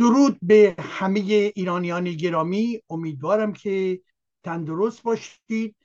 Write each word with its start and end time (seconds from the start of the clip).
درود 0.00 0.38
به 0.42 0.74
همه 0.78 1.20
ایرانیان 1.54 2.12
گرامی. 2.12 2.82
امیدوارم 2.90 3.52
که 3.52 4.00
تندرست 4.44 5.02
باشید 5.02 5.76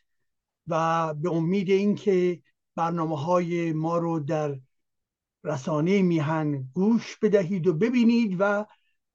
و 0.68 1.14
به 1.14 1.32
امید 1.32 1.70
اینکه 1.70 2.42
برنامه 2.76 3.20
های 3.20 3.74
ما 3.74 3.98
رو 3.98 4.20
در 4.20 4.60
رسانه 5.44 6.02
میهن 6.02 6.70
گوش 6.74 7.18
بدهید 7.18 7.68
و 7.68 7.74
ببینید 7.74 8.36
و 8.40 8.66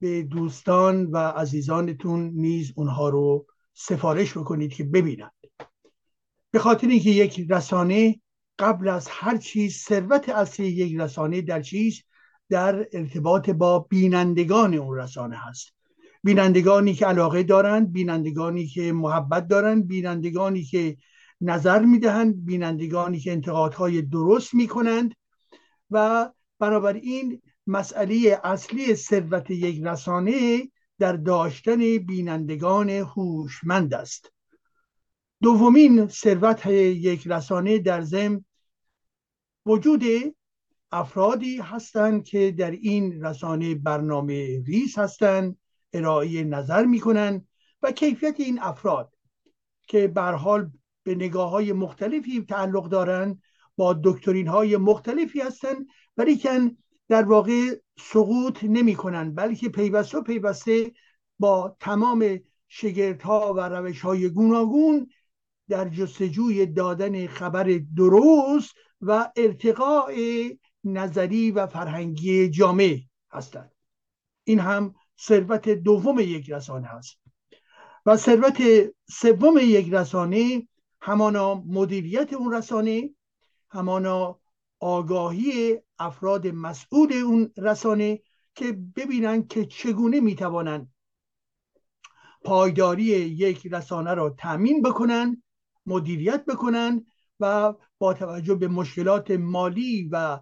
به 0.00 0.22
دوستان 0.22 1.06
و 1.06 1.16
عزیزانتون 1.16 2.30
نیز 2.34 2.72
اونها 2.76 3.08
رو 3.08 3.46
سفارش 3.74 4.38
بکنید 4.38 4.72
که 4.72 4.84
ببینند. 4.84 5.32
به 6.50 6.58
خاطر 6.58 6.88
اینکه 6.88 7.10
یک 7.10 7.46
رسانه 7.50 8.20
قبل 8.58 8.88
از 8.88 9.08
هر 9.10 9.36
چیز 9.36 9.76
ثروت 9.76 10.28
اصلی 10.28 10.66
یک 10.66 11.00
رسانه 11.00 11.40
در 11.42 11.62
چیز 11.62 12.02
در 12.50 12.86
ارتباط 12.92 13.50
با 13.50 13.78
بینندگان 13.78 14.74
اون 14.74 14.96
رسانه 14.98 15.36
هست. 15.36 15.72
بینندگانی 16.22 16.94
که 16.94 17.06
علاقه 17.06 17.42
دارند 17.42 17.92
بینندگانی 17.92 18.66
که 18.66 18.92
محبت 18.92 19.48
دارند 19.48 19.86
بینندگانی 19.86 20.62
که 20.62 20.96
نظر 21.40 21.84
می‌دهند 21.84 22.44
بینندگانی 22.44 23.20
که 23.20 23.32
انتقادهای 23.32 24.02
درست 24.02 24.54
می‌کنند. 24.54 25.14
و 25.90 26.30
این 26.94 27.42
مسئله 27.66 28.40
اصلی 28.44 28.94
ثروت 28.94 29.50
یک 29.50 29.82
رسانه 29.84 30.68
در 30.98 31.12
داشتن 31.12 31.98
بینندگان 31.98 32.90
هوشمند 32.90 33.94
است. 33.94 34.32
دومین 35.42 36.08
ثروت 36.08 36.66
یک 36.66 37.26
رسانه 37.26 37.78
در 37.78 38.00
ضمن 38.00 38.44
وجود 39.66 40.02
افرادی 40.92 41.56
هستند 41.56 42.24
که 42.24 42.54
در 42.58 42.70
این 42.70 43.24
رسانه 43.24 43.74
برنامه 43.74 44.62
ریز 44.66 44.98
هستند 44.98 45.56
ارائه 45.92 46.44
نظر 46.44 46.84
می‌کنند 46.84 47.48
و 47.82 47.92
کیفیت 47.92 48.40
این 48.40 48.62
افراد 48.62 49.14
که 49.82 50.08
بر 50.08 50.34
حال 50.34 50.70
به 51.02 51.14
نگاه 51.14 51.50
های 51.50 51.72
مختلفی 51.72 52.44
تعلق 52.48 52.88
دارند 52.88 53.42
با 53.76 54.00
دکترین 54.04 54.48
های 54.48 54.76
مختلفی 54.76 55.40
هستند 55.40 55.86
ولیکن 56.16 56.76
در 57.08 57.22
واقع 57.22 57.76
سقوط 57.98 58.64
نمی 58.64 58.94
کنند 58.94 59.34
بلکه 59.34 59.68
پیوسته 59.68 60.20
پیوسته 60.20 60.92
با 61.38 61.76
تمام 61.80 62.40
شگردها 62.68 63.54
و 63.56 63.60
روش 63.60 64.00
های 64.00 64.28
گوناگون 64.28 65.10
در 65.68 65.88
جستجوی 65.88 66.66
دادن 66.66 67.26
خبر 67.26 67.80
درست 67.96 68.74
و 69.00 69.32
ارتقاء 69.36 70.12
نظری 70.84 71.50
و 71.50 71.66
فرهنگی 71.66 72.50
جامعه 72.50 73.02
هستند. 73.32 73.72
این 74.44 74.60
هم 74.60 74.94
ثروت 75.20 75.68
دوم 75.68 76.18
یک 76.18 76.50
رسانه 76.50 76.86
هست. 76.86 77.20
و 78.06 78.16
ثروت 78.16 78.62
سوم 79.10 79.58
یک 79.58 79.92
رسانه 79.92 80.68
همانا 81.00 81.54
مدیریت 81.54 82.32
اون 82.32 82.54
رسانه 82.54 83.10
همانا 83.70 84.40
آگاهی 84.80 85.78
افراد 85.98 86.46
مسئول 86.46 87.12
اون 87.12 87.52
رسانه 87.56 88.22
که 88.54 88.72
ببینن 88.96 89.46
که 89.46 89.66
چگونه 89.66 90.20
می‌توانند 90.20 90.94
پایداری 92.44 93.04
یک 93.04 93.66
رسانه 93.66 94.14
را 94.14 94.30
تأمین 94.30 94.82
بکنن 94.82 95.42
مدیریت 95.86 96.44
بکنن 96.44 97.06
و 97.40 97.74
با 97.98 98.14
توجه 98.14 98.54
به 98.54 98.68
مشکلات 98.68 99.30
مالی 99.30 100.08
و 100.12 100.40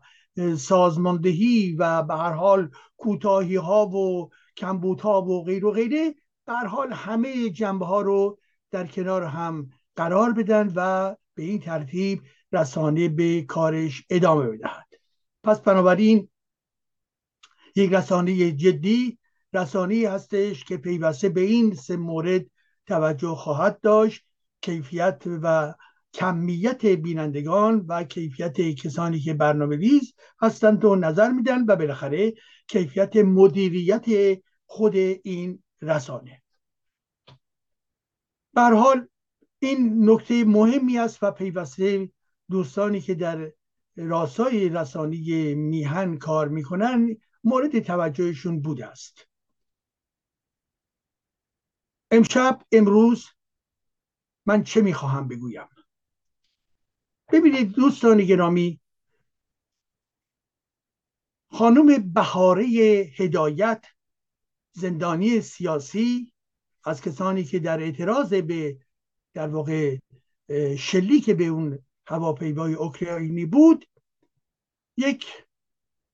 سازماندهی 0.57 1.77
و 1.79 2.03
به 2.03 2.15
هر 2.15 2.33
حال 2.33 2.71
کوتاهی 2.97 3.57
ها 3.57 3.87
و 3.87 4.31
کمبودها 4.57 5.23
و 5.23 5.45
غیر 5.45 5.65
و 5.65 5.71
غیره 5.73 6.15
هر 6.49 6.67
حال 6.67 6.93
همه 6.93 7.51
جنبه 7.51 7.87
ها 7.87 8.01
رو 8.01 8.39
در 8.71 8.87
کنار 8.87 9.23
هم 9.23 9.71
قرار 9.97 10.33
بدن 10.33 10.73
و 10.77 11.15
به 11.35 11.43
این 11.43 11.61
ترتیب 11.61 12.23
رسانه 12.53 13.09
به 13.09 13.43
کارش 13.43 14.05
ادامه 14.11 14.47
بدهد. 14.47 14.87
پس 15.43 15.61
بنابراین 15.61 16.29
یک 17.77 17.93
رسانه 17.93 18.53
جدی 18.53 19.19
رسانه 19.53 20.09
هستش 20.09 20.65
که 20.65 20.77
پیوسته 20.77 21.29
به 21.29 21.41
این 21.41 21.75
سه 21.75 21.97
مورد 21.97 22.47
توجه 22.87 23.35
خواهد 23.35 23.81
داشت 23.81 24.25
کیفیت 24.61 25.23
و 25.27 25.75
کمیت 26.15 26.87
بینندگان 26.87 27.85
و 27.89 28.05
کیفیت 28.05 28.61
کسانی 28.61 29.21
که 29.21 29.35
برنامه 29.35 29.77
ریز 29.77 30.15
هستند 30.41 30.85
و 30.85 30.97
نظر 30.97 31.33
میدن 31.33 31.65
و 31.65 31.77
بالاخره 31.77 32.35
کیفیت 32.67 33.17
مدیریت 33.17 34.39
خود 34.67 34.97
این 34.97 35.63
رسانه. 35.83 36.43
حال 38.57 39.09
این 39.59 40.11
نکته 40.11 40.45
مهمی 40.45 40.99
است 40.99 41.23
و 41.23 41.31
پیوسته 41.31 42.13
دوستانی 42.51 43.01
که 43.01 43.15
در 43.15 43.53
راستای 43.97 44.69
رسانی 44.69 45.55
میهن 45.55 46.17
کار 46.17 46.49
می‌کنن 46.49 47.17
مورد 47.45 47.79
توجهشون 47.79 48.61
بوده 48.61 48.87
است. 48.87 49.29
امشب 52.11 52.63
امروز 52.73 53.27
من 54.47 54.63
چه 54.63 54.81
می‌خواهم 54.81 55.29
بگویم؟ 55.29 55.69
ببینید 57.33 57.73
دوستان 57.73 58.25
گرامی 58.25 58.81
خانم 61.51 62.13
بهاره 62.13 62.65
هدایت 63.17 63.85
زندانی 64.73 65.41
سیاسی 65.41 66.33
از 66.85 67.03
کسانی 67.03 67.45
که 67.45 67.59
در 67.59 67.81
اعتراض 67.81 68.35
به 68.35 68.79
در 69.35 69.49
واقع 69.49 69.97
شلیک 70.79 71.31
به 71.31 71.45
اون 71.45 71.79
هواپیمای 72.07 72.75
اوکراینی 72.75 73.47
بود 73.47 73.85
یک 74.97 75.27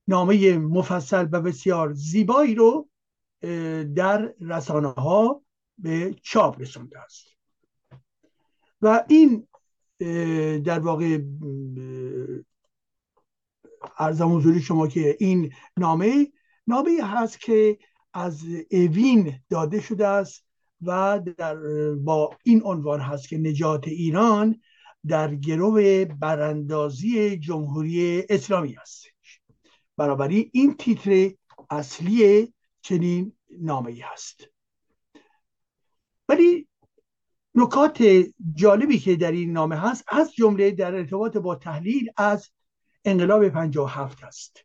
نامه 0.09 0.59
مفصل 0.59 1.29
و 1.33 1.41
بسیار 1.41 1.93
زیبایی 1.93 2.55
رو 2.55 2.89
در 3.95 4.35
رسانه 4.41 4.89
ها 4.89 5.43
به 5.79 6.17
چاپ 6.23 6.61
رسونده 6.61 7.01
است. 7.01 7.27
و 8.83 9.05
این 9.09 9.49
در 10.65 10.79
واقع 10.79 11.19
ارزم 13.99 14.37
حضوری 14.37 14.61
شما 14.61 14.87
که 14.87 15.17
این 15.21 15.53
نامه 15.77 16.33
نامه 16.67 16.91
هست 17.03 17.41
که 17.41 17.79
از 18.13 18.45
اوین 18.71 19.41
داده 19.51 19.81
شده 19.81 20.07
است 20.07 20.45
و 20.83 21.21
در 21.37 21.57
با 21.95 22.37
این 22.45 22.63
عنوان 22.65 23.01
هست 23.01 23.29
که 23.29 23.39
نجات 23.39 23.89
ایران 23.89 24.61
در 25.07 25.35
گرو 25.35 26.05
براندازی 26.21 27.39
جمهوری 27.39 28.25
اسلامی 28.29 28.77
است. 28.77 29.07
بنابراین 29.97 30.51
این 30.53 30.75
تیتر 30.77 31.35
اصلی 31.71 32.53
چنین 32.83 33.33
نامه 33.61 34.01
هست. 34.03 34.49
ولی 36.29 36.69
نکات 37.55 38.05
جالبی 38.55 38.99
که 38.99 39.17
در 39.17 39.33
این 39.33 39.53
نامه 39.53 39.77
هست 39.77 40.05
از 40.09 40.35
جمله 40.35 40.71
در 40.71 40.95
ارتباط 40.95 41.37
با 41.37 41.55
تحلیل 41.55 42.13
از 42.17 42.51
انقلاب 43.05 43.49
57 43.49 44.25
است. 44.25 44.65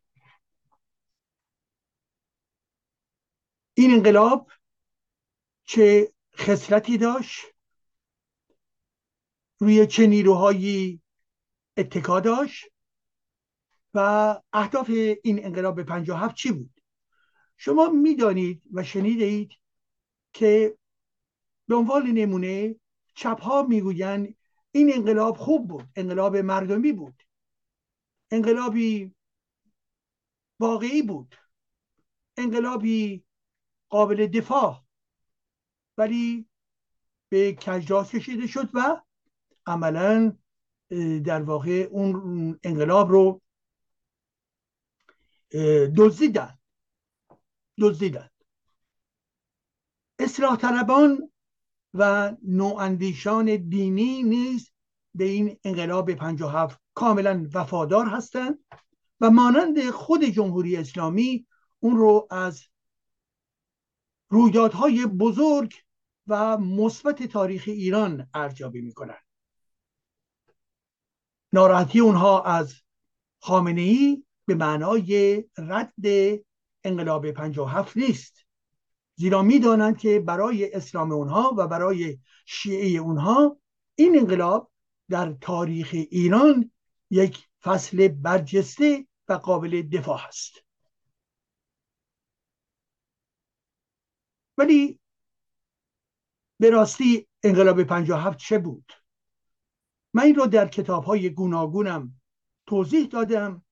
این 3.74 3.92
انقلاب 3.92 4.52
چه 5.66 6.14
خسرتی 6.36 6.98
داشت؟ 6.98 7.46
روی 9.60 9.88
چه 9.88 10.08
نیروهایی 10.08 11.02
اتکا 11.78 12.20
داشت؟ 12.20 12.66
و 13.94 14.00
اهداف 14.54 14.90
این 15.24 15.46
انقلاب 15.46 15.84
57 15.84 16.36
چی 16.36 16.52
بود؟ 16.52 16.82
شما 17.58 17.90
می‌دانید 17.90 18.62
و 18.74 18.84
شنیدید 18.84 19.52
که 20.34 20.78
به 21.70 21.76
عنوان 21.76 22.08
نمونه 22.08 22.76
چپ 23.16 23.42
ها 23.42 23.64
می‌گویند 23.64 24.36
این 24.72 24.94
انقلاب 24.94 25.38
خوب 25.38 25.68
بود 25.68 25.90
انقلاب 25.96 26.38
مردمی 26.38 26.92
بود. 26.92 27.24
انقلابی 28.32 29.16
واقعی 30.60 31.02
بود. 31.02 31.36
انقلابی 32.38 33.24
قابل 33.90 34.28
دفاع. 34.28 34.84
ولی 35.98 36.50
به 37.30 37.56
کجراه 37.56 38.10
کشیده 38.10 38.48
شد 38.48 38.70
و 38.74 39.02
عملا 39.66 40.38
در 41.26 41.42
واقع 41.42 41.88
اون 41.92 42.60
انقلاب 42.64 43.12
رو 43.12 43.42
دزدیدن 45.98 46.60
دزدیدن 47.80 48.30
اصلاح 50.20 50.56
طلبان 50.58 51.29
و 51.94 52.32
نواندیشان 52.44 53.56
دینی 53.56 54.24
نیز 54.24 54.72
به 55.16 55.24
این 55.24 55.58
انقلاب 55.64 56.14
57 56.14 56.82
کاملا 56.94 57.50
وفادار 57.54 58.06
هستند 58.06 58.60
و 59.22 59.30
مانند 59.30 59.90
خود 59.90 60.24
جمهوری 60.24 60.78
اسلامی 60.78 61.48
اون 61.80 61.98
رو 61.98 62.28
از 62.32 62.64
رویدادهای 64.30 65.06
بزرگ 65.06 65.74
و 66.28 66.58
مثبت 66.58 67.24
تاریخ 67.24 67.64
ایران 67.68 68.30
ارزیابی 68.34 68.82
می‌کنن 68.82 69.18
ناراحتی 71.54 72.00
اونها 72.00 72.44
از 72.44 72.76
خامنه 73.40 73.82
ای 73.82 74.24
به 74.46 74.56
معنای 74.56 75.44
رد 75.58 75.94
انقلاب 76.84 77.26
هفت 77.26 77.98
نیست. 77.98 78.46
زیرا 79.20 79.42
می‌دانند 79.42 79.98
که 79.98 80.20
برای 80.20 80.74
اسلام 80.74 81.12
اونها 81.12 81.56
و 81.58 81.68
برای 81.68 82.20
شیعه 82.46 83.00
اونها 83.00 83.60
این 83.96 84.18
انقلاب 84.20 84.72
در 85.10 85.34
تاریخ 85.42 85.90
ایران 85.94 86.72
یک 87.10 87.48
فصل 87.62 88.08
برجسته 88.08 89.08
و 89.28 89.34
قابل 89.34 89.82
دفاع 89.82 90.28
است. 90.28 90.54
ولی 94.58 95.00
به 96.60 96.70
راستی 96.70 97.28
انقلاب 97.44 97.84
57 97.84 98.38
چه 98.38 98.58
بود؟ 98.60 98.92
من 100.14 100.24
این 100.24 100.36
رو 100.36 100.46
در 100.46 100.68
کتاب 100.68 101.04
های 101.04 101.30
گوناگونم 101.30 102.22
توضیح 102.66 103.08
دادم 103.08 103.66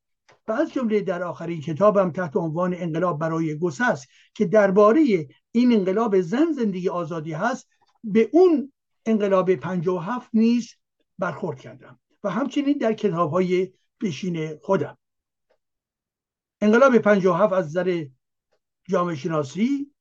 و 0.47 0.51
از 0.51 0.73
جمله 0.73 1.01
در 1.01 1.23
آخرین 1.23 1.61
کتابم 1.61 2.11
تحت 2.11 2.35
عنوان 2.35 2.73
انقلاب 2.73 3.19
برای 3.19 3.57
گسست 3.57 4.07
که 4.33 4.45
درباره 4.45 5.27
این 5.51 5.73
انقلاب 5.73 6.21
زن 6.21 6.51
زندگی 6.51 6.89
آزادی 6.89 7.33
هست 7.33 7.69
به 8.03 8.29
اون 8.33 8.73
انقلاب 9.05 9.55
57 9.55 10.29
نیز 10.33 10.73
برخورد 11.19 11.59
کردم 11.59 11.99
و 12.23 12.29
همچنین 12.29 12.77
در 12.77 12.93
کتاب 12.93 13.31
های 13.31 13.73
پیشین 13.99 14.57
خودم. 14.57 14.97
انقلاب 16.61 16.97
57 16.97 17.53
از 17.53 17.65
نظر 17.65 18.05
جامعه 18.89 19.15
شناسی 19.15 19.91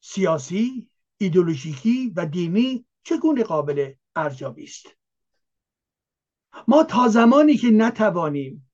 سیاسی 0.00 0.90
ایدولوژیکی 1.18 2.12
و 2.16 2.26
دینی 2.26 2.86
چگونه 3.02 3.42
قابل 3.42 3.92
ارزیابی 4.16 4.64
است؟ 4.64 4.86
ما 6.68 6.84
تا 6.84 7.08
زمانی 7.08 7.56
که 7.56 7.70
نتوانیم 7.70 8.65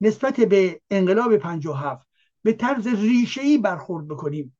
نسبت 0.00 0.40
به 0.40 0.80
انقلاب 0.90 1.36
57 1.36 2.06
به 2.42 2.52
طرز 2.52 2.86
ریشه‌ای 2.86 3.58
برخورد 3.58 4.08
بکنیم. 4.08 4.58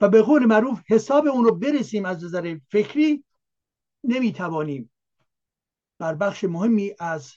و 0.00 0.08
به 0.08 0.22
قول 0.22 0.44
معروف 0.44 0.80
حساب 0.88 1.26
اون 1.26 1.44
رو 1.44 1.54
برسیم 1.54 2.04
از 2.04 2.24
نظر 2.24 2.58
فکری 2.70 3.24
نمی‌توانیم. 4.04 4.90
بر 5.98 6.14
بخش 6.14 6.44
مهمی 6.44 6.94
از 6.98 7.34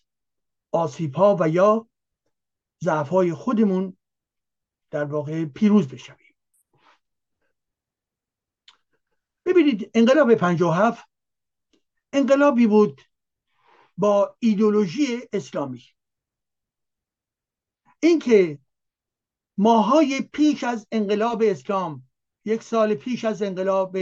آسیب 0.72 1.16
ها 1.16 1.38
و 1.40 1.50
یا 1.50 1.88
ضعف 2.84 3.10
های 3.10 3.34
خودمون 3.34 3.98
در 4.90 5.04
واقع 5.04 5.46
پیروز 5.46 5.88
بشویم. 5.88 6.36
ببینید 9.46 9.92
انقلاب 9.94 10.36
57 10.36 11.10
انقلابی 12.14 12.68
بود 12.68 13.02
با 13.98 14.36
ایدولوژی 14.40 15.22
اسلامی. 15.34 15.84
اینکه 18.04 18.60
ماهای 19.58 20.22
پیش 20.22 20.64
از 20.64 20.88
انقلاب 20.92 21.44
اسلام 21.46 22.04
یک 22.46 22.64
سال 22.64 22.96
پیش 22.96 23.26
از 23.26 23.42
انقلاب 23.42 23.98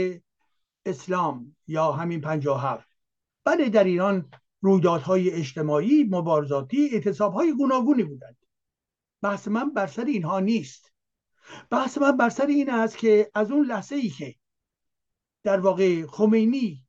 اسلام 0.86 1.56
یا 1.66 1.92
همین 1.92 2.20
57 2.20 2.88
بله 3.44 3.68
در 3.68 3.84
ایران 3.84 4.30
رویدادهای 4.60 5.30
اجتماعی 5.30 6.04
مبارزاتی 6.04 6.90
اعتصابهای 6.92 7.52
گوناگونی 7.52 8.02
بودند. 8.02 8.36
بحث 9.22 9.48
من 9.48 9.72
بر 9.72 9.86
سر 9.86 10.04
اینها 10.04 10.40
نیست. 10.40 10.92
بحث 11.70 11.98
من 11.98 12.16
بر 12.16 12.28
سر 12.28 12.46
این 12.46 12.70
است 12.70 12.98
که 12.98 13.30
از 13.34 13.50
اون 13.50 13.66
لحظه 13.66 13.96
ای 13.96 14.08
که 14.08 14.34
در 15.42 15.60
واقع 15.60 16.06
خمینی 16.06 16.86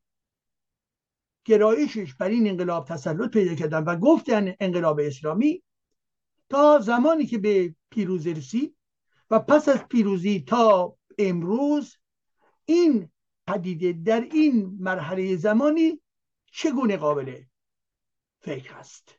گرایشش 1.44 2.14
بر 2.14 2.28
این 2.28 2.48
انقلاب 2.48 2.88
تسلط 2.88 3.30
پیدا 3.30 3.54
کردن 3.54 3.84
و 3.84 3.96
گفتن 3.96 4.54
انقلاب 4.60 5.00
اسلامی 5.00 5.62
تا 6.52 6.78
زمانی 6.78 7.26
که 7.26 7.38
به 7.38 7.74
پیروزی 7.90 8.34
رسید 8.34 8.76
و 9.30 9.38
پس 9.38 9.68
از 9.68 9.88
پیروزی 9.88 10.40
تا 10.40 10.96
امروز 11.18 11.96
این 12.64 13.10
پدیده 13.46 13.92
در 13.92 14.20
این 14.20 14.76
مرحله 14.80 15.36
زمانی 15.36 16.00
چگونه 16.52 16.96
قابل 16.96 17.42
فکر 18.40 18.74
است؟ 18.74 19.18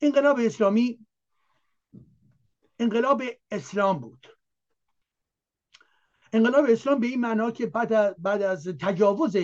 انقلاب 0.00 0.38
اسلامی 0.38 1.06
انقلاب 2.78 3.22
اسلام 3.50 4.00
بود. 4.00 4.26
انقلاب 6.32 6.66
اسلام 6.68 7.00
به 7.00 7.06
این 7.06 7.20
معنا 7.20 7.50
که 7.50 7.66
بعد 7.66 7.92
از, 7.92 8.14
بعد 8.18 8.42
از 8.42 8.68
تجاوز 8.68 9.36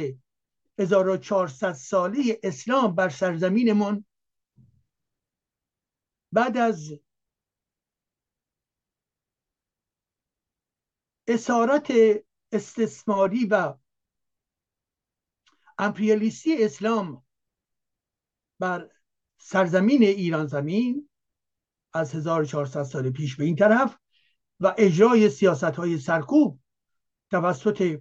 1400 0.78 1.72
ساله 1.72 2.40
اسلام 2.42 2.94
بر 2.94 3.08
سرزمینمون 3.08 4.04
بعد 6.34 6.56
از 6.56 6.92
اسارت 11.28 11.92
استثماری 12.52 13.44
و 13.44 13.74
امپریالیستی 15.78 16.64
اسلام 16.64 17.24
بر 18.58 18.90
سرزمین 19.38 20.02
ایران 20.02 20.46
زمین 20.46 21.08
از 21.92 22.14
1400 22.14 22.82
سال 22.82 23.10
پیش 23.10 23.36
به 23.36 23.44
این 23.44 23.56
طرف 23.56 23.98
و 24.60 24.74
اجرای 24.78 25.30
سیاست 25.30 25.64
های 25.64 25.98
سرکوب 25.98 26.60
توسط 27.30 28.00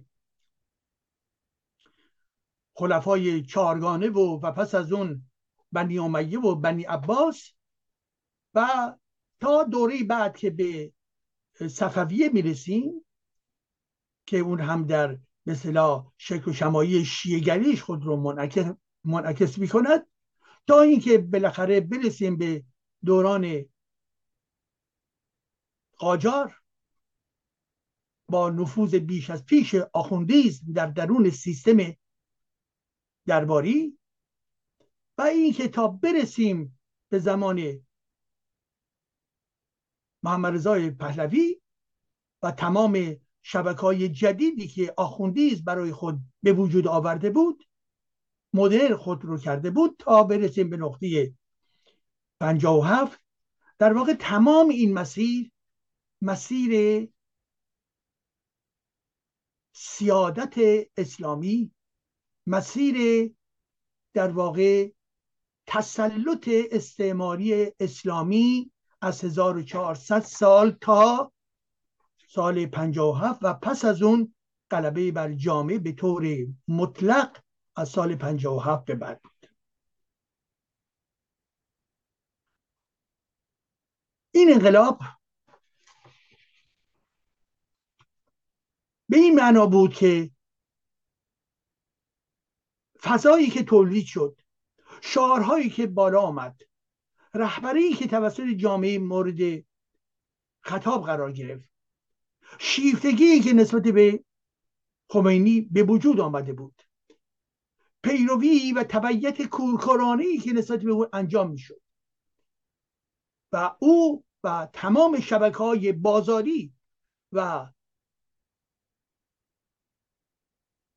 خلفای 2.74 3.42
چارگانه 3.42 4.10
و 4.10 4.40
و 4.42 4.52
پس 4.52 4.74
از 4.74 4.92
اون 4.92 5.30
بنی 5.72 5.98
امیه 5.98 6.40
و 6.40 6.54
بنی 6.54 6.84
عباس 6.84 7.50
و 8.54 8.92
تا 9.40 9.64
دوره 9.64 10.04
بعد 10.04 10.36
که 10.36 10.50
به 10.50 10.92
صفویه 11.68 12.28
می‌رسیم 12.28 13.06
که 14.26 14.38
اون 14.38 14.60
هم 14.60 14.86
در 14.86 15.18
مثلا 15.46 16.06
شکل 16.18 16.50
و 16.50 16.54
شمایی 16.54 17.04
شیعگریش 17.04 17.82
خود 17.82 18.04
رو 18.04 18.16
منعکس, 18.16 18.64
منعکس 19.04 19.58
می‌کند 19.58 20.06
تا 20.66 20.80
اینکه 20.80 21.18
بالاخره 21.18 21.80
برسیم 21.80 22.36
به 22.36 22.64
دوران 23.04 23.64
قاجار 25.98 26.60
با 28.28 28.50
نفوذ 28.50 28.94
بیش 28.94 29.30
از 29.30 29.44
پیش 29.44 29.74
آخوندیزم 29.74 30.72
در 30.72 30.86
درون 30.86 31.30
سیستم 31.30 31.76
درباری. 33.26 33.98
و 35.18 35.22
اینکه 35.22 35.68
تا 35.68 35.88
برسیم 35.88 36.80
به 37.08 37.18
زمان 37.18 37.83
محمد 40.24 40.54
رضای 40.54 40.90
پهلوی 40.90 41.60
و 42.42 42.50
تمام 42.50 43.16
شبکه 43.42 43.80
های 43.80 44.08
جدیدی 44.08 44.68
که 44.68 44.94
آخوندیز 44.96 45.64
برای 45.64 45.92
خود 45.92 46.20
به 46.42 46.52
وجود 46.52 46.86
آورده 46.86 47.30
بود 47.30 47.64
مدرن 48.54 48.96
خود 48.96 49.24
رو 49.24 49.38
کرده 49.38 49.70
بود 49.70 49.96
تا 49.98 50.24
برسیم 50.24 50.70
به 50.70 50.76
نقطه 50.76 51.34
57 52.40 53.20
در 53.78 53.92
واقع 53.92 54.14
تمام 54.14 54.68
این 54.68 54.94
مسیر 54.94 55.50
مسیر 56.22 57.08
سیادت 59.72 60.54
اسلامی 60.96 61.72
مسیر 62.46 63.30
در 64.14 64.30
واقع 64.30 64.90
تسلط 65.66 66.48
استعماری 66.70 67.72
اسلامی 67.80 68.73
از 69.04 69.24
1400 69.24 70.20
سال 70.20 70.70
تا 70.70 71.32
سال 72.28 72.66
57 72.66 73.38
و 73.42 73.54
پس 73.54 73.84
از 73.84 74.02
اون 74.02 74.34
غلبه 74.70 75.12
بر 75.12 75.32
جامعه 75.32 75.78
به 75.78 75.92
طور 75.92 76.46
مطلق 76.68 77.42
از 77.76 77.88
سال 77.88 78.16
57 78.16 78.84
به 78.84 78.94
بعد 78.94 79.22
بود. 79.22 79.50
این 84.30 84.52
انقلاب 84.52 85.00
به 89.08 89.16
این 89.16 89.34
معنا 89.34 89.66
بود 89.66 89.94
که 89.94 90.30
فضایی 93.02 93.50
که 93.50 93.62
تولید 93.62 94.06
شد 94.06 94.40
شعارهایی 95.02 95.70
که 95.70 95.86
بالا 95.86 96.20
آمد 96.20 96.60
رهبری 97.34 97.94
که 97.94 98.06
توسط 98.06 98.46
جامعه 98.56 98.98
مورد 98.98 99.64
خطاب 100.60 101.06
قرار 101.06 101.32
گرفت. 101.32 101.68
شیفتگی 102.58 103.40
که 103.40 103.52
نسبت 103.52 103.82
به 103.82 104.24
خمینی 105.10 105.60
به 105.60 105.82
وجود 105.82 106.20
آمده 106.20 106.52
بود. 106.52 106.82
پیروی 108.02 108.72
و 108.72 108.84
تبعیت 108.84 109.42
کورکورانه 109.42 110.38
که 110.38 110.52
نسبت 110.52 110.82
به 110.82 110.90
او 110.90 111.06
انجام 111.16 111.50
می‌شد. 111.50 111.80
و 113.52 113.76
او 113.78 114.24
و 114.44 114.68
تمام 114.72 115.20
شبکه 115.20 115.58
های 115.58 115.92
بازاری 115.92 116.72
و 117.32 117.68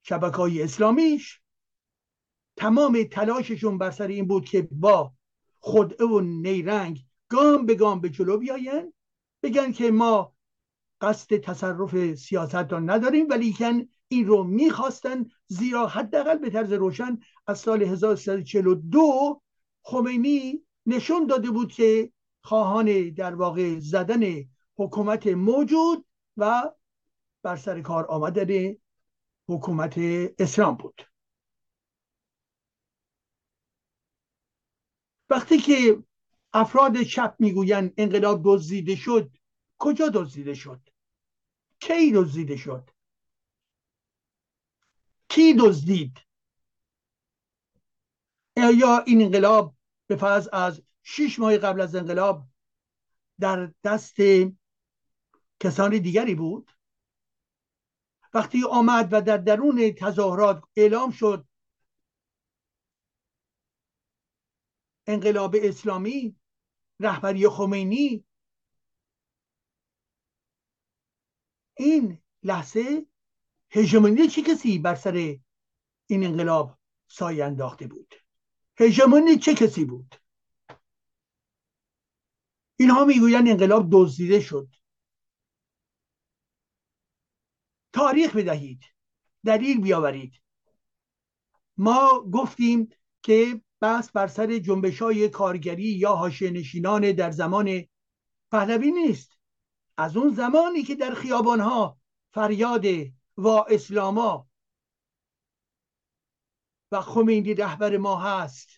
شبکه 0.03 0.37
های 0.37 0.63
اسلامیش 0.63 1.41
تمام 2.55 3.03
تلاششون 3.11 3.77
بر 3.77 3.91
سر 3.91 4.07
این 4.07 4.27
بود 4.27 4.45
که 4.45 4.67
با 4.71 5.16
خدعه 5.59 6.07
و 6.07 6.19
نیرنگ 6.19 6.99
گام 7.29 7.65
به 7.65 7.75
گام 7.75 8.01
به 8.01 8.09
جلو 8.09 8.37
بیاین. 8.37 8.93
بگن 9.43 9.71
که 9.71 9.91
ما 9.91 10.33
قصد 11.01 11.37
تصرف 11.37 12.15
سیاست 12.15 12.55
را 12.55 12.79
نداریم 12.79 13.29
ولی 13.29 13.55
این 14.07 14.27
رو 14.27 14.43
می‌خواستن 14.43 15.25
زیرا 15.47 15.87
حداقل 15.87 16.37
به 16.37 16.49
طرز 16.49 16.73
روشن 16.73 17.19
از 17.47 17.59
سال 17.59 17.83
1342 17.83 19.41
خمینی 19.81 20.61
نشون 20.85 21.27
داده 21.27 21.51
بود 21.51 21.71
که 21.71 22.11
خواهان 22.41 23.09
در 23.09 23.35
واقع 23.35 23.79
زدن 23.79 24.23
حکومت 24.75 25.27
موجود 25.27 26.05
و 26.37 26.71
بر 27.43 27.55
سر 27.55 27.81
کار 27.81 28.05
آمدن 28.05 28.75
حکومت 29.47 29.97
اسلام 30.39 30.75
بود. 30.75 31.06
وقتی 35.29 35.57
که 35.57 36.03
افراد 36.53 37.03
چپ 37.03 37.35
می‌گویند 37.39 37.93
انقلاب 37.97 38.41
دزدیده 38.45 38.95
شد 38.95 39.31
کجا 39.77 40.09
دزدیده 40.09 40.53
شد؟ 40.53 40.89
کی 41.79 42.11
دزدیده 42.11 42.57
شد؟ 42.57 42.89
کی 45.29 45.55
دزدید؟ 45.59 46.17
یا 48.57 48.99
این 48.99 49.21
انقلاب 49.21 49.75
به 50.07 50.15
فرض 50.15 50.49
از 50.53 50.81
شش 51.03 51.39
ماه 51.39 51.57
قبل 51.57 51.81
از 51.81 51.95
انقلاب 51.95 52.47
در 53.39 53.71
دست 53.83 54.15
کسان 55.59 55.97
دیگری 55.97 56.35
بود؟ 56.35 56.71
وقتی 58.33 58.63
آمد 58.63 59.07
و 59.11 59.21
در 59.21 59.37
درون 59.37 59.91
تظاهرات 59.91 60.63
اعلام 60.75 61.11
شد 61.11 61.46
انقلاب 65.07 65.55
اسلامی 65.59 66.35
رهبری 66.99 67.49
خمینی. 67.49 68.25
این 71.77 72.21
لحظه 72.43 73.05
هژمونی 73.71 74.27
چه 74.27 74.41
کسی 74.41 74.79
بر 74.79 74.95
سر 74.95 75.39
این 76.07 76.23
انقلاب 76.23 76.77
سایه 77.07 77.45
انداخته 77.45 77.87
بود؟ 77.87 78.15
هژمونی 78.79 79.37
چه 79.37 79.53
کسی 79.53 79.85
بود؟ 79.85 80.15
اینها 82.79 83.05
می‌گویند 83.05 83.47
انقلاب 83.47 83.87
دزدیده 83.91 84.41
شد. 84.41 84.67
تاریخ 87.93 88.35
بدهید 88.35 88.83
دلیل 89.45 89.81
بیاورید. 89.81 90.41
ما 91.77 92.29
گفتیم 92.33 92.89
که 93.21 93.61
بحث 93.81 94.11
بر 94.11 94.27
سر 94.27 94.57
جنبش 94.57 95.01
های 95.01 95.29
کارگری 95.29 95.83
یا 95.83 96.15
حاشیه 96.15 96.51
نشینان 96.51 97.11
در 97.11 97.31
زمان 97.31 97.85
پهلوی 98.51 98.91
نیست. 98.91 99.37
از 99.97 100.17
اون 100.17 100.33
زمانی 100.33 100.83
که 100.83 100.95
در 100.95 101.13
خیابان 101.13 101.59
ها 101.59 101.97
فریاد 102.33 102.85
و 103.37 103.47
اسلاما 103.47 104.47
و 106.91 107.01
خمینی 107.01 107.53
رهبر 107.53 107.97
ما 107.97 108.15
هست 108.15 108.69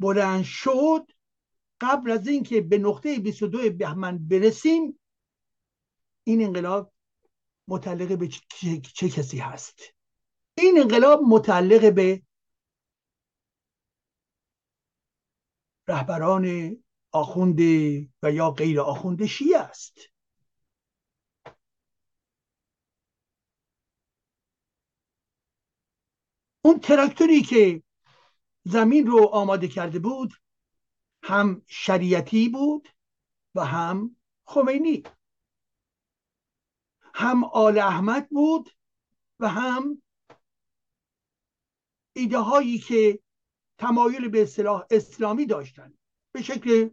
بلند 0.00 0.44
شد 0.44 1.10
قبل 1.80 2.10
از 2.10 2.28
اینکه 2.28 2.60
به 2.60 2.78
نقطه 2.78 3.18
22 3.18 3.70
بهمن 3.70 4.28
برسیم 4.28 5.00
این 6.24 6.44
انقلاب 6.44 6.92
متعلق 7.68 8.18
به 8.18 8.28
چه, 8.28 8.80
چه 8.80 9.08
کسی 9.08 9.38
هست؟ 9.38 9.80
این 10.58 10.80
انقلاب 10.80 11.22
متعلق 11.22 11.94
به 11.94 12.22
رهبران 15.88 16.76
آخوند 17.12 17.60
و 18.22 18.32
یا 18.32 18.50
غیر 18.50 18.80
آخوند 18.80 19.26
شیعه 19.26 19.58
است. 19.58 19.98
اون 26.64 26.80
تراکتوری 26.80 27.42
که 27.42 27.82
زمین 28.64 29.06
رو 29.06 29.24
آماده 29.26 29.68
کرده 29.68 29.98
بود 29.98 30.32
هم 31.22 31.62
شریعتی 31.66 32.48
بود 32.48 32.88
و 33.54 33.64
هم 33.64 34.16
خمینی. 34.44 35.02
هم 37.14 37.44
آل 37.44 37.78
احمد 37.78 38.28
بود 38.28 38.70
و 39.40 39.48
هم 39.48 40.02
ایده 42.12 42.38
هایی 42.38 42.78
که 42.78 43.18
تمایل 43.78 44.28
به 44.28 44.42
اصطلاح 44.42 44.86
اسلامی 44.90 45.46
داشتن. 45.46 45.94
به 46.32 46.42
شکل 46.42 46.90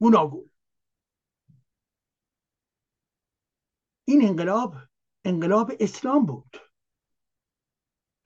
گوناگون. 0.00 0.50
این 4.04 4.28
انقلاب 4.28 4.74
انقلاب 5.24 5.72
اسلام 5.80 6.26
بود. 6.26 6.56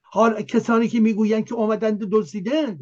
حال 0.03 0.43
کسانی 0.43 0.89
که 0.89 1.01
می‌گویند 1.01 1.47
که 1.47 1.55
آمدند 1.55 1.99
دزدیدند 2.11 2.81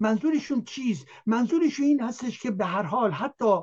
منظورشون 0.00 0.64
چیست 0.64 1.06
منظورشون 1.26 1.86
این 1.86 2.00
هستش 2.00 2.40
که 2.40 2.50
به 2.50 2.64
هر 2.64 2.82
حال 2.82 3.10
حتی 3.10 3.60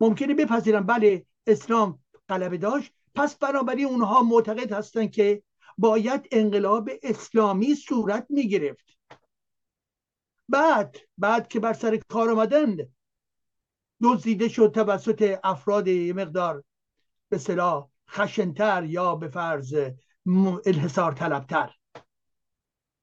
ممکنه 0.00 0.34
بپذیرن 0.34 0.80
بله 0.80 1.26
اسلام 1.46 2.02
غلبه 2.28 2.58
داشت. 2.58 2.92
پس 3.14 3.36
بنابراین 3.36 3.86
اونها 3.86 4.22
معتقد 4.22 4.72
هستند 4.72 5.10
که 5.10 5.42
باید 5.78 6.28
انقلاب 6.32 6.90
اسلامی 7.02 7.74
صورت 7.74 8.26
می‌گرفت. 8.30 8.99
بعد 10.50 10.96
بعد 11.18 11.48
که 11.48 11.60
بر 11.60 11.72
سر 11.72 11.96
کار 11.96 12.30
آمدند 12.30 12.92
دزدیده 14.02 14.48
شد 14.48 14.72
توسط 14.74 15.38
افراد 15.44 15.88
مقدار 15.88 16.64
به 17.28 17.38
صلاح 17.38 17.88
خشنتر 18.10 18.84
یا 18.84 19.14
به 19.14 19.28
فرض 19.28 19.74
انحصار 20.66 21.12
طلبتر. 21.12 21.74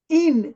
این 0.08 0.56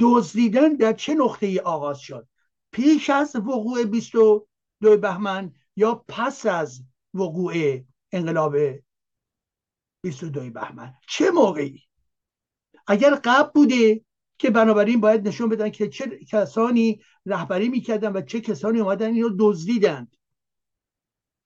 دزدیدن 0.00 0.74
در 0.74 0.92
چه 0.92 1.14
نقطه 1.14 1.46
ای 1.46 1.58
آغاز 1.58 2.00
شد؟ 2.00 2.28
پیش 2.72 3.10
از 3.10 3.36
وقوع 3.36 3.84
22 3.84 4.46
بهمن 4.80 5.54
یا 5.76 6.04
پس 6.08 6.46
از 6.46 6.82
وقوع 7.14 7.54
انقلاب 8.12 8.56
22 10.02 10.50
بهمن؟ 10.50 10.94
چه 11.08 11.30
موقعی؟ 11.30 11.82
اگر 12.86 13.14
قبل 13.24 13.50
بوده 13.54 14.04
که 14.40 14.50
بنابراین 14.50 15.00
باید 15.00 15.28
نشون 15.28 15.48
بدن 15.48 15.70
که 15.70 15.88
چه 15.88 16.18
کسانی 16.28 17.00
رهبری 17.26 17.68
می‌کردن 17.68 18.12
و 18.12 18.20
چه 18.20 18.40
کسانی 18.40 18.80
اومدن 18.80 19.14
اینو 19.14 19.36
دزدیدند 19.38 20.16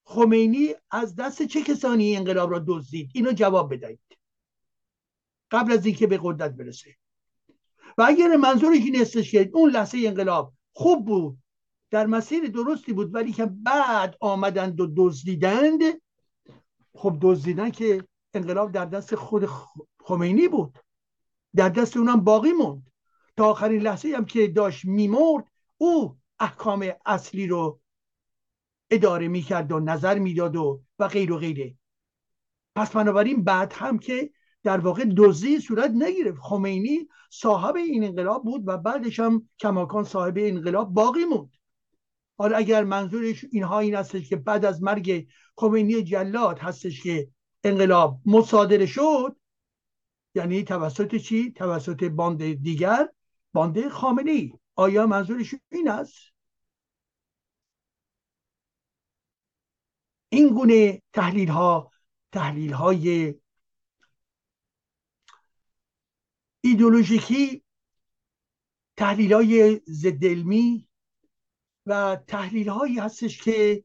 خمینی 0.04 0.74
از 0.90 1.16
دست 1.16 1.42
چه 1.42 1.62
کسانی 1.62 2.16
انقلاب 2.16 2.50
را 2.50 2.64
دزدید؟ 2.68 3.10
اینو 3.14 3.32
جواب 3.32 3.74
بدهید. 3.74 4.18
قبل 5.50 5.72
از 5.72 5.86
اینکه 5.86 6.06
به 6.06 6.20
قدرت 6.22 6.52
برسه. 6.52 6.96
و 7.98 8.02
اگر 8.02 8.36
منظورش 8.36 8.78
این 8.78 9.00
استش 9.00 9.30
که 9.30 9.50
اون 9.54 9.70
لحظه 9.70 9.98
انقلاب 10.04 10.52
خوب 10.72 11.06
بود 11.06 11.38
در 11.90 12.06
مسیر 12.06 12.46
درستی 12.46 12.92
بود 12.92 13.14
ولی 13.14 13.32
که 13.32 13.46
بعد 13.46 14.16
آمدند 14.20 14.80
و 14.80 14.92
دزدیدند 14.96 15.82
خب 16.94 17.18
دزدیدن 17.22 17.70
که 17.70 18.04
انقلاب 18.34 18.72
در 18.72 18.84
دست 18.84 19.14
خود 19.14 19.48
خمینی 20.00 20.48
بود. 20.48 20.83
در 21.56 21.68
دست 21.68 21.96
اونم 21.96 22.20
باقی 22.20 22.52
موند. 22.52 22.90
تا 23.36 23.50
آخرین 23.50 23.82
لحظه 23.82 24.08
هم 24.16 24.24
که 24.24 24.48
داشت 24.48 24.84
میمرد 24.84 25.44
او 25.76 26.16
احکام 26.40 26.90
اصلی 27.06 27.46
رو 27.46 27.80
اداره 28.90 29.28
می‌کرد 29.28 29.72
و 29.72 29.80
نظر 29.80 30.18
می‌داد 30.18 30.56
و 30.56 30.82
و 30.98 31.08
غیر 31.08 31.32
و 31.32 31.38
غیره. 31.38 31.74
پس 32.76 32.90
بنابراین 32.90 33.44
بعد 33.44 33.72
هم 33.72 33.98
که 33.98 34.30
در 34.62 34.78
واقع 34.78 35.04
دزدی 35.16 35.60
صورت 35.60 35.90
نگرفت. 35.90 36.38
خمینی 36.40 37.08
صاحب 37.30 37.76
این 37.76 38.04
انقلاب 38.04 38.44
بود 38.44 38.62
و 38.66 38.78
بعدش 38.78 39.20
هم 39.20 39.48
کماکان 39.58 40.04
صاحب 40.04 40.34
انقلاب 40.36 40.94
باقی 40.94 41.24
موند. 41.24 41.50
حالا 42.38 42.56
اگر 42.56 42.84
منظورش 42.84 43.44
اینها 43.50 43.78
این 43.78 43.94
هستش 43.94 44.28
که 44.28 44.36
بعد 44.36 44.64
از 44.64 44.82
مرگ 44.82 45.28
خمینی 45.56 46.02
جلاد 46.02 46.58
هستش 46.58 47.02
که 47.02 47.28
انقلاب 47.64 48.20
مصادره 48.26 48.86
شد 48.86 49.36
یعنی 50.34 50.64
توسط 50.64 51.16
چی؟ 51.16 51.52
توسط 51.52 52.04
باند 52.04 52.52
دیگر 52.62 53.08
باند 53.52 53.88
خامنه 53.88 54.30
ای 54.30 54.52
آیا 54.74 55.06
منظورش 55.06 55.54
این 55.70 55.88
است؟ 55.88 56.34
این 60.28 60.48
گونه 60.48 61.02
تحلیل 61.12 61.48
ها 61.48 61.92
تحلیل 62.32 62.72
های 62.72 63.34
ایدولوژیکی 66.60 67.64
تحلیل 68.96 69.32
های 69.32 69.80
زدلمی 69.86 70.88
و 71.86 72.16
تحلیل 72.28 72.68
هایی 72.68 72.98
هستش 72.98 73.42
که 73.42 73.84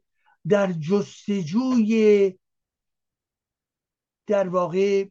در 0.50 0.72
جستجوی 0.72 2.34
در 4.27 4.50
واقع 4.50 5.06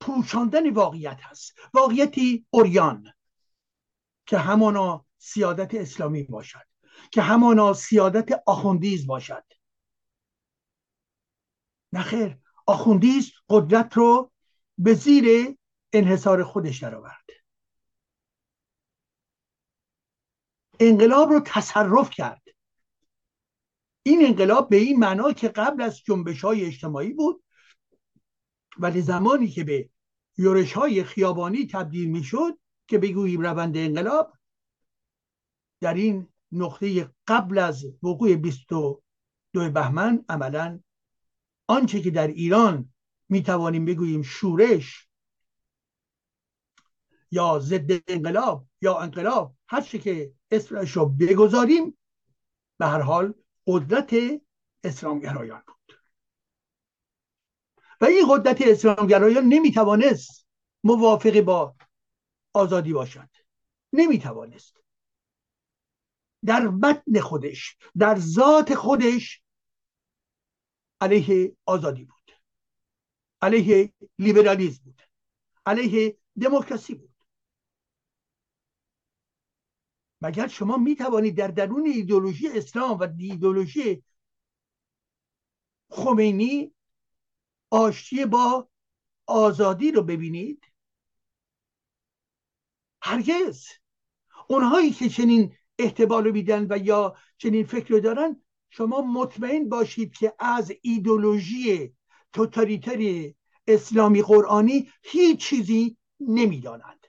پوشاندن 0.00 0.70
واقعیت 0.70 1.18
هست. 1.20 1.54
واقعیتی 1.74 2.46
اوریان 2.50 3.12
که 4.26 4.38
همانا 4.38 5.06
سیادت 5.18 5.74
اسلامی 5.74 6.22
باشد 6.22 6.66
که 7.12 7.22
همانا 7.22 7.72
سیادت 7.72 8.42
آخوندیز 8.46 9.06
باشد. 9.06 9.44
نخیر 11.92 12.38
آخوندیز 12.66 13.32
قدرت 13.48 13.94
رو 13.94 14.32
به 14.78 14.94
زیر 14.94 15.56
انحصار 15.92 16.44
خودش 16.44 16.82
درآورد. 16.82 17.24
انقلاب 20.80 21.30
رو 21.30 21.40
تصرف 21.40 22.10
کرد. 22.10 22.42
این 24.02 24.26
انقلاب 24.26 24.68
به 24.68 24.76
این 24.76 24.98
معنا 24.98 25.32
که 25.32 25.48
قبل 25.48 25.82
از 25.82 26.02
جنبش 26.04 26.44
های 26.44 26.64
اجتماعی 26.64 27.12
بود 27.12 27.44
ولی 28.78 29.00
زمانی 29.00 29.48
که 29.48 29.64
به 29.64 29.90
یورش 30.38 30.72
های 30.72 31.04
خیابانی 31.04 31.66
تبدیل 31.66 32.10
می 32.10 32.24
شد 32.24 32.58
که 32.86 32.98
بگوییم 32.98 33.40
روند 33.40 33.76
انقلاب 33.76 34.32
در 35.80 35.94
این 35.94 36.28
نقطه 36.52 37.10
قبل 37.26 37.58
از 37.58 37.84
وقوع 38.02 38.36
22 38.36 39.02
بهمن 39.52 40.24
عملا 40.28 40.80
آنچه 41.66 42.00
که 42.00 42.10
در 42.10 42.26
ایران 42.26 42.92
می 43.28 43.42
توانیم 43.42 43.84
بگوییم 43.84 44.22
شورش 44.22 45.08
یا 47.30 47.58
ضد 47.58 48.10
انقلاب 48.10 48.66
یا 48.82 48.98
انقلاب 48.98 49.54
هر 49.68 49.80
چه 49.80 49.98
که 49.98 50.32
اسمش 50.50 50.90
رو 50.90 51.06
بگذاریم 51.06 51.98
به 52.78 52.86
هر 52.86 53.00
حال 53.00 53.34
قدرت 53.66 54.14
اسلامگرایان 54.84 55.62
بود. 55.66 55.77
و 58.00 58.04
این 58.04 58.26
قدرت 58.30 58.60
اسلامگرایان 58.60 59.44
نمی‌توانست 59.44 60.46
موافق 60.84 61.40
با 61.40 61.74
آزادی 62.52 62.92
باشد. 62.92 63.28
نمی‌توانست. 63.92 64.76
در 66.44 66.68
بدن 66.68 67.20
خودش 67.20 67.76
در 67.98 68.18
ذات 68.18 68.74
خودش 68.74 69.42
علیه 71.00 71.56
آزادی 71.66 72.04
بود. 72.04 72.32
علیه 73.42 73.92
لیبرالیزم 74.18 74.84
بود. 74.84 75.02
علیه 75.66 76.18
دموکراسی 76.40 76.94
بود. 76.94 77.14
مگر 80.20 80.46
شما 80.46 80.76
می 80.76 80.96
توانید 80.96 81.36
در 81.36 81.48
درون 81.48 81.86
ایدولوژی 81.86 82.48
اسلام 82.48 82.98
و 82.98 83.08
ایدولوژی 83.18 84.02
خمینی 85.90 86.74
آشتی 87.70 88.26
با 88.26 88.68
آزادی 89.26 89.92
رو 89.92 90.02
ببینید. 90.02 90.64
هرگز. 93.02 93.66
اونهایی 94.48 94.90
که 94.90 95.08
چنین 95.08 95.56
احتمال 95.78 96.24
رو 96.24 96.32
میدن 96.32 96.66
و 96.70 96.78
یا 96.78 97.16
چنین 97.38 97.64
فکر 97.64 97.88
رو 97.88 98.00
دارن 98.00 98.42
شما 98.70 99.00
مطمئن 99.00 99.68
باشید 99.68 100.12
که 100.12 100.34
از 100.38 100.72
ایدولوژی 100.82 101.94
توتالیتری 102.32 103.36
اسلامی 103.66 104.22
قرآنی 104.22 104.92
هیچ 105.02 105.40
چیزی 105.40 105.96
نمی‌دانند. 106.20 107.06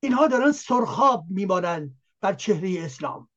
اینها 0.00 0.26
دارن 0.26 0.52
سرخاب 0.52 1.24
میمانند 1.30 1.98
بر 2.20 2.34
چهره 2.34 2.84
اسلام. 2.84 3.28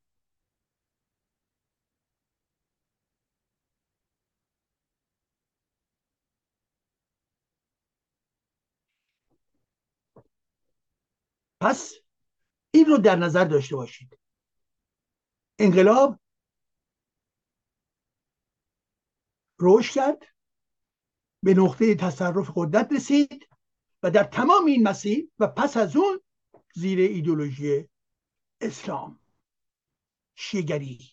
پس 11.60 11.94
این 12.72 12.86
رو 12.86 12.98
در 12.98 13.16
نظر 13.16 13.46
داشته 13.46 13.76
باشید. 13.76 14.20
انقلاب 15.60 16.20
رشد 19.60 19.94
کرد 19.94 20.24
به 21.44 21.54
نقطه 21.54 21.96
تصرف 21.96 22.52
قدرت 22.56 22.92
رسید 22.92 23.48
و 24.04 24.12
در 24.12 24.24
تمام 24.24 24.66
این 24.66 24.88
مسیر 24.88 25.30
و 25.40 25.48
پس 25.48 25.78
از 25.78 25.96
اون 25.96 26.22
زیر 26.76 27.00
ایدولوژی 27.00 27.90
اسلام 28.62 29.20
شیگری 30.36 31.12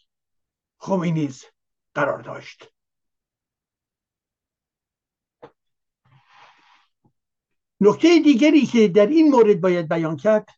خمینیز 0.79 1.45
قرار 1.95 2.23
داشت. 2.23 2.76
نکته 7.81 8.21
دیگری 8.25 8.67
که 8.67 8.89
در 8.89 9.07
این 9.07 9.31
مورد 9.31 9.61
باید 9.61 9.89
بیان 9.89 10.17
کرد 10.17 10.49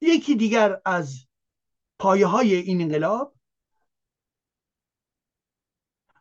یکی 0.00 0.36
دیگر 0.36 0.80
از 0.84 1.26
پایه 1.98 2.26
های 2.26 2.54
این 2.54 2.80
انقلاب 2.82 3.36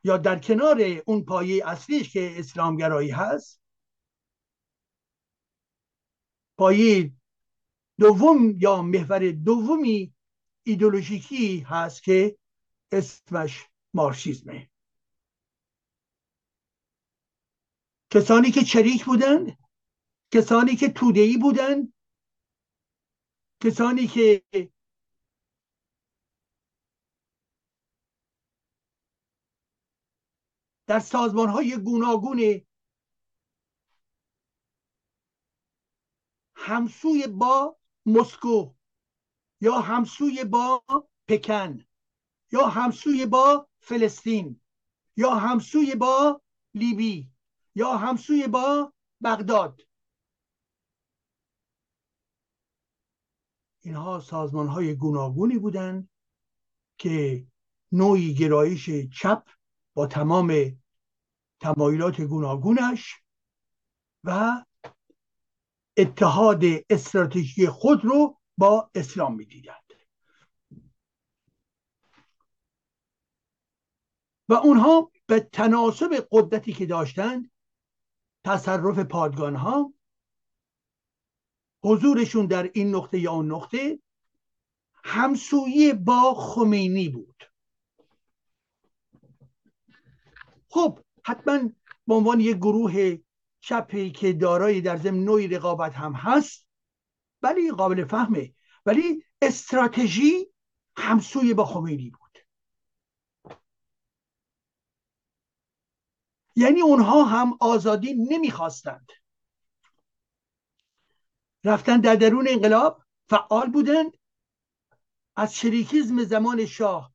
یا 0.03 0.17
در 0.17 0.39
کنار 0.39 0.81
اون 1.05 1.25
پایه 1.25 1.67
اصلیش 1.67 2.13
که 2.13 2.39
اسلامگرایی 2.39 3.12
هست 3.12 3.62
پایه 6.57 7.12
دوم 7.99 8.55
یا 8.57 8.81
محور 8.81 9.31
دومی 9.31 10.13
ایدولوژیکی 10.63 11.60
هست 11.60 12.03
که 12.03 12.38
اسمش 12.91 13.65
مارکسیزمه. 13.93 14.70
کسانی 18.12 18.52
که 18.52 18.63
چریک 18.63 19.06
بودند 19.06 19.58
کسانی 20.34 20.76
که 20.76 20.89
تودهی 20.89 21.38
بودند 21.38 21.93
کسانی 23.63 24.08
که 24.08 24.43
در 30.88 31.00
سازمان 31.00 31.50
های 31.50 31.78
گوناگون 31.78 32.62
همسوی 36.56 37.28
با 37.28 37.78
مسکو 38.06 38.74
یا 39.62 39.80
همسوی 39.80 40.43
با 40.43 40.84
پکن 41.28 41.86
یا 42.52 42.67
همسوی 42.67 43.26
با 43.26 43.69
فلسطین 43.80 44.62
یا 45.17 45.36
همسوی 45.36 45.95
با 45.95 46.41
لیبی. 46.74 47.32
یا 47.75 47.97
همسوی 47.97 48.47
با 48.47 48.93
بغداد. 49.23 49.81
اینها 53.81 54.19
سازمان 54.19 54.67
های 54.67 54.95
گوناگونی 54.95 55.57
بودند 55.57 56.10
که 56.97 57.45
نوعی 57.91 58.34
گرایش 58.34 58.89
چپ 59.21 59.49
با 59.93 60.07
تمام 60.07 60.77
تمایلات 61.60 62.21
گوناگونش 62.21 63.15
و 64.23 64.63
اتحاد 65.97 66.63
استراتژی 66.89 67.67
خود 67.67 68.05
رو 68.05 68.39
با 68.57 68.91
اسلام 68.95 69.36
می‌دیدند. 69.36 69.93
و 74.49 74.53
اونها 74.53 75.12
به 75.25 75.39
تناسب 75.39 76.27
قدرتی 76.31 76.73
که 76.73 76.86
داشتند 76.86 77.51
تصرف 78.43 78.99
پادگان 78.99 79.56
ها 79.56 79.93
حضورشون 81.84 82.45
در 82.45 82.71
این 82.73 82.95
نقطه 82.95 83.19
یا 83.19 83.32
اون 83.32 83.51
نقطه 83.51 83.99
همسویی 85.04 85.93
با 85.93 86.34
خمینی 86.34 87.10
بود. 87.10 87.43
خب 90.69 90.99
حتما 91.25 91.60
به 92.08 92.13
عنوان 92.13 92.39
یک 92.39 92.58
گروه 92.58 93.17
چپی 93.62 94.12
که 94.12 94.34
دارای 94.34 94.82
در 94.82 94.97
ضمن 94.97 95.23
نوعی 95.23 95.47
رقابت 95.47 95.93
هم 95.93 96.13
هست 96.13 96.67
ولی 97.41 97.71
قابل 97.71 98.06
فهمه 98.06 98.54
ولی 98.86 99.23
استراتژی 99.41 100.47
همسوی 100.97 101.54
با 101.54 101.65
خمینی 101.65 102.10
بود. 102.10 102.20
یعنی 106.62 106.82
اونها 106.82 107.24
هم 107.24 107.58
آزادی 107.60 108.13
نمی‌خواستند. 108.13 109.12
رفتن 111.63 112.02
در 112.02 112.15
درون 112.15 112.47
انقلاب 112.50 113.04
فعال 113.30 113.69
بودند. 113.69 114.17
از 115.36 115.56
شریکیزم 115.56 116.24
زمان 116.24 116.65
شاه 116.65 117.13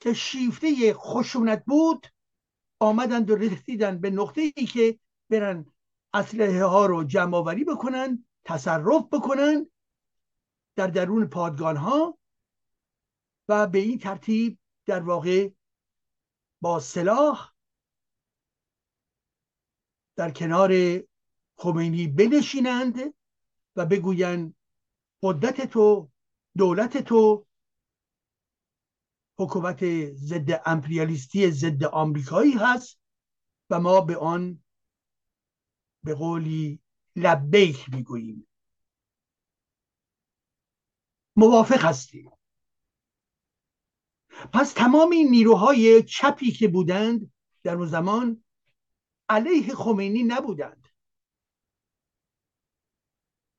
که 0.00 0.12
شیفته 0.12 0.94
خشونت 0.94 1.64
بود 1.64 2.06
آمدند 2.80 3.30
و 3.30 3.34
رسیدند 3.36 4.00
به 4.00 4.10
نقطه 4.10 4.40
ای 4.40 4.66
که 4.66 4.98
برن 5.30 5.66
اسلحه 6.14 6.64
ها 6.64 6.86
رو 6.86 7.04
جمع 7.04 7.36
آوری 7.36 7.64
بکنن 7.64 8.24
تصرف 8.44 9.04
بکنن 9.12 9.70
در 10.76 10.86
درون 10.86 11.26
پادگان 11.26 11.76
ها 11.76 12.18
و 13.48 13.66
به 13.66 13.78
این 13.78 13.98
ترتیب 13.98 14.58
در 14.86 15.00
واقع 15.00 15.50
با 16.60 16.80
سلاح 16.80 17.53
در 20.16 20.30
کنار 20.30 20.72
خمینی 21.56 22.08
بنشینند 22.08 23.14
و 23.76 23.86
بگویند 23.86 24.54
قدرت 25.22 25.66
تو 25.66 26.10
دولت 26.56 26.98
تو 26.98 27.46
حکومت 29.38 30.12
ضد 30.14 30.62
امپریالیستی 30.66 31.50
ضد 31.50 31.84
آمریکایی 31.84 32.52
هست 32.52 32.98
و 33.70 33.80
ما 33.80 34.00
به 34.00 34.16
آن 34.16 34.64
به 36.02 36.14
قولی 36.14 36.78
لبیک 37.16 37.90
می‌گوییم. 37.94 38.48
موافق 41.36 41.84
هستیم. 41.84 42.30
پس 44.52 44.72
تمام 44.72 45.10
این 45.10 45.30
نیروهای 45.30 46.02
چپی 46.02 46.50
که 46.50 46.68
بودند 46.68 47.32
در 47.62 47.74
اون 47.74 47.86
زمان 47.86 48.43
علیه 49.28 49.74
خمینی 49.74 50.22
نبودند. 50.22 50.88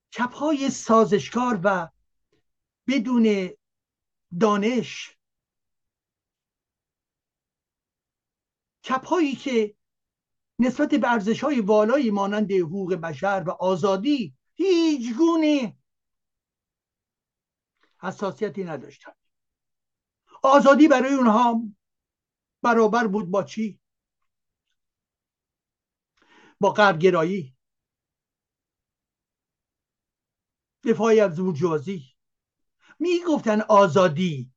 چپهای 0.10 0.69
سازشکار 0.69 1.60
و 1.63 1.89
بدون 2.88 3.49
دانش 4.39 5.17
چپهایی 8.82 9.36
که 9.36 9.75
نسبت 10.60 10.89
به 10.89 11.12
ارزش 11.12 11.43
های 11.43 11.60
والایی 11.60 12.12
مانند 12.12 12.51
حقوق 12.51 12.93
بشر 12.93 13.43
و 13.47 13.51
آزادی 13.51 14.36
هیچ 14.54 15.17
گونه 15.17 15.78
حساسیتی 18.01 18.63
نداشتند. 18.63 19.15
آزادی 20.43 20.88
برای 20.88 21.13
اونها 21.13 21.62
برابر 22.62 23.08
بود 23.08 23.32
با 23.32 23.43
چی؟ 23.43 23.80
با 26.60 26.72
غربگرایی. 26.72 27.56
دفاعی 30.84 31.20
از 31.20 31.39
بورژوازی 31.39 32.04
می‌گفتن 33.00 33.62
آزادی. 33.62 34.52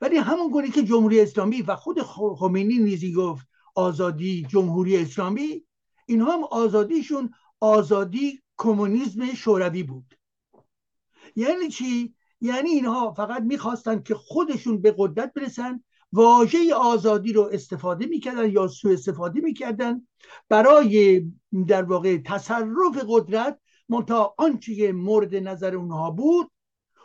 ولی 0.00 0.16
همون 0.16 0.50
گونه 0.50 0.70
که 0.70 0.82
جمهوری 0.82 1.20
اسلامی 1.20 1.62
و 1.62 1.76
خود 1.76 2.02
خمینی 2.38 2.78
نیزی 2.78 3.12
گفت 3.12 3.46
آزادی 3.74 4.46
جمهوری 4.48 4.96
اسلامی 4.96 5.66
اینها 6.06 6.32
هم 6.32 6.44
آزادیشون 6.44 7.34
آزادی 7.60 8.42
کمونیسم 8.56 9.34
شوروی 9.34 9.82
بود. 9.82 10.14
یعنی 11.36 11.68
چی؟ 11.68 12.14
یعنی 12.40 12.70
اینها 12.70 13.12
فقط 13.12 13.42
می‌خواستند 13.42 14.04
که 14.04 14.14
خودشون 14.14 14.82
به 14.82 14.94
قدرت 14.98 15.32
برسن 15.32 15.84
واژه 16.14 16.74
آزادی 16.74 17.32
رو 17.32 17.50
استفاده 17.52 18.06
می‌کردن 18.06 18.50
یا 18.50 18.68
سوء 18.68 18.92
استفاده 18.92 19.40
می‌کردن. 19.40 20.06
برای 20.48 21.26
در 21.68 21.82
واقع 21.82 22.18
تصرف 22.18 23.04
قدرت 23.08 23.58
منتها 23.88 24.34
آنچه 24.38 24.92
مورد 24.92 25.34
نظر 25.34 25.74
اونها 25.74 26.10
بود 26.10 26.50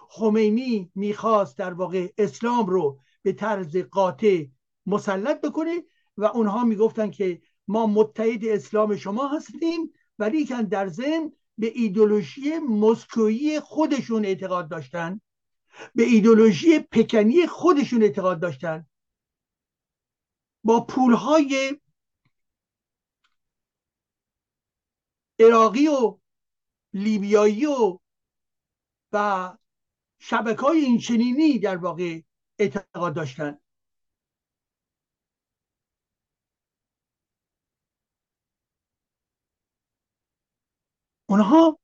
خمینی 0.09 0.91
می‌خواست 0.95 1.57
در 1.57 1.73
واقع 1.73 2.07
اسلام 2.17 2.65
رو 2.65 2.99
به 3.21 3.33
طرز 3.33 3.77
قاطع 3.77 4.45
مسلط 4.85 5.41
بکنه 5.41 5.83
و 6.17 6.25
اونها 6.25 6.63
می‌گفتن 6.63 7.11
که 7.11 7.41
ما 7.67 7.87
متحد 7.87 8.45
اسلام 8.45 8.95
شما 8.95 9.27
هستیم 9.27 9.93
ولی 10.19 10.45
که 10.45 10.55
در 10.55 10.87
ضمن 10.87 11.31
به 11.57 11.71
ایدولوژی 11.75 12.59
مسکویی 12.59 13.59
خودشون 13.59 14.25
اعتقاد 14.25 14.69
داشتن. 14.69 15.21
به 15.95 16.03
ایدولوژی 16.03 16.79
پکنی 16.79 17.47
خودشون 17.47 18.03
اعتقاد 18.03 18.39
داشتن. 18.39 18.85
با 20.63 20.85
پولهای 20.85 21.79
عراقی 25.39 25.87
و 25.87 26.17
لیبیایی 26.93 27.65
و 27.65 27.99
و 29.13 29.57
شبکه 30.19 30.61
های 30.61 30.79
این 30.79 30.97
چنینی 30.99 31.59
در 31.59 31.77
واقع 31.77 32.21
اعتقاد 32.59 33.15
داشتن. 33.15 33.59
اونها 41.29 41.79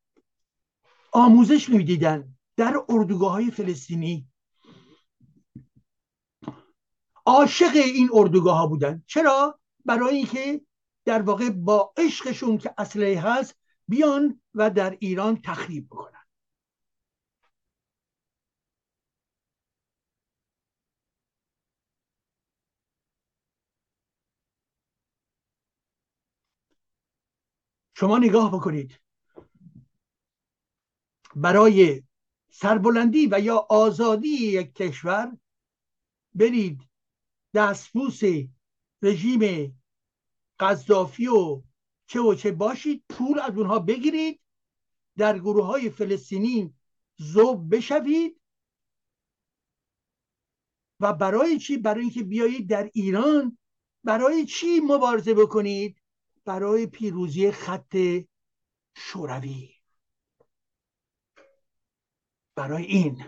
آموزش 1.12 1.70
می‌دیدن 1.70 2.38
در 2.58 2.74
اردوگاه 2.90 3.32
های 3.32 3.52
فلسطینی. 3.52 4.28
عاشق 7.26 7.72
این 7.76 8.10
اردوگاه 8.14 8.58
ها 8.58 8.68
بودن. 8.68 9.04
چرا؟ 9.08 9.60
برای 9.86 10.16
اینکه 10.16 10.62
در 11.06 11.22
واقع 11.22 11.50
با 11.50 11.94
عشقشون 11.98 12.58
که 12.58 12.74
اسلحه 12.78 13.20
هست 13.22 13.56
بیان 13.88 14.42
و 14.54 14.70
در 14.70 14.98
ایران 15.00 15.42
تخریب 15.42 15.88
بکنن. 15.88 16.26
شما 27.98 28.18
نگاه 28.18 28.52
بکنید. 28.52 29.00
برای 31.36 32.04
سربلندی 32.52 33.28
و 33.32 33.40
یا 33.40 33.68
آزادی 33.70 34.28
یک 34.28 34.76
کشور 34.76 35.38
برید 36.34 36.82
دستبوس 37.56 38.22
رژیم 39.02 39.74
قذافی 40.60 41.28
و 41.28 41.62
چه 42.08 42.20
و 42.20 42.36
چه 42.36 42.52
باشید 42.52 43.04
پول 43.10 43.40
از 43.40 43.58
اونها 43.58 43.80
بگیرید 43.80 44.42
در 45.18 45.40
گروه 45.40 45.66
های 45.66 45.90
فلسطینی 45.90 46.74
زوب 47.18 47.76
بشوید. 47.76 48.42
و 51.00 51.14
برای 51.14 51.60
چی؟ 51.60 51.78
برای 51.78 52.02
اینکه 52.02 52.24
بیایید 52.24 52.70
در 52.70 52.90
ایران. 52.94 53.58
برای 54.04 54.46
چی 54.46 54.80
مبارزه 54.80 55.34
بکنید؟ 55.34 56.02
برای 56.46 56.88
پیروزی 56.88 57.52
خط 57.52 57.98
شوروی. 58.96 59.70
برای 62.56 62.86
این. 62.86 63.26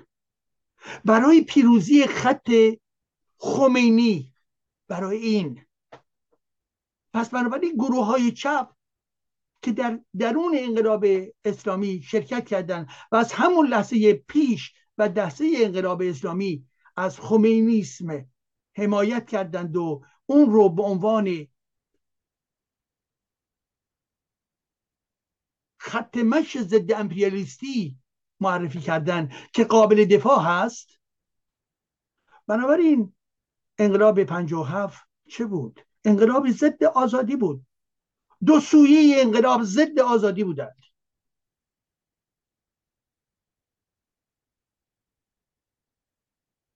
برای 1.06 1.42
پیروزی 1.42 2.08
خط 2.08 2.52
خمینی 3.38 4.34
برای 4.88 5.18
این. 5.18 5.66
پس 7.14 7.30
بنابراین 7.30 7.74
گروه 7.74 8.06
های 8.06 8.32
چپ 8.32 8.70
که 9.62 9.72
در 9.72 10.00
درون 10.20 10.56
انقلاب 10.58 11.06
اسلامی 11.46 12.02
شرکت 12.02 12.46
کردند 12.46 12.90
و 13.12 13.16
از 13.16 13.34
همون 13.34 13.68
لحظه 13.68 14.14
پیش 14.14 14.74
و 14.98 15.10
دسته 15.10 15.52
انقلاب 15.56 16.02
اسلامی 16.02 16.68
از 16.96 17.20
خمینیسم 17.20 18.26
حمایت 18.78 19.30
کردند 19.30 19.78
و 19.78 20.04
اون 20.26 20.52
رو 20.52 20.70
به 20.70 20.84
عنوان 20.84 21.48
خط 25.78 26.18
مش 26.18 26.58
ضد 26.58 26.92
امپریالیستی 26.92 27.98
معرفی 28.40 28.80
کردن 28.80 29.32
که 29.54 29.64
قابل 29.64 30.06
دفاع 30.06 30.44
هست. 30.44 30.90
بنابراین 32.48 33.14
انقلاب 33.80 34.24
57 34.24 35.08
چه 35.30 35.46
بود؟ 35.46 35.80
انقلاب 36.06 36.52
ضد 36.52 36.84
آزادی 36.84 37.36
بود. 37.36 37.66
دو 38.46 38.60
سویه 38.60 39.22
انقلاب 39.22 39.64
ضد 39.64 40.00
آزادی 40.00 40.44
بودند. 40.44 40.78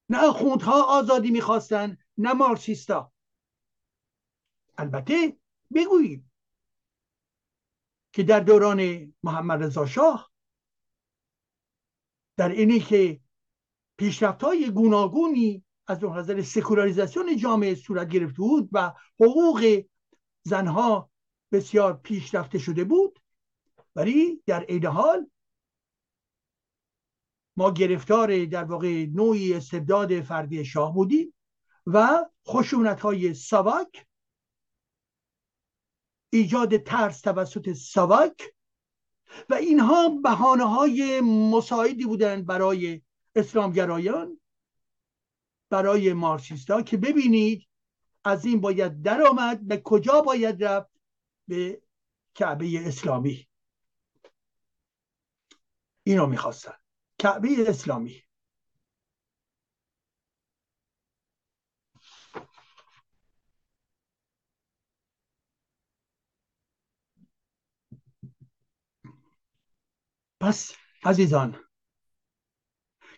نه 0.10 0.32
خوندها 0.32 1.00
آزادی 1.00 1.32
می‌خواستن 1.32 1.98
نه 2.18 2.34
مارکسیستا. 2.34 3.12
البته 4.78 5.38
بگوییم 5.76 6.32
که 8.14 8.24
در 8.24 8.40
دوران 8.40 9.14
محمد 9.24 9.64
رضا 9.64 9.86
شاه 9.86 10.32
در 12.38 12.50
اینی 12.50 12.80
که 12.80 13.22
پیشرفت 13.98 14.44
های 14.44 14.72
گوناگونی 14.72 15.66
از 15.92 16.04
نظر 16.04 16.42
سکولاریزاسیون 16.42 17.38
جامعه 17.38 17.76
صورت 17.76 18.10
گرفته 18.10 18.38
بود 18.38 18.70
و 18.72 18.94
حقوق 19.20 19.84
زنها 20.44 21.12
بسیار 21.52 21.94
پیشرفته 21.94 22.60
شده 22.60 22.84
بود. 22.84 23.20
ولی 23.96 24.44
در 24.46 24.64
عین 24.64 24.86
حال 24.86 25.30
ما 27.58 27.72
گرفتار 27.72 28.46
در 28.46 28.64
واقع 28.64 29.06
نوعی 29.06 29.54
استبداد 29.54 30.22
فردی 30.22 30.66
شاه 30.66 30.94
بودیم 30.94 31.34
و 31.86 32.26
خشونت 32.48 33.00
های 33.00 33.34
سواک 33.34 34.06
ایجاد 36.30 36.78
ترس 36.78 37.22
توسط 37.22 37.74
سواک 37.74 38.54
و 39.50 39.54
اینها 39.54 40.10
بحانه 40.24 40.64
های 40.64 41.22
مساعدی 41.22 42.06
بودند 42.06 42.46
برای 42.46 43.02
اسلامگرایان 43.36 44.41
برای 45.72 46.14
مارکسیستا 46.14 46.82
که 46.82 46.98
ببینید 46.98 47.68
از 48.24 48.46
این 48.46 48.62
باید 48.62 49.02
درآمد 49.02 49.68
به 49.68 49.82
کجا 49.84 50.22
باید 50.22 50.64
رفت؟ 50.64 50.92
به 51.48 51.82
کعبه 52.36 52.88
اسلامی. 52.88 53.48
اینو 56.04 56.26
می‌خواستن. 56.28 56.74
کعبه 57.20 57.50
اسلامی. 57.68 58.24
پس 70.40 70.76
عزیزان 71.04 71.64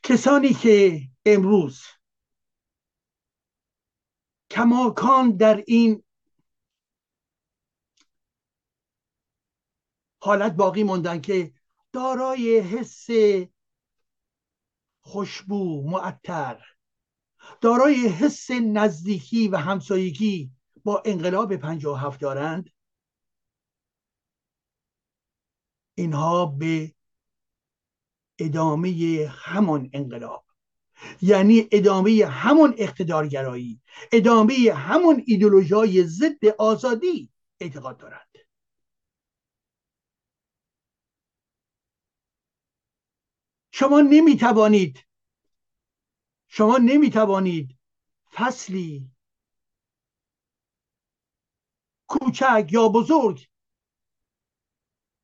کسانی 0.04 0.54
که 0.54 1.02
امروز 1.26 1.84
کماکان 4.54 5.38
در 5.38 5.64
این 5.68 6.04
حالت 10.22 10.54
باقی 10.54 10.84
موندن 10.84 11.22
که 11.22 11.54
دارای 11.94 12.60
حس 12.60 13.08
خوشبو 15.02 15.90
معطر 15.90 16.66
دارای 17.62 18.08
حس 18.08 18.52
نزدیکی 18.52 19.48
و 19.48 19.58
همسایگی 19.58 20.52
با 20.84 21.04
انقلاب 21.06 21.52
هفت 21.96 22.20
دارند. 22.20 22.70
اینها 25.96 26.46
به 26.46 26.96
ادامه 28.40 29.28
همان 29.32 29.90
انقلاب. 29.94 30.43
یعنی 31.22 31.68
ادامه 31.72 32.26
همون 32.26 32.76
اقتدارگرایی 32.78 33.82
ادامه 34.12 34.54
همون 34.76 35.24
ایدولوژی 35.28 36.04
ضد 36.04 36.46
آزادی 36.58 37.30
اعتقاد 37.60 37.98
دارند 37.98 38.28
شما 43.72 44.02
نمی‌توانید 44.02 45.06
شما 46.48 46.78
نمی‌توانید 46.78 47.78
فصلی 48.34 49.12
کوچک 52.08 52.68
یا 52.72 52.90
بزرگ 52.90 53.48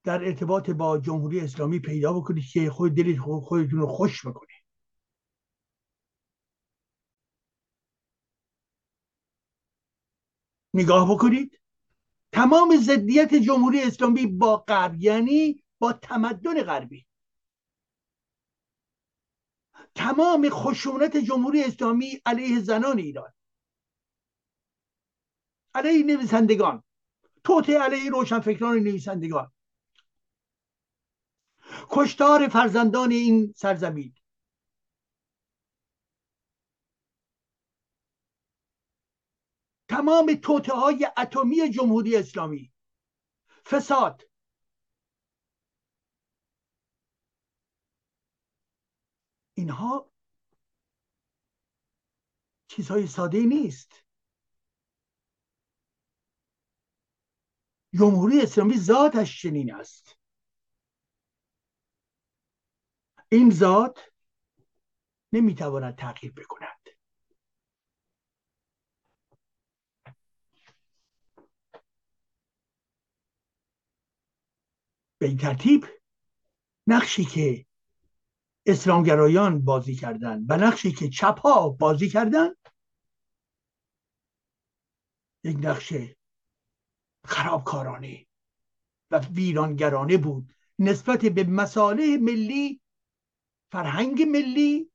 در 0.03 0.25
ارتباط 0.25 0.69
با 0.69 0.97
جمهوری 0.97 1.39
اسلامی 1.39 1.79
پیدا 1.79 2.13
بکنید 2.13 2.45
که 2.45 2.69
خود 2.69 2.95
دلید 2.95 3.19
خودتون 3.19 3.79
رو 3.79 3.87
خوش 3.87 4.25
بکنید. 4.25 4.58
نگاه 10.73 11.11
بکنید. 11.11 11.59
تمام 12.31 12.77
ضدیت 12.77 13.35
جمهوری 13.35 13.81
اسلامی 13.81 14.27
با 14.27 14.57
غرب 14.57 14.95
یعنی 14.95 15.63
با 15.79 15.93
تمدن 15.93 16.63
غربی. 16.63 17.05
تمام 19.95 20.49
خشونت 20.49 21.17
جمهوری 21.17 21.63
اسلامی 21.63 22.21
علیه 22.25 22.59
زنان 22.59 22.97
ایران. 22.99 23.33
علیه 25.75 26.03
نویسندگان. 26.03 26.83
توته 27.43 27.79
علیه 27.79 28.09
روشنفکران 28.09 28.77
نویسندگان. 28.77 29.51
کشتار 31.89 32.47
فرزندان 32.47 33.11
این 33.11 33.53
سرزمین. 33.57 34.13
تمام 39.99 40.35
توته 40.43 40.73
های 40.73 41.07
اتمی 41.17 41.69
جمهوری 41.69 42.15
اسلامی. 42.17 42.73
فساد. 43.65 44.29
اینها 49.53 50.11
چیزهای 52.67 53.07
ساده 53.07 53.39
نیست. 53.39 54.03
جمهوری 57.93 58.41
اسلامی 58.41 58.77
ذاتش 58.77 59.41
چنین 59.41 59.73
است. 59.73 60.19
این 63.31 63.51
ذات 63.51 63.99
نمی‌تواند 65.33 65.95
تغییر 65.97 66.33
بکند. 66.33 66.78
به 75.19 75.27
این 75.27 75.37
ترتیب 75.37 75.85
نقشی 76.87 77.25
که 77.25 77.65
اسلامگرایان 78.65 79.65
بازی 79.65 79.95
کردن 79.95 80.45
و 80.49 80.57
نقشی 80.57 80.91
که 80.91 81.09
چپ 81.09 81.39
ها 81.39 81.69
بازی 81.69 82.09
کردن 82.09 82.49
یک 85.43 85.57
نقش 85.61 85.93
خرابکارانه 87.25 88.25
و 89.11 89.19
ویرانگرانه 89.19 90.17
بود. 90.17 90.53
نسبت 90.79 91.25
به 91.25 91.43
مساله 91.43 92.17
ملی 92.17 92.81
فرهنگ 93.71 94.21
ملی 94.21 94.91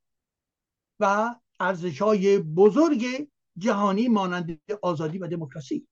و 1.00 1.34
ارزش 1.60 2.02
های 2.02 2.38
بزرگ 2.38 3.30
جهانی 3.58 4.08
مانند 4.08 4.60
آزادی 4.82 5.18
و 5.18 5.26
دموکراسی. 5.26 5.88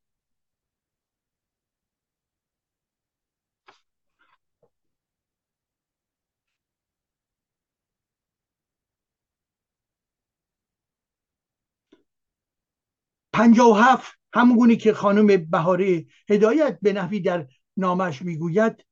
پنجا 13.43 13.69
و 13.69 13.75
هفت 13.75 14.19
همونگونی 14.35 14.77
که 14.77 14.93
خانم 14.93 15.51
بهاره 15.51 16.07
هدایت 16.29 16.79
به 16.83 16.93
نحوی 16.93 17.21
در 17.21 17.49
نامش 17.77 18.23
می‌گوید 18.23 18.87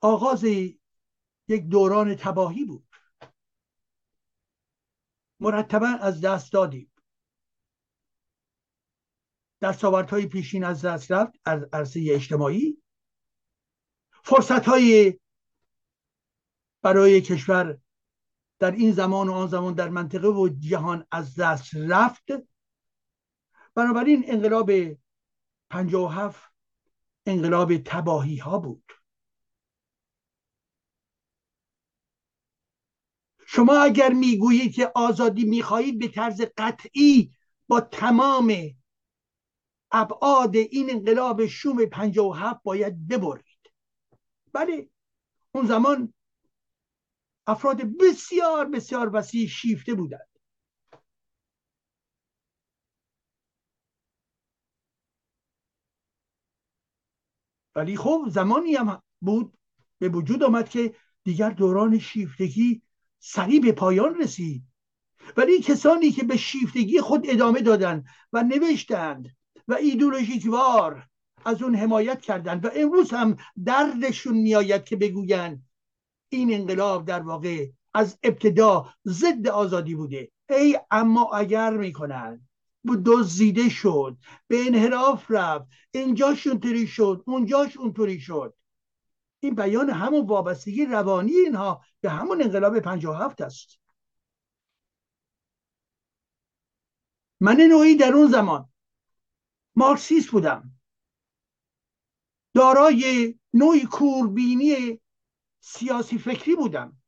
آغاز 0.00 0.44
یک 0.44 1.66
دوران 1.70 2.14
تباهی 2.14 2.64
بود. 2.64 2.88
مرتبا 5.40 5.86
از 5.86 6.20
دست 6.20 6.52
دادیم. 6.52 6.92
های 10.10 10.26
پیشین 10.26 10.64
از 10.64 10.84
دست 10.84 11.12
رفت 11.12 11.32
از 11.44 11.62
عرصه 11.72 12.06
اجتماعی. 12.10 12.82
فرصت 14.10 14.68
های 14.68 15.20
برای 16.82 17.20
کشور 17.20 17.78
در 18.58 18.70
این 18.70 18.92
زمان 18.92 19.28
و 19.28 19.32
آن 19.32 19.48
زمان 19.48 19.74
در 19.74 19.88
منطقه 19.88 20.28
و 20.28 20.48
جهان 20.48 21.06
از 21.10 21.34
دست 21.34 21.70
رفت. 21.74 22.49
بنابراین 23.74 24.24
انقلاب 24.26 24.70
57 25.70 26.52
انقلاب 27.26 27.76
تباهی 27.76 28.36
ها 28.36 28.58
بود. 28.58 28.84
شما 33.46 33.74
اگر 33.74 34.12
می‌گویید 34.12 34.74
که 34.74 34.92
آزادی 34.94 35.44
می‌خواهید 35.44 35.98
به 35.98 36.08
طرز 36.08 36.42
قطعی 36.56 37.32
با 37.68 37.80
تمام 37.80 38.52
ابعاد 39.92 40.56
این 40.56 40.90
انقلاب 40.90 41.46
شوم 41.46 41.86
57 41.86 42.62
باید 42.62 43.08
ببرید. 43.08 43.72
بله 44.52 44.88
اون 45.52 45.66
زمان 45.66 46.14
افراد 47.46 47.82
بسیار 47.82 48.66
بسیار 48.66 49.10
وسیع 49.16 49.48
شیفته 49.48 49.94
بودند. 49.94 50.29
ولی 57.80 57.96
خب 57.96 58.24
زمانی 58.28 58.74
هم 58.74 59.02
بود 59.20 59.58
به 59.98 60.08
وجود 60.08 60.42
آمد 60.42 60.68
که 60.68 60.94
دیگر 61.24 61.50
دوران 61.50 61.98
شیفتگی 61.98 62.82
سریع 63.18 63.60
به 63.60 63.72
پایان 63.72 64.14
رسید. 64.14 64.62
ولی 65.36 65.60
کسانی 65.60 66.10
که 66.10 66.24
به 66.24 66.36
شیفتگی 66.36 67.00
خود 67.00 67.24
ادامه 67.28 67.60
دادند 67.60 68.04
و 68.32 68.42
نوشتند 68.42 69.36
و 69.68 69.74
ایدولوژیکوار 69.74 71.06
از 71.44 71.62
اون 71.62 71.74
حمایت 71.74 72.20
کردند 72.20 72.64
و 72.64 72.70
امروز 72.74 73.10
هم 73.10 73.36
دردشون 73.64 74.34
میآید 74.34 74.84
که 74.84 74.96
بگویند 74.96 75.66
این 76.28 76.54
انقلاب 76.54 77.04
در 77.04 77.20
واقع 77.20 77.66
از 77.94 78.18
ابتدا 78.22 78.94
ضد 79.06 79.48
آزادی 79.48 79.94
بوده. 79.94 80.30
ای 80.50 80.78
اما 80.90 81.30
اگر 81.34 81.76
می‌کنن 81.76 82.48
دزدیده 83.06 83.68
شد 83.68 84.16
به 84.48 84.66
انحراف 84.66 85.26
رفت 85.28 85.66
اینجاش 85.90 86.46
اونطوری 86.46 86.86
شد 86.86 87.24
اونجاش 87.26 87.76
اونطوری 87.76 88.20
شد. 88.20 88.56
این 89.40 89.54
بیان 89.54 89.90
همون 89.90 90.26
وابستگی 90.26 90.84
روانی 90.84 91.32
اینها 91.32 91.84
به 92.00 92.10
همون 92.10 92.42
انقلاب 92.42 92.80
57 92.80 93.40
است. 93.40 93.80
من 97.40 97.56
نوعی 97.60 97.96
در 97.96 98.12
اون 98.12 98.30
زمان 98.30 98.68
مارکسیست 99.74 100.30
بودم. 100.30 100.80
دارای 102.54 103.34
نوعی 103.54 103.86
کوربینی 103.86 105.00
سیاسی 105.60 106.18
فکری 106.18 106.56
بودم. 106.56 107.00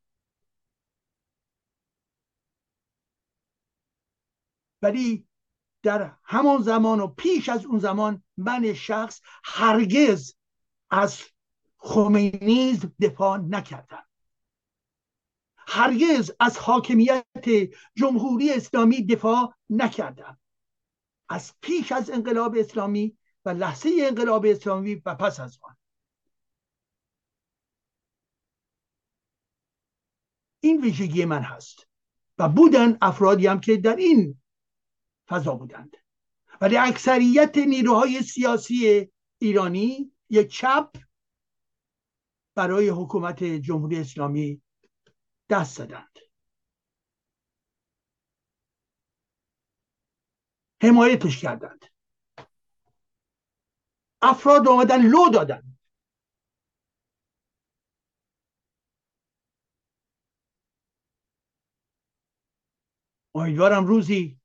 ولی 4.81 5.27
در 5.83 6.17
همان 6.23 6.61
زمان 6.61 6.99
و 6.99 7.07
پیش 7.07 7.49
از 7.49 7.65
اون 7.65 7.79
زمان 7.79 8.23
من 8.37 8.73
شخص 8.73 9.21
هرگز 9.43 10.33
از 10.89 11.21
خمینیزم 11.77 12.95
دفاع 13.01 13.37
نکردم. 13.37 14.05
هرگز 15.57 16.31
از 16.39 16.57
حاکمیت 16.57 17.25
جمهوری 17.95 18.53
اسلامی 18.53 19.05
دفاع 19.05 19.53
نکردم. 19.69 20.39
از 21.29 21.53
پیش 21.61 21.91
از 21.91 22.09
انقلاب 22.09 22.55
اسلامی 22.59 23.17
و 23.45 23.49
لحظه 23.49 23.89
انقلاب 23.99 24.45
اسلامی 24.45 24.95
و 25.05 25.15
پس 25.15 25.39
از 25.39 25.57
آن. 25.61 25.77
این 30.59 30.81
ویژگی 30.81 31.25
من 31.25 31.41
هست 31.41 31.87
و 32.37 32.49
بودن 32.49 32.97
افرادی 33.01 33.47
هم 33.47 33.59
که 33.59 33.77
در 33.77 33.95
این 33.95 34.42
فضا 35.27 35.55
بودند. 35.55 35.97
ولی 36.61 36.77
اکثریت 36.77 37.57
نیروهای 37.57 38.21
سیاسی 38.21 39.11
ایرانی 39.41 40.11
یک 40.29 40.47
چپ 40.51 40.97
برای 42.55 42.89
حکومت 42.89 43.43
جمهوری 43.43 43.99
اسلامی 43.99 44.61
دست 45.49 45.77
زدند. 45.77 46.19
حمایتش 50.83 51.41
کردند. 51.41 51.85
افراد 54.21 54.67
آمدن 54.67 55.01
لو 55.01 55.29
دادن. 55.33 55.77
امیدوارم 63.35 63.85
روزی 63.85 64.42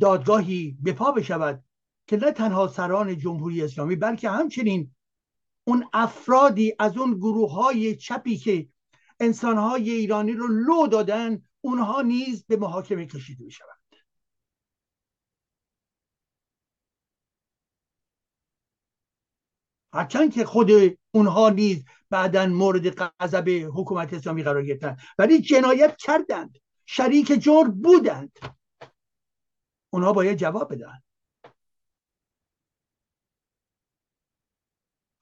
دادگاهی 0.00 0.76
به 0.82 0.92
پا 0.92 1.12
بشود 1.12 1.64
که 2.06 2.16
نه 2.16 2.32
تنها 2.32 2.68
سران 2.68 3.18
جمهوری 3.18 3.62
اسلامی 3.62 3.96
بلکه 3.96 4.30
همچنین 4.30 4.94
اون 5.64 5.84
افرادی 5.92 6.74
از 6.78 6.98
اون 6.98 7.14
گروه 7.14 7.52
های 7.52 7.96
چپی 7.96 8.36
که 8.36 8.68
انسانهای 9.20 9.90
ایرانی 9.90 10.32
رو 10.32 10.46
لو 10.46 10.86
دادن 10.86 11.42
اونها 11.60 12.02
نیز 12.02 12.44
به 12.46 12.56
محاکمه 12.56 13.06
کشیده 13.06 13.44
بشوند 13.44 13.78
هرچند 19.92 20.32
که 20.32 20.44
خود 20.44 20.70
اونها 21.10 21.50
نیز 21.50 21.84
بعدا 22.10 22.46
مورد 22.46 23.12
غضب 23.20 23.70
حکومت 23.74 24.14
اسلامی 24.14 24.42
قرار 24.42 24.64
گرفتن 24.64 24.96
ولی 25.18 25.40
جنایت 25.40 25.96
کردند. 25.96 26.58
شریک 26.86 27.32
جرم 27.32 27.82
بودند. 27.82 28.57
اونها 29.90 30.12
باید 30.12 30.38
جواب 30.38 30.72
بدن. 30.72 31.02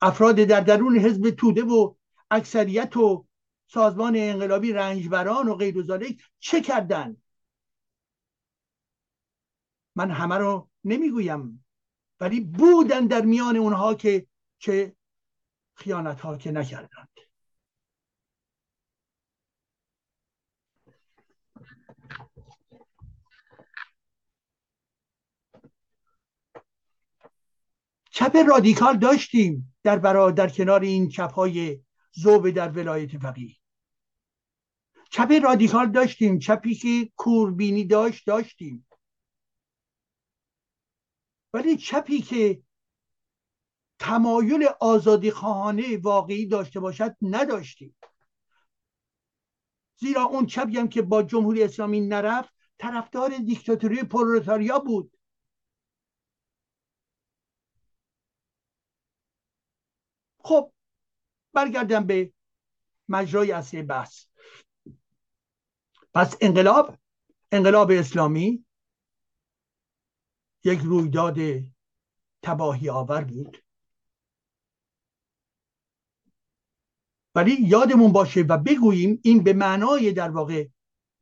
افراد 0.00 0.36
در 0.36 0.60
درون 0.60 0.98
حزب 0.98 1.30
توده 1.30 1.62
و 1.62 1.94
اکثریت 2.30 2.96
و 2.96 3.26
سازمان 3.66 4.16
انقلابی 4.16 4.72
رنجبران 4.72 5.48
و 5.48 5.54
غیر 5.54 5.74
چه 6.38 6.60
کردن؟ 6.60 7.16
من 9.94 10.10
همه 10.10 10.34
رو 10.34 10.70
نمی‌گویم 10.84 11.64
ولی 12.20 12.40
بودن 12.40 13.06
در 13.06 13.20
میان 13.20 13.56
اونها 13.56 13.94
که 13.94 14.26
چه 14.58 14.96
خیانت 15.74 16.20
ها 16.20 16.36
که 16.36 16.50
نکردند. 16.50 17.08
چپ 28.16 28.36
رادیکال 28.48 28.96
داشتیم 28.98 29.74
در 29.82 29.98
برا 29.98 30.30
در 30.30 30.48
کنار 30.48 30.80
این 30.80 31.08
چپ 31.08 31.32
های 31.32 31.80
زوب 32.12 32.50
در 32.50 32.68
ولایت 32.68 33.18
فقیه. 33.18 33.56
چپ 35.10 35.32
رادیکال 35.44 35.90
داشتیم 35.90 36.38
چپی 36.38 36.74
که 36.74 37.10
کوربینی 37.16 37.84
داشت 37.84 38.26
داشتیم. 38.26 38.86
ولی 41.52 41.76
چپی 41.76 42.20
که 42.20 42.62
تمایل 43.98 44.68
آزادی 44.80 45.30
خواهانه 45.30 45.98
واقعی 45.98 46.46
داشته 46.46 46.80
باشد 46.80 47.16
نداشتیم. 47.22 47.96
زیرا 49.96 50.22
اون 50.22 50.46
چپی 50.46 50.78
هم 50.78 50.88
که 50.88 51.02
با 51.02 51.22
جمهوری 51.22 51.62
اسلامی 51.62 52.00
نرفت 52.00 52.54
طرفدار 52.78 53.38
دیکتاتوری 53.38 54.02
پرولتاریا 54.02 54.78
بود. 54.78 55.15
خب 60.46 60.72
برگردم 61.52 62.06
به 62.06 62.32
مجرای 63.08 63.52
اصلی 63.52 63.82
بحث. 63.82 64.26
پس 66.14 66.36
انقلاب 66.40 66.98
انقلاب 67.52 67.90
اسلامی 67.90 68.64
یک 70.64 70.78
رویداد 70.78 71.36
تباهی 72.42 72.90
آور 72.90 73.24
بود. 73.24 73.64
ولی 77.34 77.56
یادمون 77.60 78.12
باشه 78.12 78.40
و 78.40 78.58
بگوییم 78.58 79.20
این 79.24 79.42
به 79.42 79.52
معنای 79.52 80.12
در 80.12 80.30
واقع 80.30 80.68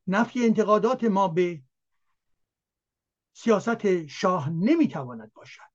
نفی 0.07 0.45
انتقادات 0.45 1.05
ما 1.05 1.29
به 1.29 1.63
سیاست 3.33 4.07
شاه 4.07 4.51
نمی‌تواند 4.51 5.33
باشد. 5.33 5.74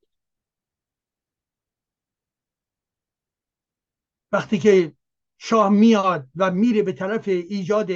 وقتی 4.32 4.60
که 4.60 4.96
شاه 5.38 5.70
میاد 5.70 6.28
و 6.36 6.52
میره 6.52 6.84
به 6.84 6.94
طرف 6.94 7.28
ایجاد 7.28 7.92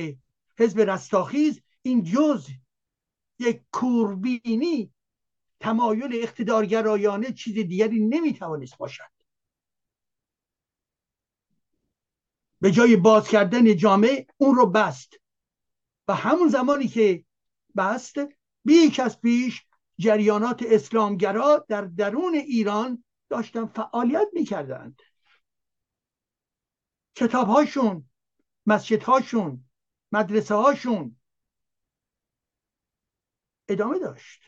حزب 0.57 0.79
رستاخیز 0.79 1.61
این 1.81 2.03
جز 2.03 2.47
یک 3.39 3.61
کوربینی 3.71 4.93
تمایل 5.59 6.11
اقتدارگرایانه 6.13 7.31
چیز 7.31 7.53
دیگری 7.53 7.99
نمی‌توانست 7.99 8.77
باشد. 8.77 9.03
به 12.61 12.71
جای 12.71 12.95
باز 12.95 13.27
کردن 13.27 13.75
جامعه 13.75 14.27
اون 14.38 14.55
رو 14.55 14.65
بست. 14.65 15.13
و 16.07 16.15
همون 16.15 16.47
زمانی 16.47 16.88
که 16.88 17.25
بست 17.75 18.15
بیش 18.65 18.99
از 18.99 19.21
پیش 19.21 19.65
جریانات 19.97 20.63
اسلامگرا 20.67 21.65
در 21.69 21.81
درون 21.81 22.36
ایران 22.36 23.03
داشتن 23.29 23.65
فعالیت 23.65 24.27
می‌کردند. 24.34 25.01
کتاب 27.16 27.47
هاشون 27.47 28.09
مسجد 28.66 29.03
هاشون 29.03 29.66
مدرسه 30.11 30.55
هاشون 30.55 31.16
ادامه 33.68 33.99
داشت. 33.99 34.43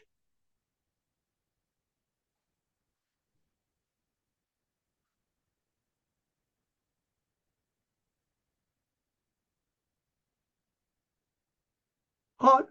حال. 12.37 12.67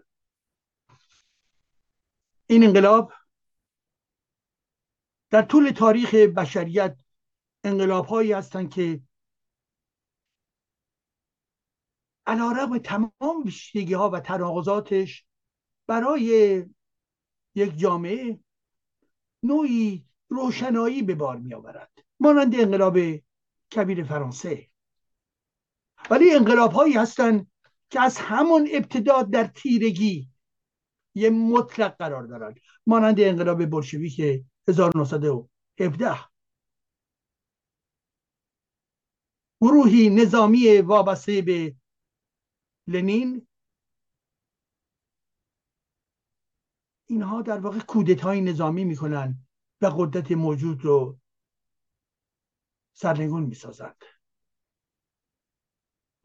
این 2.47 2.63
انقلاب 2.63 3.13
در 5.29 5.41
طول 5.41 5.69
تاریخ 5.69 6.13
بشریت 6.15 6.97
انقلاب 7.63 8.05
هایی 8.05 8.31
هستند 8.33 8.73
که 8.73 9.01
علا 12.27 12.79
تمام 12.83 13.43
ویژگی 13.45 13.93
ها 13.93 14.09
و 14.09 14.19
تناقضاتش 14.19 15.25
برای 15.87 16.65
یک 17.55 17.77
جامعه 17.77 18.39
نوعی 19.43 20.05
روشنایی 20.29 21.01
به 21.01 21.15
بار 21.15 21.37
می 21.37 21.53
آورد 21.53 21.91
مانند 22.19 22.55
انقلاب 22.55 22.97
کبیر 23.75 24.03
فرانسه. 24.03 24.69
ولی 26.09 26.33
انقلاب 26.33 26.71
هایی 26.71 26.93
هستند 26.93 27.51
که 27.89 28.01
از 28.01 28.17
همون 28.17 28.69
ابتدا 28.73 29.21
در 29.23 29.43
تیرگی 29.43 30.29
یه 31.15 31.29
مطلق 31.29 31.97
قرار 31.97 32.23
دارند. 32.23 32.59
مانند 32.87 33.19
انقلاب 33.19 33.65
بلشویک 33.65 34.43
1917 34.67 36.15
گروهی 39.61 40.09
نظامی 40.09 40.77
وابسته 40.77 41.41
به 41.41 41.75
لنین 42.87 43.47
اینها 47.05 47.41
در 47.41 47.59
واقع 47.59 47.79
کودتای 47.79 48.41
نظامی 48.41 48.85
می‌کنن 48.85 49.47
و 49.81 49.85
قدرت 49.97 50.31
موجود 50.31 50.85
رو 50.85 51.19
سرنگون 52.93 53.43
می‌سازند. 53.43 54.03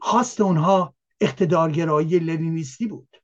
خواست 0.01 0.41
اونها 0.41 0.95
اقتدارگرایی 1.21 2.19
لنینیستی 2.19 2.87
بود. 2.87 3.17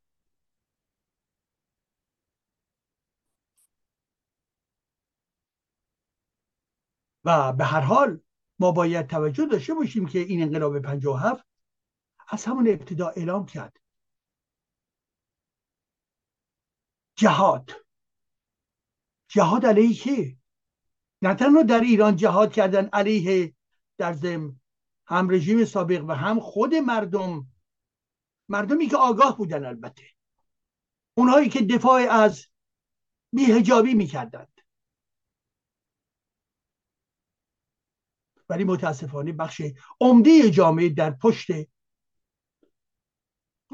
و 7.24 7.52
به 7.52 7.64
هر 7.64 7.80
حال 7.80 8.20
ما 8.58 8.72
باید 8.72 9.06
توجه 9.06 9.46
داشته 9.46 9.74
باشیم 9.74 10.06
که 10.06 10.18
این 10.18 10.42
انقلاب 10.42 10.78
57 10.78 11.46
از 12.28 12.44
همون 12.44 12.68
ابتدا 12.68 13.08
اعلام 13.08 13.46
کرد. 13.46 13.80
جهاد. 17.16 17.70
جهاد 19.28 19.66
علیه 19.66 20.36
نه 21.22 21.34
تنها 21.34 21.62
در 21.62 21.80
ایران 21.80 22.16
جهاد 22.16 22.52
کردن 22.52 22.88
علیه 22.92 23.54
در 23.98 24.12
زم 24.12 24.60
هم 25.06 25.30
رژیم 25.30 25.64
سابق 25.64 26.04
و 26.08 26.12
هم 26.12 26.40
خود 26.40 26.74
مردم. 26.74 27.46
مردمی 28.48 28.86
که 28.86 28.96
آگاه 28.96 29.36
بودن 29.36 29.64
البته. 29.64 30.04
اونهایی 31.14 31.48
که 31.48 31.62
دفاع 31.62 32.00
از 32.00 32.46
بیهجابی 33.32 33.94
می‌کردند. 33.94 34.60
ولی 38.48 38.64
متاسفانه 38.64 39.32
بخش 39.32 39.62
عمده 40.00 40.50
جامعه 40.50 40.88
در 40.88 41.10
پشت 41.10 41.50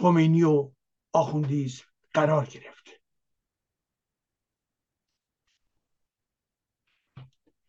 خمینی 0.02 0.42
و 0.42 0.70
آخوندیز 1.12 1.82
قرار 2.14 2.46
گرفت. 2.46 2.88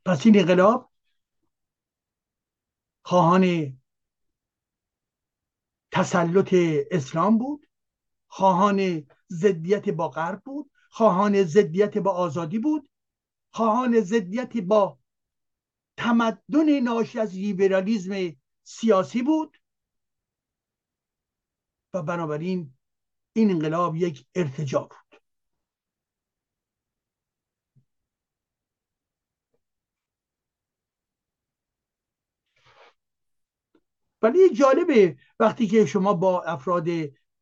پس 0.06 0.26
این 0.26 0.40
انقلاب 0.40 0.92
خواهان 3.06 3.74
تسلط 5.92 6.54
اسلام 6.92 7.38
بود 7.38 7.68
خواهان 8.28 9.08
ضدیت 9.32 9.90
با 9.90 10.10
غرب 10.10 10.42
بود 10.44 10.72
خواهان 10.90 11.44
ضدیت 11.44 11.98
با 11.98 12.12
آزادی 12.12 12.60
بود 12.60 12.90
خواهان 13.52 14.02
ضدیت 14.02 14.58
با 14.58 15.00
تمدن 15.98 16.80
ناشی 16.80 17.20
از 17.20 17.36
لیبرالیزم 17.36 18.36
سیاسی 18.64 19.22
بود. 19.22 19.58
و 21.94 22.02
بنابراین 22.04 22.74
این 23.34 23.52
انقلاب 23.52 23.96
یک 23.96 24.26
ارتجا 24.36 24.80
بود. 24.80 25.22
ولی 34.22 34.50
جالبه 34.50 35.18
وقتی 35.40 35.68
که 35.68 35.86
شما 35.86 36.14
با 36.14 36.44
افراد 36.44 36.88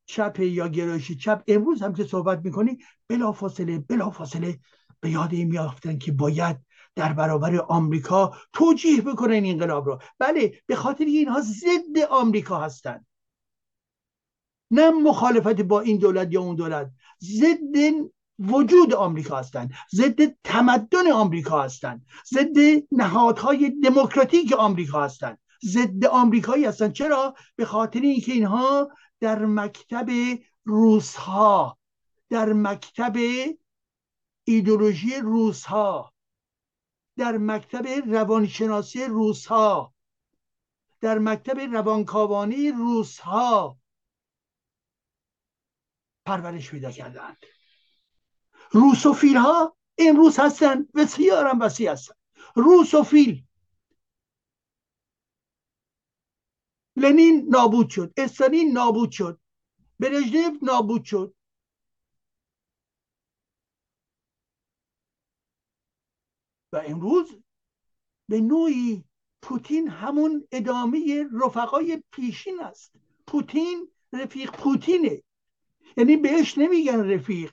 چپ 0.06 0.40
یا 0.40 0.68
گرایش 0.68 1.12
چپ 1.12 1.44
امروز 1.48 1.82
هم 1.82 1.94
که 1.94 2.04
صحبت 2.04 2.42
می‌کنی 2.46 2.78
بلا 3.08 3.32
فاصله 3.32 3.80
بلا 3.80 4.10
فاصله 4.10 4.60
به 5.00 5.10
یاد 5.10 5.34
این 5.34 5.48
میافتن 5.48 5.98
که 5.98 6.12
باید 6.12 6.58
در 6.96 7.14
برابر 7.14 7.56
آمریکا 7.58 8.36
توجیه 8.54 9.02
بکنن 9.02 9.34
این 9.34 9.46
انقلاب 9.46 9.86
رو. 9.86 10.00
بله 10.20 10.62
به 10.68 10.76
خاطر 10.76 11.06
اینها 11.06 11.42
ضد 11.42 12.00
آمریکا 12.10 12.60
هستند 12.60 13.06
نه 14.72 14.90
مخالفت 14.90 15.62
با 15.62 15.82
این 15.82 15.98
دولت 15.98 16.28
یا 16.32 16.42
اون 16.42 16.56
دولت. 16.56 16.92
ضد 17.24 17.76
وجود 18.40 18.94
آمریکا 18.94 19.38
هستند. 19.38 19.74
ضد 19.96 20.36
تمدن 20.44 21.12
آمریکا 21.12 21.62
هستند. 21.62 22.06
ضد 22.34 22.84
نهادهای 22.92 23.70
دموکراتیک 23.70 24.54
آمریکا 24.54 25.04
هستند. 25.04 25.38
ضد 25.66 26.06
آمریکایی 26.06 26.66
هستند. 26.66 26.94
چرا؟ 26.94 27.36
به 27.56 27.66
خاطر 27.66 28.00
اینکه 28.00 28.32
اینها 28.32 28.92
در 29.20 29.46
مکتب 29.46 30.10
روسها 30.66 31.78
در 32.30 32.54
مکتب 32.54 33.16
ایدولوژی 34.44 35.16
روسها 35.16 36.14
در 37.18 37.38
مکتب 37.38 37.88
روانشناسی 37.88 39.04
روسها 39.04 39.94
در 41.02 41.20
مکتب 41.20 41.60
روانکاوانی 41.60 42.72
روسها 42.72 43.81
پرورش 46.26 46.72
پیدا 46.72 46.92
کردند. 46.92 47.38
روسوفیل 48.72 49.38
ها 49.38 49.78
امروز 49.98 50.40
هستن 50.40 50.88
بسیار 50.96 51.48
هم 51.48 51.62
وسیع 51.62 51.92
هستن. 51.92 52.14
روسوفیل 52.56 53.46
لنین 56.96 57.46
نابود 57.50 57.90
شد. 57.90 58.14
استالین 58.18 58.72
نابود 58.72 59.12
شد. 59.12 59.40
برژنف 60.00 60.64
نابود 60.64 61.04
شد. 61.06 61.36
و 66.74 66.82
امروز 66.86 67.44
به 68.30 68.42
نوعی 68.42 69.04
پوتین 69.42 69.88
همون 69.88 70.48
ادامه 70.52 71.26
رفقای 71.46 72.04
پیشین 72.12 72.62
است. 72.64 72.94
پوتین 73.28 73.92
رفیق 74.14 74.52
پوتینه. 74.52 75.24
یعنی 75.98 76.18
بهش 76.18 76.58
نمیگن 76.58 77.10
رفیق 77.10 77.52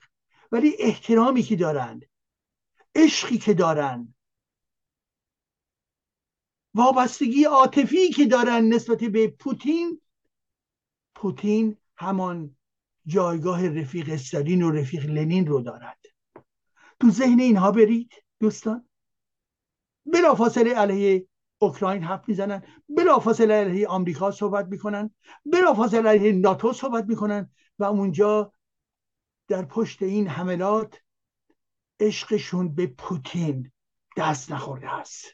ولی 0.51 0.75
احترامی 0.79 1.43
که 1.43 1.55
دارند 1.55 2.05
عشقی 2.95 3.37
که 3.37 3.53
دارند 3.53 4.15
وابستگی 6.73 7.43
عاطفی 7.43 8.09
که 8.09 8.25
دارن 8.25 8.73
نسبت 8.73 9.03
به 9.03 9.27
پوتین 9.27 10.01
پوتین 11.15 11.77
همان 11.97 12.55
جایگاه 13.05 13.67
رفیق 13.67 14.09
استالین 14.09 14.61
و 14.61 14.71
رفیق 14.71 15.05
لنین 15.05 15.47
رو 15.47 15.61
دارد. 15.61 15.99
تو 16.99 17.09
ذهن 17.09 17.39
اینها 17.39 17.71
برید 17.71 18.13
دوستان. 18.39 18.89
بلافاصله 20.05 20.73
علیه 20.73 21.27
اوکراین 21.57 22.03
حرف 22.03 22.29
می‌زنن 22.29 22.63
بلافاصله 22.89 23.53
علیه 23.53 23.87
آمریکا 23.87 24.31
صحبت 24.31 24.65
می‌کنن 24.65 25.15
بلافاصله 25.45 26.09
علیه 26.09 26.31
ناتو 26.31 26.73
صحبت 26.73 27.05
می‌کنن. 27.05 27.51
و 27.79 27.83
اونجا 27.83 28.53
در 29.47 29.65
پشت 29.65 30.01
این 30.03 30.27
حملات 30.27 31.01
عشقشون 31.99 32.75
به 32.75 32.87
پوتین 32.87 33.71
دست 34.17 34.51
نخورده 34.51 34.89
است. 34.89 35.25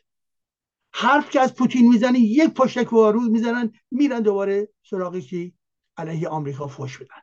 حرف 0.94 1.30
که 1.30 1.40
از 1.40 1.56
پوتین 1.56 1.90
می‌زنی 1.90 2.20
یک 2.20 2.54
پشتک 2.54 2.88
روز 2.88 3.30
می‌زنن 3.30 3.72
میرن 3.92 4.22
دوباره 4.22 4.70
سراغی 4.84 5.22
که 5.22 5.52
علیه 5.98 6.30
آمریکا 6.30 6.68
فوش 6.68 6.98
بدن. 6.98 7.22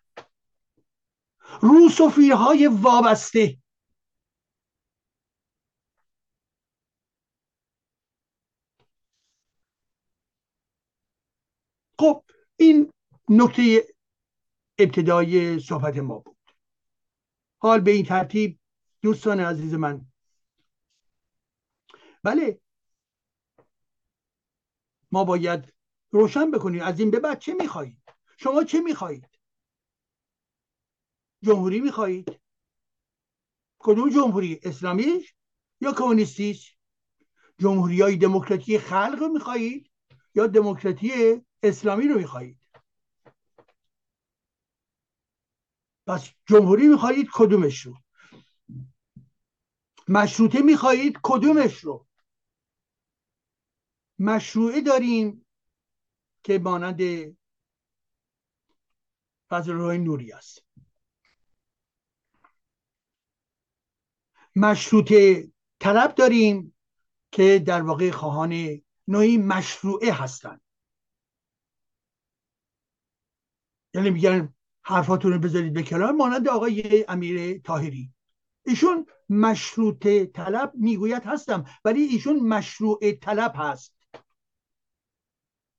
روسوفیل 1.60 2.32
های 2.32 2.66
وابسته. 2.66 3.58
خب 11.98 12.24
این 12.56 12.92
نکته 13.28 13.91
ابتدای 14.82 15.60
صحبت 15.60 15.96
ما 15.96 16.18
بود. 16.18 16.36
حال 17.58 17.80
به 17.80 17.90
این 17.90 18.04
ترتیب 18.04 18.58
دوستان 19.02 19.40
عزیز 19.40 19.74
من. 19.74 20.06
بله. 22.22 22.60
ما 25.12 25.24
باید 25.24 25.74
روشن 26.10 26.50
بکنیم. 26.50 26.82
از 26.82 27.00
این 27.00 27.10
به 27.10 27.20
بعد 27.20 27.38
چه 27.38 27.54
می‌خواهید؟ 27.54 28.02
شما 28.38 28.64
چه 28.64 28.80
می‌خواهید؟ 28.80 29.28
جمهوری 31.42 31.80
می‌خواهید؟ 31.80 32.40
کدوم 33.78 34.10
جمهوری؟ 34.10 34.60
اسلامیش 34.62 35.34
یا 35.80 35.92
کمونیستیش؟ 35.92 36.76
جمهوری 37.58 38.00
های 38.00 38.16
دموکراتی 38.16 38.78
خلق 38.78 39.16
رو 39.20 39.28
می‌خواهید 39.28 39.90
یا 40.34 40.46
دموکراتی 40.46 41.42
اسلامی 41.62 42.08
رو 42.08 42.18
می‌خواهید؟ 42.18 42.61
پس 46.06 46.30
جمهوری 46.46 46.88
می‌خواهید 46.88 47.28
کدومش 47.34 47.80
رو؟ 47.80 47.96
مشروطه 50.08 50.62
می‌خواهید 50.62 51.18
کدومش 51.22 51.78
رو؟ 51.78 52.06
مشروعه 54.18 54.80
داریم 54.80 55.46
که 56.42 56.58
مانند 56.58 57.00
فضل 59.50 59.72
نوری 59.72 60.32
است. 60.32 60.64
مشروطه 64.56 65.48
طلب 65.80 66.14
داریم 66.14 66.74
که 67.32 67.62
در 67.66 67.82
واقع 67.82 68.10
خواهان 68.10 68.82
نوعی 69.08 69.38
مشروعه 69.38 70.12
هستند. 70.12 70.60
یعنی 73.94 74.10
میگن 74.10 74.54
حرفاتون 74.84 75.32
رو 75.32 75.38
بذارید 75.38 75.72
به 75.72 75.82
کنار 75.82 76.12
مانند 76.12 76.48
آقای 76.48 77.04
امیر 77.08 77.58
تاهری 77.58 78.12
ایشون 78.66 79.06
مشروط 79.28 80.06
طلب 80.34 80.72
می‌گوید 80.74 81.22
هستم 81.22 81.64
ولی 81.84 82.00
ایشون 82.02 82.36
مشروع 82.40 83.12
طلب 83.12 83.52
هست. 83.56 83.94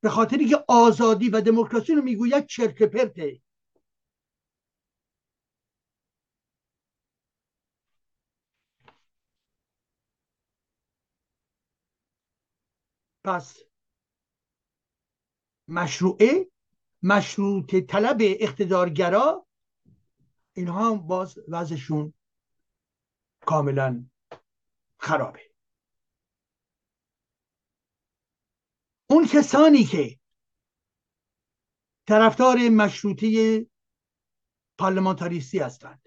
به 0.04 0.10
خاطری 0.10 0.46
که 0.46 0.64
آزادی 0.68 1.30
و 1.30 1.42
دموکراسی 1.42 1.96
رو 1.96 2.02
می‌گوید 2.02 2.46
چرت 2.46 2.84
پرته 2.84 3.42
پس 13.24 13.58
مشروعه 15.68 16.53
مشروط 17.04 17.76
طلب 17.76 18.18
اقتدارگرا 18.22 19.46
اینها 20.54 20.94
باز 20.96 21.40
وضعشون 21.48 22.14
کاملا 23.46 24.06
خرابه. 24.98 25.54
اون 29.10 29.28
کسانی 29.28 29.84
که 29.84 30.20
طرفدار 32.08 32.70
مشروطه 32.70 33.66
پارلمانتاریستی 34.78 35.60
هستند 35.60 36.02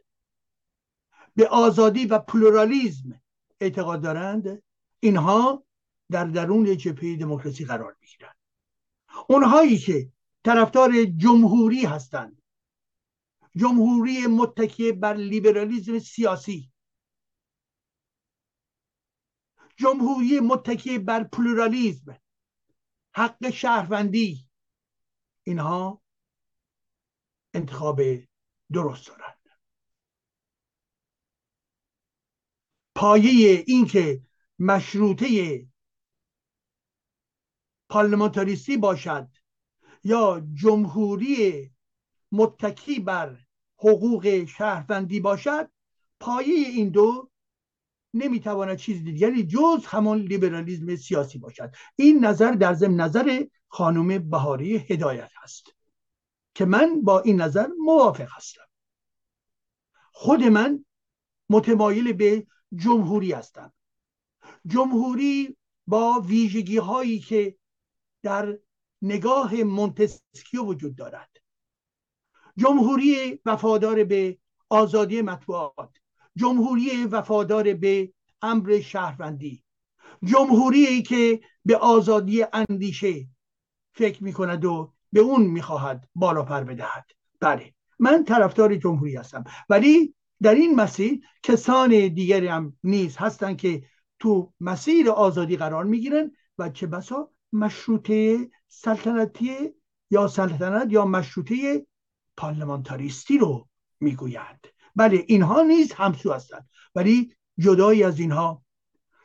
به 1.34 1.48
آزادی 1.48 2.06
و 2.06 2.18
پلورالیزم 2.18 3.22
اعتقاد 3.60 4.02
دارند 4.02 4.62
اینها 5.00 5.64
در 6.10 6.24
درون 6.24 6.76
جبهه 6.76 7.16
دموکراسی 7.16 7.64
قرار 7.64 7.96
می‌گیرند. 8.00 8.36
اونهایی 9.28 9.78
که 9.78 10.12
طرفدار 10.46 11.04
جمهوری 11.04 11.84
هستند. 11.84 12.42
جمهوری 13.56 14.26
متکی 14.26 14.92
بر 14.92 15.14
لیبرالیزم 15.14 15.98
سیاسی. 15.98 16.72
جمهوری 19.76 20.40
متکی 20.40 20.98
بر 20.98 21.24
پلورالیزم. 21.24 22.18
حق 23.14 23.50
شهروندی. 23.50 24.48
اینها 25.44 26.02
انتخاب 27.54 28.00
درست 28.72 29.08
دارند. 29.08 29.48
پایه 32.94 33.64
اینکه 33.66 34.22
مشروطه 34.58 35.68
پارلمانتاریستی 37.88 38.76
باشد 38.76 39.45
یا 40.06 40.46
جمهوری 40.54 41.70
متکی 42.32 43.00
بر 43.00 43.38
حقوق 43.78 44.44
شهروندی 44.44 45.20
باشد 45.20 45.70
پایه 46.20 46.68
این 46.68 46.88
دو 46.88 47.30
نمی‌تواند 48.14 48.76
چیز 48.76 49.04
دیگری 49.04 49.46
جز 49.46 49.86
همان 49.86 50.18
لیبرالیزم 50.18 50.96
سیاسی 50.96 51.38
باشد. 51.38 51.74
این 51.96 52.24
نظر 52.24 52.52
در 52.52 52.74
ضمن 52.74 53.00
نظر 53.00 53.44
خانم 53.68 54.30
بهاری 54.30 54.76
هدایت 54.76 55.30
هست 55.42 55.66
که 56.54 56.64
من 56.64 57.02
با 57.02 57.20
این 57.20 57.40
نظر 57.40 57.66
موافق 57.78 58.28
هستم. 58.36 58.66
خود 60.12 60.42
من 60.42 60.84
متمایل 61.50 62.12
به 62.12 62.46
جمهوری 62.76 63.32
هستم. 63.32 63.72
جمهوری 64.66 65.56
با 65.86 66.20
ویژگی 66.20 66.76
هایی 66.76 67.18
که 67.18 67.56
در 68.22 68.58
نگاه 69.02 69.54
مونتسکیو 69.54 70.62
وجود 70.62 70.96
دارد. 70.96 71.30
جمهوری 72.56 73.40
وفادار 73.46 74.04
به 74.04 74.38
آزادی 74.68 75.22
مطبوعات 75.22 75.96
جمهوری 76.36 77.04
وفادار 77.04 77.74
به 77.74 78.12
امر 78.42 78.80
شهروندی 78.80 79.64
جمهوری 80.24 81.02
که 81.02 81.40
به 81.64 81.76
آزادی 81.76 82.44
اندیشه 82.52 83.26
فکر 83.92 84.24
می 84.24 84.32
کند 84.32 84.64
و 84.64 84.92
به 85.12 85.20
اون 85.20 85.42
می‌خواهد 85.42 86.08
بالا 86.14 86.42
پر 86.42 86.64
بدهد. 86.64 87.06
بله 87.40 87.74
من 87.98 88.24
طرفدار 88.24 88.76
جمهوری 88.76 89.16
هستم. 89.16 89.44
ولی 89.68 90.14
در 90.42 90.54
این 90.54 90.74
مسیر 90.74 91.20
کسان 91.42 91.88
دیگری 92.08 92.46
هم 92.46 92.76
نیز 92.84 93.16
هستند 93.16 93.56
که 93.56 93.82
تو 94.18 94.52
مسیر 94.60 95.10
آزادی 95.10 95.56
قرار 95.56 95.84
می‌گیرن 95.84 96.32
و 96.58 96.68
چه 96.68 96.86
بسا 96.86 97.30
مشروطه 97.56 98.50
سلطنتی 98.68 99.74
یا 100.10 100.28
سلطنت 100.28 100.92
یا 100.92 101.04
مشروطه 101.04 101.86
پارلمانتاریستی 102.36 103.38
رو 103.38 103.68
می‌گویند 104.00 104.66
بله 104.96 105.24
اینها 105.26 105.62
نیز 105.62 105.92
همسو 105.92 106.32
هستند 106.32 106.68
ولی 106.94 107.36
جدایی 107.58 108.02
از 108.02 108.20
اینها. 108.20 108.62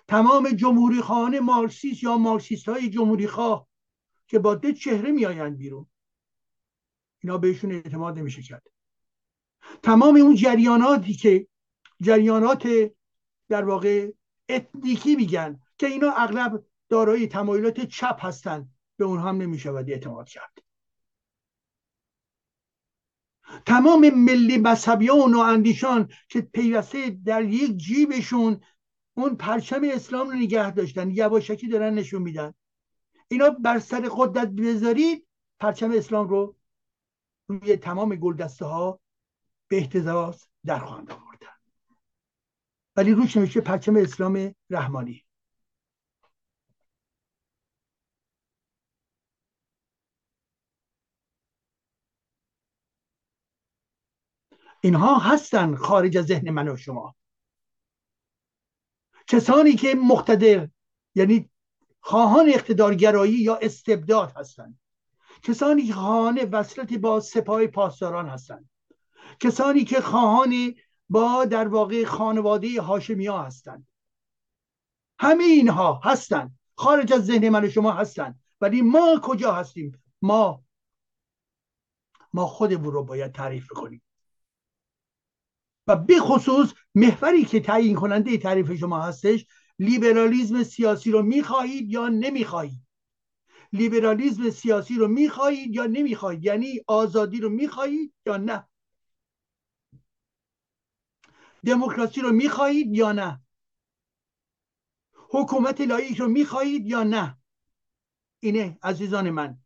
تمام 0.08 0.50
جمهوری 0.50 1.02
خانه 1.02 1.40
مارکسیست 1.40 2.04
یا 2.04 2.18
مارکسیست 2.18 2.70
های 2.70 2.90
جمهوری 2.90 3.28
خواه 3.28 3.68
که 4.28 4.40
با 4.40 4.56
ده 4.56 4.74
چهره 4.74 5.12
میآیند 5.12 5.58
بیرون. 5.58 5.88
اینا 7.24 7.38
بهشون 7.38 7.72
اعتماد 7.72 8.20
نمیشه 8.20 8.42
کرد. 8.42 8.64
تمام 9.84 10.16
اون 10.16 10.36
جریاناتی 10.36 11.14
که 11.14 11.48
جریانات 12.02 12.68
در 13.50 13.64
واقع 13.64 14.12
اتنیکی 14.50 15.16
میگن 15.16 15.60
که 15.78 15.88
اینا 15.88 16.12
اغلب 16.12 16.66
دارای 16.92 17.28
تمایلات 17.28 17.82
چپ 17.82 18.26
هستند. 18.26 18.74
به 18.98 19.06
اونها 19.06 19.30
هم 19.30 19.42
نمی‌شود 19.42 19.89
اعتماد 19.89 20.30
کرد. 20.30 20.58
تمام 23.66 24.10
ملی 24.10 24.58
مذهبیان 24.58 25.34
و 25.34 25.39
اندیشان 25.39 26.10
که 26.30 26.42
پیوسته 26.42 27.10
در 27.10 27.44
یک 27.44 27.78
جیبشون 27.78 28.62
اون 29.14 29.36
پرچم 29.36 29.82
اسلام 29.84 30.30
رو 30.30 30.36
نگه 30.36 30.72
داشتن 30.72 31.10
یواشکی 31.10 31.68
دارن 31.68 31.94
نشون 31.94 32.22
میدن. 32.22 32.54
اینا 33.28 33.50
بر 33.50 33.80
سر 33.80 34.10
قدرت 34.12 34.48
بذارید 34.48 35.28
پرچم 35.60 35.92
اسلام 35.92 36.28
رو 36.28 36.56
روی 37.48 37.78
تمام 37.78 38.16
گلدسته 38.16 38.66
ها 38.66 39.00
به 39.68 39.78
احتزاز 39.78 40.48
در 40.66 40.80
خواهند 40.80 41.12
آوردن. 41.12 41.48
ولی 42.96 43.12
روش 43.12 43.38
نمیشه 43.38 43.62
پرچم 43.62 43.96
اسلام 43.96 44.56
رحمانی. 44.70 45.26
اینها 54.82 55.18
هستن 55.18 55.76
خارج 55.76 56.18
از 56.18 56.26
ذهن 56.26 56.50
من 56.50 56.68
و 56.68 56.78
شما. 56.78 57.16
کسانی 59.28 59.76
که 59.76 59.96
مقتدر 59.96 60.70
یعنی 61.16 61.50
خواهان 62.02 62.50
اقتدارگرایی 62.50 63.34
یا 63.34 63.56
استبداد 63.56 64.34
هستند. 64.36 64.80
کسانی 65.44 65.88
که 65.88 65.94
خواهان 65.94 66.50
وصلت 66.52 66.94
با 66.94 67.20
سپاه 67.20 67.68
پاسداران 67.68 68.30
هستند. 68.30 68.70
کسانی 69.40 69.84
که 69.84 70.02
خواهان 70.02 70.76
با 71.10 71.46
در 71.46 71.68
واقع 71.68 72.06
خانواده 72.06 72.82
هاشمی 72.82 73.28
ها 73.28 73.44
هستند. 73.44 73.88
همه 75.20 75.44
اینها 75.44 76.02
هستند 76.04 76.60
خارج 76.76 77.14
از 77.14 77.26
ذهن 77.26 77.50
من 77.50 77.66
و 77.66 77.70
شما 77.70 77.92
هستند 77.92 78.40
ولی 78.62 78.82
ما 78.82 79.20
کجا 79.24 79.52
هستیم؟ 79.52 80.04
ما 80.22 80.64
ما 82.34 82.48
خودمون 82.48 82.94
رو 82.94 83.04
باید 83.04 83.32
تعریف 83.32 83.68
کنیم. 83.68 84.02
به 85.96 86.20
خصوص 86.20 86.74
محوری 86.96 87.46
که 87.46 87.60
تعیین 87.60 87.96
کننده 87.96 88.38
تعریف 88.38 88.74
شما 88.74 89.02
هستش 89.02 89.46
لیبرالیزم 89.80 90.64
سیاسی 90.64 91.12
رو 91.12 91.22
می‌خواهید 91.22 91.89
یا 91.89 92.08
نمی‌خواهید؟ 92.08 92.82
لیبرالیزم 93.74 94.50
سیاسی 94.50 94.96
رو 94.96 95.08
می‌خواهید 95.08 95.76
یا 95.76 95.86
نمی‌خواهید؟ 95.86 96.46
یعنی 96.46 96.82
آزادی 96.88 97.39
رو 97.39 97.50
می‌خواهید 97.50 98.14
یا 98.26 98.38
نه؟ 98.38 98.68
دموکراسی 101.66 102.22
رو 102.22 102.32
می‌خواهید 102.32 102.96
یا 102.96 103.12
نه؟ 103.12 103.42
حکومت 105.14 105.82
لایک 105.82 106.18
رو 106.18 106.28
می‌خواهید 106.28 106.88
یا 106.88 107.04
نه؟ 107.04 107.38
اینه 108.39 108.78
عزیزان 108.84 109.30
من. 109.30 109.58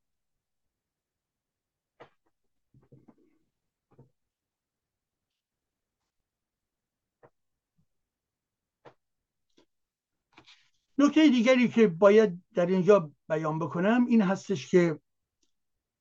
نکته 10.97 11.29
دیگری 11.29 11.67
که 11.69 11.87
باید 11.87 12.43
در 12.53 12.65
اینجا 12.65 13.11
بیان 13.29 13.59
بکنم 13.59 14.05
این 14.05 14.21
هستش 14.21 14.67
که 14.67 14.99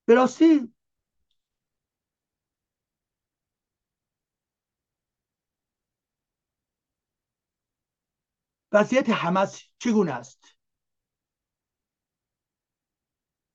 به 0.05 0.15
وضعیت 8.71 9.09
حمس 9.09 9.63
چگونه 9.79 10.11
است؟ 10.11 10.45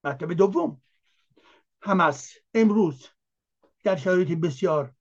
مطلب 0.05 0.33
دوم. 0.33 0.83
حمس 1.83 2.35
امروز 2.55 3.09
در 3.85 3.97
شرایط 3.97 4.29
بسیار 4.39 4.95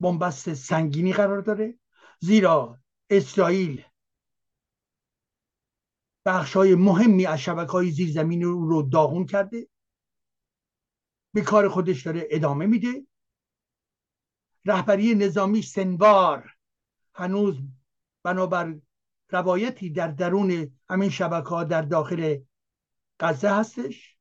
بنبست 0.00 0.54
سنگینی 0.54 1.12
قرار 1.12 1.40
داره 1.40 1.78
زیرا 2.20 2.78
اسرائیل 3.10 3.84
بخش 6.24 6.56
های 6.56 6.74
مهمی 6.74 7.26
از 7.26 7.40
شبکه 7.40 7.72
های 7.72 7.90
زیرزمینی 7.90 8.44
رو 8.44 8.82
داغون 8.82 9.26
کرده. 9.26 9.68
به 11.34 11.40
کار 11.40 11.68
خودش 11.68 12.02
داره 12.02 12.26
ادامه 12.30 12.66
میده. 12.66 13.06
رهبری 14.64 15.14
نظامی 15.14 15.62
سنوار 15.62 16.50
هنوز 17.14 17.56
بنابر 18.22 18.80
روایتی 19.30 19.90
در 19.90 20.08
درون 20.08 20.78
همین 20.90 21.10
شبکه 21.10 21.48
ها 21.48 21.64
در 21.64 21.82
داخل 21.82 22.38
غزه 23.20 23.50
هستش. 23.50 24.18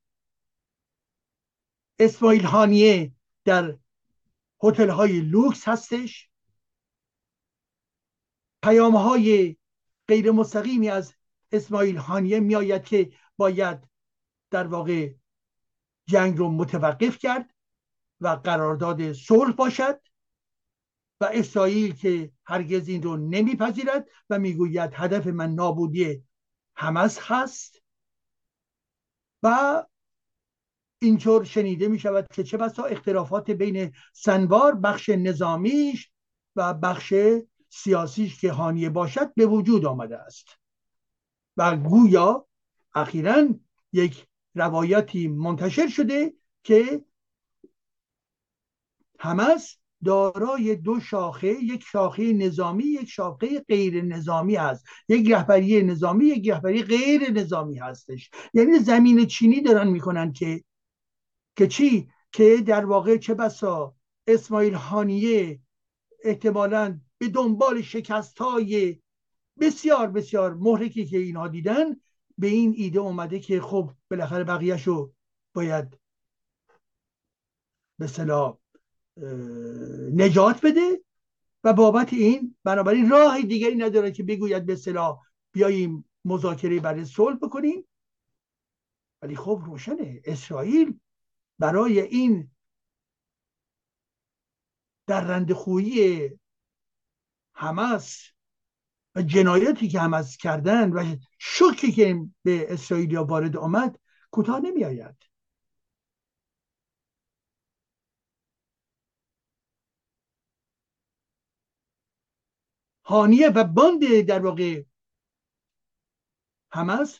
اسماعیل 1.99 2.45
هانیه 2.45 3.11
در 3.45 3.77
هتل 4.63 4.89
های 4.89 5.19
لوکس 5.19 5.67
هستش. 5.67 6.29
پیام 8.63 8.95
های 8.95 9.57
غیر 10.07 10.31
مستقیمی 10.31 10.89
از 10.89 11.13
اسماعیل 11.53 11.97
هانیه 11.97 12.39
میآید 12.39 12.83
که 12.83 13.11
باید 13.37 13.87
در 14.51 14.67
واقع 14.67 15.13
جنگ 16.05 16.37
رو 16.37 16.49
متوقف 16.49 17.17
کرد 17.17 17.55
و 18.21 18.27
قرارداد 18.27 19.13
صلح 19.13 19.51
باشد 19.51 19.99
و 21.21 21.29
اسرائیل 21.33 21.95
که 21.95 22.31
هرگز 22.45 22.87
این 22.87 23.03
رو 23.03 23.17
نمیپذیرد 23.17 24.07
و 24.29 24.39
می‌گوید 24.39 24.91
هدف 24.93 25.27
من 25.27 25.53
نابودی 25.53 26.23
حمس 26.75 27.19
هست 27.21 27.83
و 29.43 29.83
اینطور 31.01 31.43
شنیده 31.43 31.87
می 31.87 31.99
شود 31.99 32.27
که 32.33 32.43
چه 32.43 32.57
بسا 32.57 32.83
اختلافات 32.83 33.51
بین 33.51 33.93
سنوار 34.13 34.75
بخش 34.75 35.09
نظامیش 35.09 36.11
و 36.55 36.73
بخش 36.73 37.13
سیاسیش 37.69 38.41
که 38.41 38.51
هانیه 38.51 38.89
باشد 38.89 39.33
به 39.33 39.45
وجود 39.45 39.85
آمده 39.85 40.17
است. 40.17 40.62
و 41.57 41.77
گویا 41.77 42.47
اخیرا 42.95 43.47
یک 43.93 44.27
روایتی 44.55 45.27
منتشر 45.27 45.87
شده 45.87 46.33
که 46.63 47.05
همس 49.19 49.77
دارای 50.03 50.75
دو 50.75 50.99
شاخه 50.99 51.47
یک 51.47 51.83
شاخه 51.83 52.33
نظامی 52.33 52.83
یک 52.83 53.09
شاخه 53.09 53.59
غیر 53.59 54.01
نظامی 54.01 54.55
هست. 54.55 54.85
یک 55.09 55.31
رهبری 55.31 55.83
نظامی 55.83 56.25
یک 56.25 56.49
رهبری 56.49 56.83
غیر 56.83 57.31
نظامی 57.31 57.79
هستش. 57.79 58.29
یعنی 58.53 58.79
زمین 58.79 59.25
چینی 59.25 59.61
دارن 59.61 59.87
می‌کنن 59.87 60.33
که 60.33 60.63
که 61.55 61.67
چی؟ 61.67 62.09
که 62.31 62.57
در 62.67 62.85
واقع 62.85 63.17
چه 63.17 63.33
بسا 63.33 63.95
اسماعیل 64.27 64.73
هانیه 64.73 65.59
احتمالا 66.23 66.99
به 67.17 67.27
دنبال 67.27 67.81
شکست 67.81 68.37
های 68.37 68.99
بسیار 69.59 70.07
بسیار 70.07 70.53
محرکی 70.53 71.05
که 71.05 71.17
اینها 71.17 71.47
دیدن 71.47 72.01
به 72.37 72.47
این 72.47 72.73
ایده 72.77 72.99
اومده 72.99 73.39
که 73.39 73.61
خب 73.61 73.91
بالاخره 74.11 74.43
بقیهش 74.43 74.87
رو 74.87 75.13
باید 75.53 75.99
به 77.99 78.07
صلاح 78.07 78.57
نجات 80.13 80.65
بده 80.65 81.03
و 81.63 81.73
بابت 81.73 82.13
این 82.13 82.55
بنابراین 82.63 83.09
راه 83.09 83.41
دیگری 83.41 83.75
نداره 83.75 84.11
که 84.11 84.23
بگوید 84.23 84.65
به 84.65 84.75
صلاح 84.75 85.19
بیاییم 85.51 86.09
مذاکره 86.25 86.79
برای 86.79 87.05
صلح 87.05 87.35
بکنیم. 87.35 87.87
ولی 89.21 89.35
خب 89.35 89.61
روشنه 89.65 90.21
اسرائیل 90.25 90.99
برای 91.59 91.99
این 91.99 92.51
در 95.07 95.21
رندخویی 95.21 96.29
حماس 97.53 98.32
و 99.15 99.21
جنایتی 99.21 99.87
که 99.87 99.99
حماس 99.99 100.37
کردن 100.37 100.91
و 100.91 101.15
شوکی 101.39 101.91
که 101.91 102.19
به 102.43 102.73
اسرائیلیا 102.73 103.23
وارد 103.23 103.57
آمد 103.57 103.99
کوتاه 104.31 104.59
نمی 104.59 104.85
آید 104.85 105.15
هانیه 113.05 113.49
و 113.49 113.63
باند 113.63 114.21
در 114.21 114.39
واقع 114.39 114.83
حماس 116.71 117.19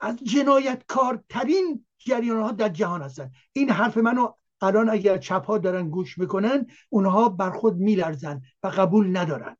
از 0.00 0.16
جنایتکارترین 0.24 1.86
جریان 1.98 2.42
ها 2.42 2.52
در 2.52 2.68
جهان 2.68 3.02
هستن 3.02 3.30
این 3.52 3.70
حرف 3.70 3.96
منو 3.96 4.32
الان 4.60 4.88
اگر 4.88 5.18
چپ 5.18 5.46
ها 5.46 5.58
دارن 5.58 5.90
گوش 5.90 6.18
می‌کنن 6.18 6.66
اونها 6.88 7.28
بر 7.28 7.50
خود 7.50 7.76
میلرزن 7.76 8.42
و 8.62 8.68
قبول 8.68 9.16
ندارند. 9.16 9.58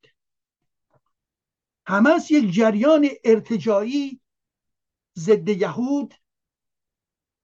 حماس 1.91 2.31
یک 2.31 2.51
جریان 2.55 3.09
ارتجایی 3.25 4.21
ضد 5.19 5.49
یهود 5.49 6.15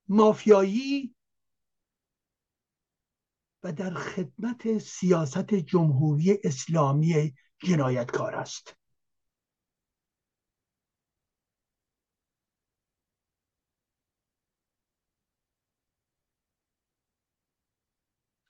مافیایی 0.09 1.15
و 3.63 3.73
در 3.73 3.95
خدمت 3.95 4.79
سیاست 4.79 5.55
جمهوری 5.55 6.39
اسلامی 6.45 7.35
جنایتکار 7.59 8.35
است. 8.35 8.77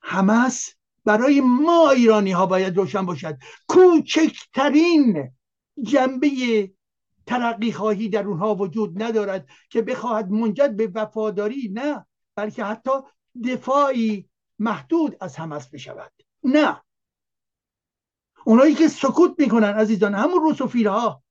حماس 0.00 0.70
برای 1.04 1.40
ما 1.40 1.90
ایرانی 1.90 2.32
ها 2.32 2.46
باید 2.46 2.76
روشن 2.76 3.06
باشد. 3.06 3.38
کوچکترین 3.68 5.35
جنبه 5.82 6.30
ترقی 7.26 7.72
خواهی 7.72 8.08
در 8.08 8.26
اونها 8.26 8.54
وجود 8.54 9.02
ندارد 9.02 9.48
که 9.70 9.82
بخواهد 9.82 10.30
منجد 10.30 10.76
به 10.76 10.86
وفاداری 10.94 11.70
نه 11.72 12.06
بلکه 12.34 12.64
حتی 12.64 12.90
دفاعی 13.44 14.28
محدود 14.58 15.16
از 15.20 15.38
حماس 15.38 15.68
بشود. 15.68 16.12
نه. 16.44 16.82
اونایی 18.44 18.74
که 18.74 18.88
سکوت 18.88 19.34
می‌کنن 19.38 19.74
عزیزان 19.74 20.14
همون 20.14 20.40
روسوفیل 20.40 20.86
ها 20.86 21.22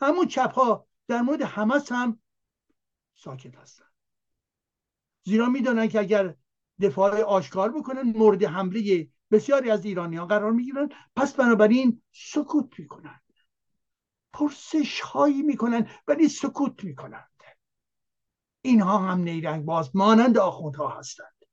همون 0.00 0.26
چپ 0.26 0.52
ها 0.52 0.86
در 1.08 1.22
مورد 1.22 1.42
حماس 1.42 1.92
هم 1.92 2.20
ساکت 3.14 3.56
هستن. 3.56 3.84
زیرا 5.24 5.48
می‌دانن 5.48 5.88
که 5.88 6.00
اگر 6.00 6.34
دفاع 6.80 7.22
آشکار 7.22 7.72
بکنن 7.72 8.02
مورد 8.02 8.44
حمله 8.44 9.08
بسیاری 9.30 9.70
از 9.70 9.84
ایرانیان 9.84 10.28
قرار 10.28 10.52
می‌گیرن. 10.52 10.88
پس 11.16 11.34
بنابراین 11.34 12.02
سکوت 12.12 12.78
می‌کنن. 12.78 13.20
پرسش 14.36 15.00
هایی 15.00 15.42
می‌کنن 15.42 15.90
ولی 16.08 16.28
سکوت 16.28 16.84
می‌کنند. 16.84 17.30
اینها 18.62 18.98
هم 18.98 19.18
نیرنگ 19.20 19.64
باز 19.64 19.96
مانند 19.96 20.38
آخوندها 20.38 20.88
هستند. 20.88 21.44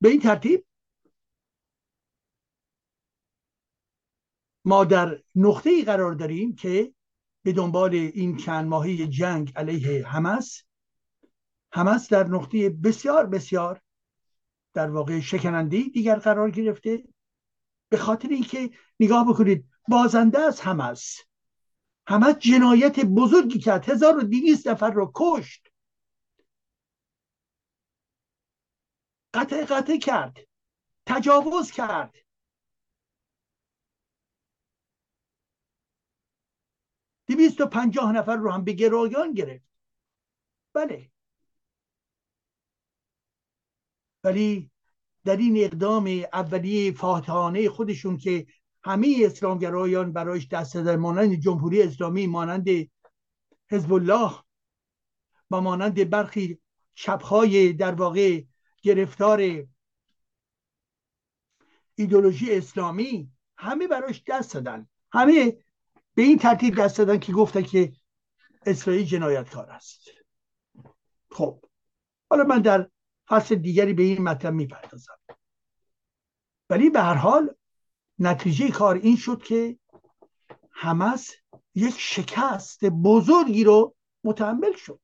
به 0.00 0.08
این 0.08 0.20
ترتیب 0.20 0.66
ما 4.64 4.84
در 4.84 5.22
نقطه 5.34 5.70
ای 5.70 5.84
قرار 5.84 6.12
داریم 6.12 6.54
که 6.54 6.94
به 7.42 7.52
دنبال 7.52 7.94
این 7.94 8.36
چند 8.36 8.68
ماهی 8.68 9.06
جنگ 9.06 9.52
علیه 9.56 10.06
حماس 10.06 10.62
حماس 11.72 12.08
در 12.08 12.24
نقطه 12.24 12.70
بسیار 12.70 13.26
بسیار 13.26 13.82
در 14.74 14.90
واقع 14.90 15.20
شکننده 15.20 15.82
دیگر 15.82 16.16
قرار 16.16 16.50
گرفته. 16.50 17.04
به 17.88 17.96
خاطر 17.96 18.28
اینکه 18.28 18.70
نگاه 19.00 19.28
بکنید 19.28 19.68
بازنده 19.88 20.38
از 20.38 20.60
هم 20.60 20.80
است 20.80 21.28
همه 22.08 22.34
جنایت 22.34 23.00
بزرگی 23.00 23.58
کرد. 23.58 23.88
1200 23.88 24.68
نفر 24.68 24.90
رو 24.90 25.12
کشت. 25.14 25.68
قطع 29.34 29.64
قطع 29.64 29.98
کرد. 29.98 30.36
تجاوز 31.06 31.70
کرد. 31.70 32.14
دویست 37.26 37.60
و 37.60 37.66
پنجاه 37.66 38.12
نفر 38.12 38.36
رو 38.36 38.50
هم 38.50 38.64
به 38.64 38.72
گرایان 38.72 39.32
گرفت. 39.32 39.68
بله. 40.72 41.10
ولی 44.24 44.70
در 45.24 45.36
این 45.36 45.64
اقدام 45.64 46.24
اولیه 46.32 46.92
فاتحانه 46.92 47.68
خودشون 47.68 48.16
که 48.16 48.46
همه 48.82 49.16
اسلامگرایان 49.24 50.12
برایش 50.12 50.48
دست 50.48 50.74
دادن 50.74 50.96
مانند 50.96 51.34
جمهوری 51.34 51.82
اسلامی 51.82 52.26
مانند 52.26 52.68
حزب 53.70 53.92
الله 53.92 54.32
و 55.50 55.60
مانند 55.60 56.10
برخی 56.10 56.58
چپهای 56.94 57.72
در 57.72 57.94
واقع 57.94 58.42
گرفتار 58.82 59.66
ایدولوژی 61.94 62.54
اسلامی 62.54 63.32
همه 63.56 63.86
براش 63.88 64.22
دست 64.26 64.54
دادن. 64.54 64.88
همه 65.12 65.56
به 66.14 66.22
این 66.22 66.38
ترتیب 66.38 66.80
دست 66.80 66.98
دادن 66.98 67.18
که 67.18 67.32
گفتن 67.32 67.62
که 67.62 67.92
اسرائیل 68.66 69.06
جنایتکار 69.06 69.70
است. 69.70 70.00
خب. 71.30 71.64
حالا 72.30 72.44
من 72.44 72.62
در 72.62 72.90
فصل 73.28 73.54
دیگری 73.54 73.94
به 73.94 74.02
این 74.02 74.22
مطلب 74.22 74.54
می‌پردازم. 74.54 75.18
ولی 76.70 76.90
به 76.90 77.00
هر 77.00 77.14
حال 77.14 77.54
نتیجه 78.18 78.70
کار 78.70 78.94
این 78.94 79.16
شد 79.16 79.42
که 79.42 79.78
حمس 80.70 81.30
یک 81.74 81.94
شکست 81.98 82.84
بزرگی 82.84 83.64
رو 83.64 83.96
متحمل 84.24 84.76
شد. 84.76 85.00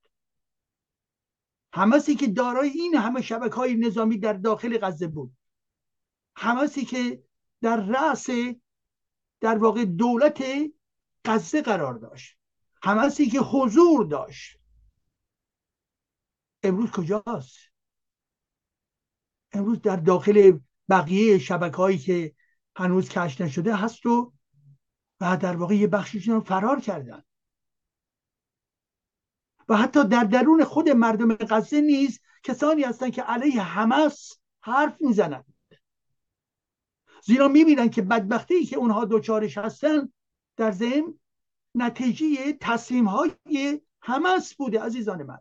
حماسی 1.75 2.15
که 2.15 2.27
دارای 2.27 2.69
این 2.69 2.95
همه 2.95 3.23
شبکه 3.23 3.55
های 3.55 3.75
نظامی 3.75 4.19
در 4.19 4.33
داخل 4.33 4.79
غزه 4.79 5.07
بود. 5.09 5.37
حماسی 6.37 6.85
که 6.85 7.25
در 7.61 7.77
رأس 7.77 8.27
در 9.41 9.59
واقع 9.59 9.85
دولت 9.85 10.45
غزه 11.25 11.63
قرار 11.63 11.95
داشت. 11.95 12.39
حماسی 12.83 13.31
که 13.31 13.41
حضور 13.41 14.07
داشت. 14.07 14.59
امروز 16.63 16.91
کجاست؟ 16.91 17.74
امروز 19.55 19.81
در 19.81 19.97
داخل 19.97 20.59
بقیه 20.89 21.39
شبکه 21.39 21.77
هایی 21.77 21.99
که 21.99 22.35
هنوز 22.77 23.09
کش 23.09 23.41
نشده 23.41 23.77
هست 23.77 24.07
و 24.07 24.33
و 25.21 25.37
در 25.37 25.57
واقع 25.57 25.75
یه 25.75 25.87
بخشیشون 25.87 26.41
فرار 26.41 26.81
کردن. 26.81 27.23
و 29.69 29.77
حتی 29.77 30.05
در 30.05 30.25
درون 30.25 30.65
خود 30.65 30.89
مردم 30.89 31.35
غزه 31.35 31.81
نیز 31.81 32.21
کسانی 32.43 32.83
هستند 32.83 33.13
که 33.13 33.23
علیه 33.23 33.63
حماس 33.63 34.33
حرف 34.61 34.97
می‌زنند 35.01 35.45
زیرا 37.25 37.49
می‌بینن 37.49 37.91
که 37.91 38.03
بدبختی 38.03 38.67
که 38.67 38.77
اونها 38.77 39.05
دوچارش 39.05 39.59
هستن 39.59 40.13
در 40.57 40.71
ضمن 40.71 41.15
نتیجه 41.75 42.53
تصمیم 42.61 43.05
های 43.05 43.81
حماس 44.01 44.55
بوده 44.55 44.81
عزیزان 44.81 45.23
من. 45.23 45.39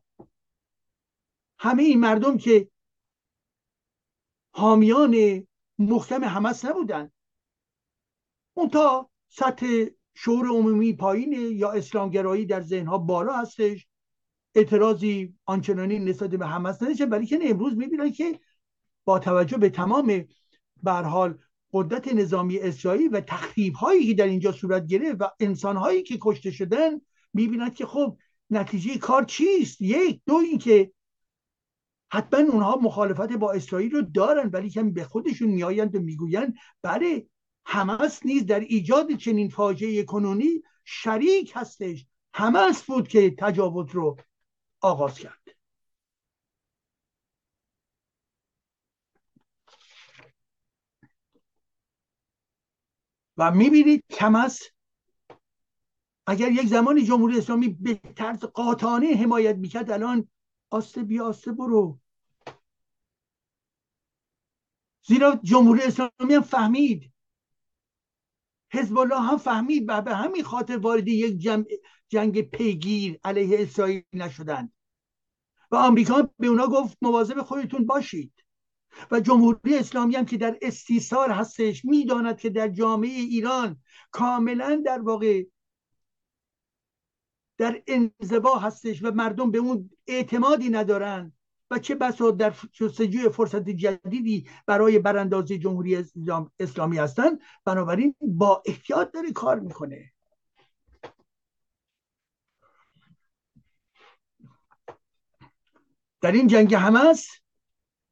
همه 1.59 1.83
این 1.83 1.99
مردم 1.99 2.37
که 2.37 2.67
حامیان 4.55 5.47
محکم 5.79 6.23
حماس 6.23 6.65
نبودن. 6.65 7.11
تا 8.71 9.09
سطح 9.29 9.85
شعور 10.13 10.47
عمومی 10.47 10.93
پایینه 10.93 11.37
یا 11.37 11.71
اسلامگرایی 11.71 12.45
در 12.45 12.61
ذهنها 12.61 12.97
بالا 12.97 13.33
هستش. 13.33 13.87
اعتراضی 14.55 15.35
آنچنانی 15.45 15.99
نسبت 15.99 16.29
به 16.29 16.47
حماس 16.47 16.83
نداشته 16.83 17.05
ولی 17.05 17.25
که 17.25 17.39
امروز 17.41 17.77
می‌بینن 17.77 18.11
که 18.11 18.39
با 19.05 19.19
توجه 19.19 19.57
به 19.57 19.69
تمام 19.69 20.25
حال 20.85 21.37
قدرت 21.73 22.13
نظامی 22.13 22.59
اسرائیل 22.59 23.09
و 23.15 23.21
تخریب 23.21 23.73
هایی 23.73 24.07
که 24.07 24.13
در 24.13 24.25
اینجا 24.25 24.51
صورت 24.51 24.85
گرفت 24.85 25.17
و 25.21 25.29
انسان 25.39 25.77
هایی 25.77 26.03
که 26.03 26.17
کشته 26.21 26.51
شدن 26.51 27.01
می‌بینند 27.33 27.75
که 27.75 27.85
خب 27.85 28.17
نتیجه 28.49 28.97
کار 28.97 29.23
چیست؟ 29.23 29.81
یک 29.81 30.21
دو 30.25 30.35
اینکه 30.35 30.91
حتما 32.13 32.39
اونها 32.39 32.75
مخالفت 32.75 33.31
با 33.31 33.51
اسرائیل 33.51 33.91
رو 33.91 34.01
دارن 34.01 34.49
ولی 34.49 34.69
که 34.69 34.83
به 34.83 35.03
خودشون 35.03 35.47
میآیند 35.47 35.95
و 35.95 35.99
می‌گویند 35.99 36.53
بله 36.81 37.27
حماس 37.65 38.25
نیز 38.25 38.45
در 38.45 38.59
ایجاد 38.59 39.15
چنین 39.15 39.49
فاجعه 39.49 40.03
کنونی 40.03 40.63
شریک 40.85 41.51
هستش. 41.55 42.05
حماس 42.33 42.83
بود 42.83 43.07
که 43.07 43.35
تجاوز 43.39 43.91
رو 43.91 44.17
آغاز 44.81 45.19
کرد. 45.19 45.41
و 53.37 53.51
می‌بینید 53.51 54.03
کمس 54.09 54.61
اگر 56.27 56.51
یک 56.51 56.67
زمانی 56.67 57.01
جمهوری 57.03 57.37
اسلامی 57.37 57.69
به 57.69 57.93
طرز 58.15 58.39
قاطعانه 58.39 59.07
حمایت 59.07 59.55
می‌کرد 59.55 59.91
الان 59.91 60.29
آسته 60.69 61.03
بی 61.03 61.19
آسته 61.19 61.51
برو. 61.51 62.02
زیرا 65.05 65.39
جمهوری 65.43 65.81
اسلامی 65.81 66.33
هم 66.33 66.41
فهمید. 66.41 67.11
حزب 68.71 68.97
الله 68.97 69.21
هم 69.21 69.37
فهمید 69.37 69.85
و 69.87 70.01
به 70.01 70.15
همین 70.15 70.43
خاطر 70.43 70.77
وارد 70.77 71.07
یک 71.07 71.37
جنگ, 71.37 71.65
جنگ 72.09 72.41
پیگیر 72.41 73.19
علیه 73.23 73.61
اسرائیل 73.61 74.03
نشدند. 74.13 74.73
و 75.71 75.75
آمریکا 75.75 76.29
به 76.39 76.47
اونا 76.47 76.67
گفت 76.67 76.97
مواظب 77.01 77.41
خودتون 77.41 77.85
باشید. 77.85 78.33
و 79.11 79.19
جمهوری 79.19 79.77
اسلامی 79.77 80.15
هم 80.15 80.25
که 80.25 80.37
در 80.37 80.57
استیصال 80.61 81.31
هستش 81.31 81.85
می‌داند 81.85 82.37
که 82.37 82.49
در 82.49 82.67
جامعه 82.67 83.09
ایران 83.09 83.81
کاملا 84.11 84.81
در 84.85 85.01
واقع 85.01 85.43
در 87.57 87.83
انزوا 87.87 88.59
هستش 88.59 89.03
و 89.03 89.11
مردم 89.11 89.51
به 89.51 89.57
اون 89.57 89.89
اعتمادی 90.07 90.69
ندارن. 90.69 91.33
و 91.73 91.79
چه 91.79 91.95
بسا 91.95 92.31
در 92.31 92.55
جستجوی 92.71 93.29
فرصت 93.29 93.69
جدیدی 93.69 94.49
برای 94.65 94.99
براندازی 94.99 95.59
جمهوری 95.59 96.05
اسلامی 96.59 96.97
هستند. 96.97 97.39
بنابراین 97.65 98.15
با 98.21 98.63
احتیاط 98.65 99.11
داره 99.11 99.31
کار 99.31 99.59
می‌کنه. 99.59 100.13
در 106.21 106.31
این 106.31 106.47
جنگ 106.47 106.75
همس 106.75 107.27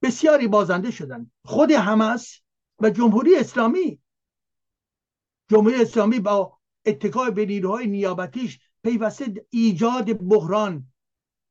بسیاری 0.01 0.47
بازنده 0.47 0.91
شدند. 0.91 1.31
خود 1.45 1.71
حماس 1.71 2.39
و 2.79 2.89
جمهوری 2.89 3.35
اسلامی. 3.35 3.99
جمهوری 5.49 5.81
اسلامی 5.81 6.19
با 6.19 6.57
اتکای 6.85 7.31
به 7.31 7.45
نیروهای 7.45 7.87
نیابتیش 7.87 8.59
پیوسته 8.83 9.45
ایجاد 9.49 10.27
بحران 10.27 10.87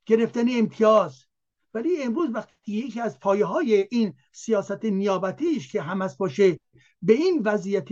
گرفتن 0.06 0.44
امتیاز 0.58 1.29
ولی 1.74 2.02
امروز 2.02 2.30
وقتی 2.34 2.72
یکی 2.72 3.00
از 3.00 3.20
پایه 3.20 3.44
های 3.44 3.88
این 3.90 4.14
سیاست 4.32 4.84
نیابتیش 4.84 5.72
که 5.72 5.82
حماس 5.82 6.16
باشه 6.16 6.58
به 7.02 7.12
این 7.12 7.42
وضعیت 7.44 7.88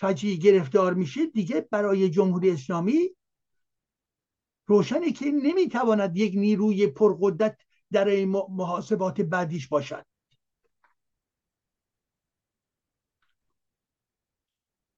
فجی 0.00 0.38
گرفتار 0.38 0.94
میشه 0.94 1.26
دیگه 1.26 1.60
برای 1.60 2.10
جمهوری 2.10 2.50
اسلامی 2.50 3.10
روشنه 4.66 5.12
که 5.12 5.24
نمی‌تواند 5.24 6.16
یک 6.16 6.32
نیروی 6.36 6.86
پرقدرت 6.86 7.58
در 7.92 8.24
محاسبات 8.24 9.20
بعدیش 9.20 9.68
باشد. 9.68 10.04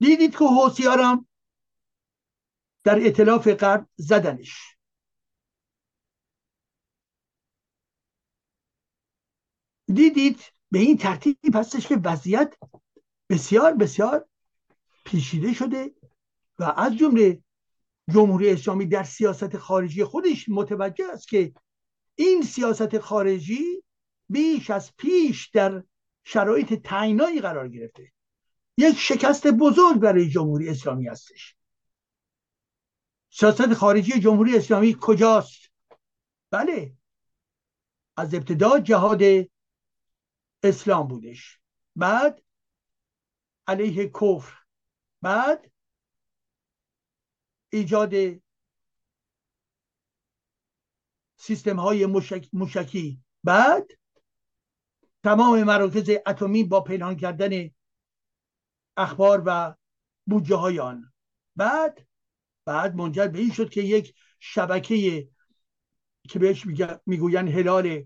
دیدید 0.01 0.33
که 0.33 0.45
حوسیارم 0.45 1.27
در 2.85 3.07
اطلاف 3.07 3.49
غرب 3.49 3.87
زدنش. 3.97 4.80
دیدید 9.95 10.41
به 10.70 10.78
این 10.78 10.97
ترتیب 10.97 11.36
هستش 11.55 11.86
که 11.86 11.97
وضعیت 12.05 12.55
بسیار 13.28 13.74
بسیار 13.74 14.28
پیچیده 15.05 15.53
شده 15.53 15.95
و 16.59 16.64
از 16.64 16.97
جمله 16.97 17.43
جمهوری 18.11 18.51
اسلامی 18.51 18.86
در 18.86 19.03
سیاست 19.03 19.57
خارجی 19.57 20.05
خودش 20.05 20.49
متوجه 20.49 21.05
است 21.12 21.28
که 21.28 21.53
این 22.14 22.43
سیاست 22.43 22.99
خارجی 22.99 23.82
بیش 24.28 24.70
از 24.70 24.97
پیش 24.97 25.49
در 25.49 25.82
شرایط 26.24 26.74
تعینایی 26.74 27.41
قرار 27.41 27.68
گرفته. 27.68 28.12
یک 28.78 28.99
شکست 28.99 29.47
بزرگ 29.47 30.01
برای 30.01 30.28
جمهوری 30.28 30.68
اسلامی 30.68 31.09
هستش. 31.09 31.57
سیاست 33.30 33.74
خارجی 33.74 34.20
جمهوری 34.20 34.57
اسلامی 34.57 34.97
کجاست؟ 35.01 35.61
بله. 36.51 36.93
از 38.16 38.34
ابتدا 38.34 38.80
جهاد 38.80 39.22
اسلام 40.63 41.09
بودش. 41.09 41.61
بعد 41.97 42.43
علیه 43.67 44.09
کفر. 44.09 44.53
بعد 45.23 45.73
ایجاد 47.73 48.15
سیستم 51.37 51.77
های 51.77 52.07
مشکی 52.53 53.23
بعد 53.45 53.91
تمام 55.25 55.63
مراکز 55.63 56.11
اتمی 56.27 56.65
با 56.65 56.81
پنهان 56.81 57.17
کردن 57.17 57.71
اخبار 58.97 59.43
و 59.47 59.75
بودجه 60.27 60.57
های 60.57 60.81
آن. 60.81 61.13
بعد 61.57 62.07
بعد 62.65 62.95
منجر 62.95 63.29
به 63.29 63.39
این 63.39 63.53
شد 63.53 63.71
که 63.71 63.81
یک 63.81 64.15
شبکه 64.41 65.29
که 66.29 66.39
بهش 66.39 66.67
می‌گوین 67.07 67.49
هلال 67.49 68.05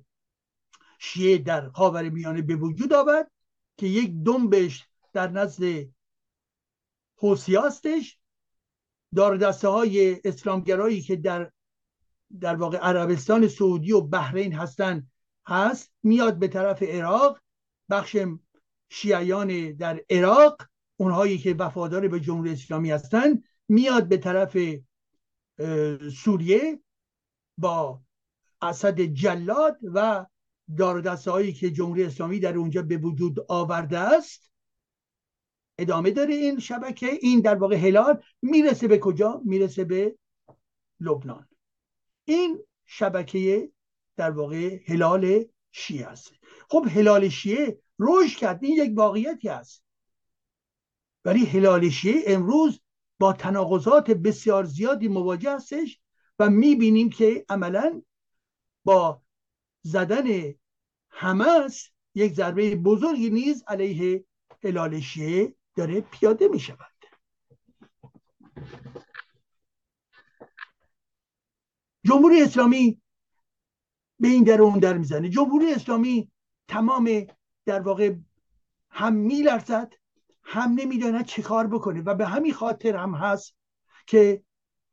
شیعه 1.05 1.39
در 1.39 1.69
خاور 1.69 2.09
میانه 2.09 2.43
به 2.43 2.57
وجود 2.57 2.93
آورد 2.93 3.31
که 3.77 3.87
یک 3.87 4.13
دنبش 4.25 4.89
در 5.13 5.29
نزد 5.29 5.89
حوسی 7.17 7.57
هستش 7.57 8.19
دار 9.15 9.37
دسته 9.37 9.69
های 9.69 10.21
اسلامگرایی 10.25 11.01
که 11.01 11.17
در 11.17 11.53
در 12.41 12.57
واقع 12.57 12.79
عربستان 12.79 13.49
سعودی 13.49 13.93
و 13.93 14.01
بحرین 14.01 14.53
هستن 14.53 15.07
هست 15.47 15.93
میاد 16.03 16.39
به 16.39 16.49
طرف 16.49 16.83
عراق 16.83 17.41
بخش 17.91 18.17
شیعیان 18.89 19.73
در 19.73 20.05
عراق 20.11 20.63
اونهایی 20.97 21.39
که 21.39 21.55
وفادار 21.55 22.09
به 22.09 22.21
جمهوری 22.21 22.53
اسلامی 22.53 22.91
هستن 22.91 23.43
میاد 23.69 24.09
به 24.09 24.17
طرف 24.17 24.57
سوریه 26.15 26.81
با 27.59 28.01
اسد 28.63 29.01
جلاد 29.01 29.79
و 29.83 30.27
دار 30.79 31.09
هایی 31.09 31.53
که 31.53 31.71
جمهوری 31.71 32.05
اسلامی 32.05 32.41
در 32.41 32.57
اونجا 32.57 32.83
به 32.83 32.97
وجود 32.97 33.47
آورده 33.49 33.99
است 33.99 34.51
ادامه 35.79 36.11
داره 36.11 36.35
این 36.35 36.59
شبکه. 36.59 37.07
این 37.21 37.41
در 37.41 37.55
واقع 37.55 37.77
هلال 37.77 38.23
می‌رسه 38.43 38.89
به 38.89 38.99
کجا؟ 38.99 39.41
می‌رسه 39.45 39.85
به 39.85 40.19
لبنان. 41.01 41.49
این 42.25 42.59
شبکه 42.85 43.71
در 44.17 44.31
واقع 44.31 44.81
هلال 44.87 45.45
شیعه 45.73 46.07
است. 46.07 46.33
خب 46.71 46.87
هلال 46.91 47.29
شیعه 47.29 47.79
رشد 47.99 48.39
کرد 48.39 48.65
این 48.65 48.77
یک 48.77 48.99
واقعیتی 48.99 49.49
است. 49.49 49.85
ولی 51.25 51.45
هلال 51.45 51.89
شیعه 51.89 52.35
امروز 52.35 52.81
با 53.19 53.33
تناقضات 53.33 54.11
بسیار 54.11 54.65
زیادی 54.65 55.09
مواجه 55.09 55.55
هستش 55.55 56.01
و 56.39 56.51
می‌بینیم 56.51 57.11
که 57.11 57.45
عملا 57.49 58.03
با 58.85 59.23
زدن 59.87 60.55
حماس 61.09 61.89
یک 62.15 62.33
ضربه 62.33 62.77
بزرگی 62.77 63.31
نیز 63.31 63.65
علیه 63.69 64.25
هلال 64.63 65.01
شیعه 65.01 65.55
داره 65.77 66.01
پیاده 66.01 66.49
می 66.49 66.61
شود. 66.61 66.95
جمهوری 72.05 72.43
اسلامی 72.43 73.03
به 74.21 74.29
این 74.29 74.45
در 74.45 74.63
اون 74.63 74.79
در 74.79 74.99
می‌زنه. 74.99 75.29
جمهوری 75.29 75.73
اسلامی 75.73 76.31
تمام 76.69 77.27
در 77.67 77.81
واقع 77.81 78.15
هم 78.91 79.13
میلرزد 79.13 79.95
هم 80.43 80.73
نمی‌داند 80.73 81.25
چه 81.25 81.43
کار 81.43 81.67
بکنه 81.67 82.03
و 82.03 82.15
به 82.15 82.27
همین 82.27 82.53
خاطر 82.53 82.97
هم 82.97 83.15
هست 83.15 83.57
که 84.07 84.45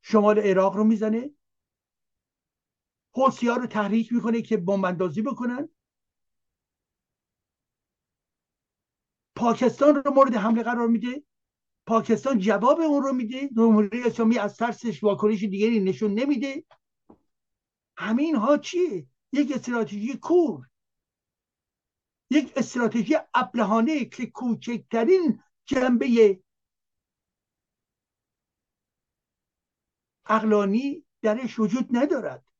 شمال 0.01 0.39
عراق 0.39 0.75
رو 0.75 0.83
می‌زنه. 0.83 1.29
حوسی 3.13 3.47
رو 3.47 3.67
تحریک 3.67 4.13
می‌کنه 4.13 4.41
که 4.41 4.57
بمباندازی 4.57 5.21
بکنن. 5.21 5.69
پاکستان 9.35 9.95
رو 9.95 10.13
مورد 10.13 10.35
حمله 10.35 10.63
قرار 10.63 10.87
میده. 10.87 11.23
پاکستان 11.87 12.39
جواب 12.39 12.79
اون 12.79 13.03
رو 13.03 13.13
میده. 13.13 13.47
جمهوری 13.47 14.03
اسلامی 14.03 14.37
از 14.37 14.57
ترسش 14.57 15.03
واکنش 15.03 15.43
دیگری 15.43 15.79
نشون 15.79 16.13
نمیده. 16.13 16.65
همین 17.97 18.35
ها 18.35 18.57
چیه؟ 18.57 19.07
یک 19.33 19.51
استراتژی 19.51 20.17
کور. 20.17 20.67
یک 22.29 22.53
استراتژی 22.55 23.15
ابلهانه 23.33 24.05
که 24.05 24.25
کوچکترین 24.25 25.43
جنبه 25.65 26.39
اقلانی 30.25 31.05
درش 31.21 31.59
وجود 31.59 31.87
ندارد. 31.91 32.50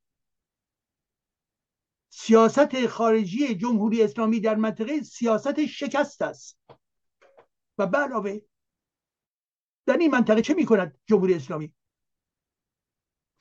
سیاست 2.14 2.88
خارجی 2.88 3.56
جمهوری 3.56 4.04
اسلامی 4.04 4.40
در 4.40 4.56
منطقه 4.56 5.02
سیاست 5.02 5.66
شکست 5.66 6.22
است. 6.22 6.60
و 7.78 7.88
به 7.88 7.98
علاوه 7.98 8.40
در 9.86 9.98
این 9.98 10.12
منطقه 10.12 10.42
چه 10.42 10.54
می 10.54 10.66
کند 10.66 11.00
جمهوری 11.06 11.34
اسلامی؟ 11.34 11.74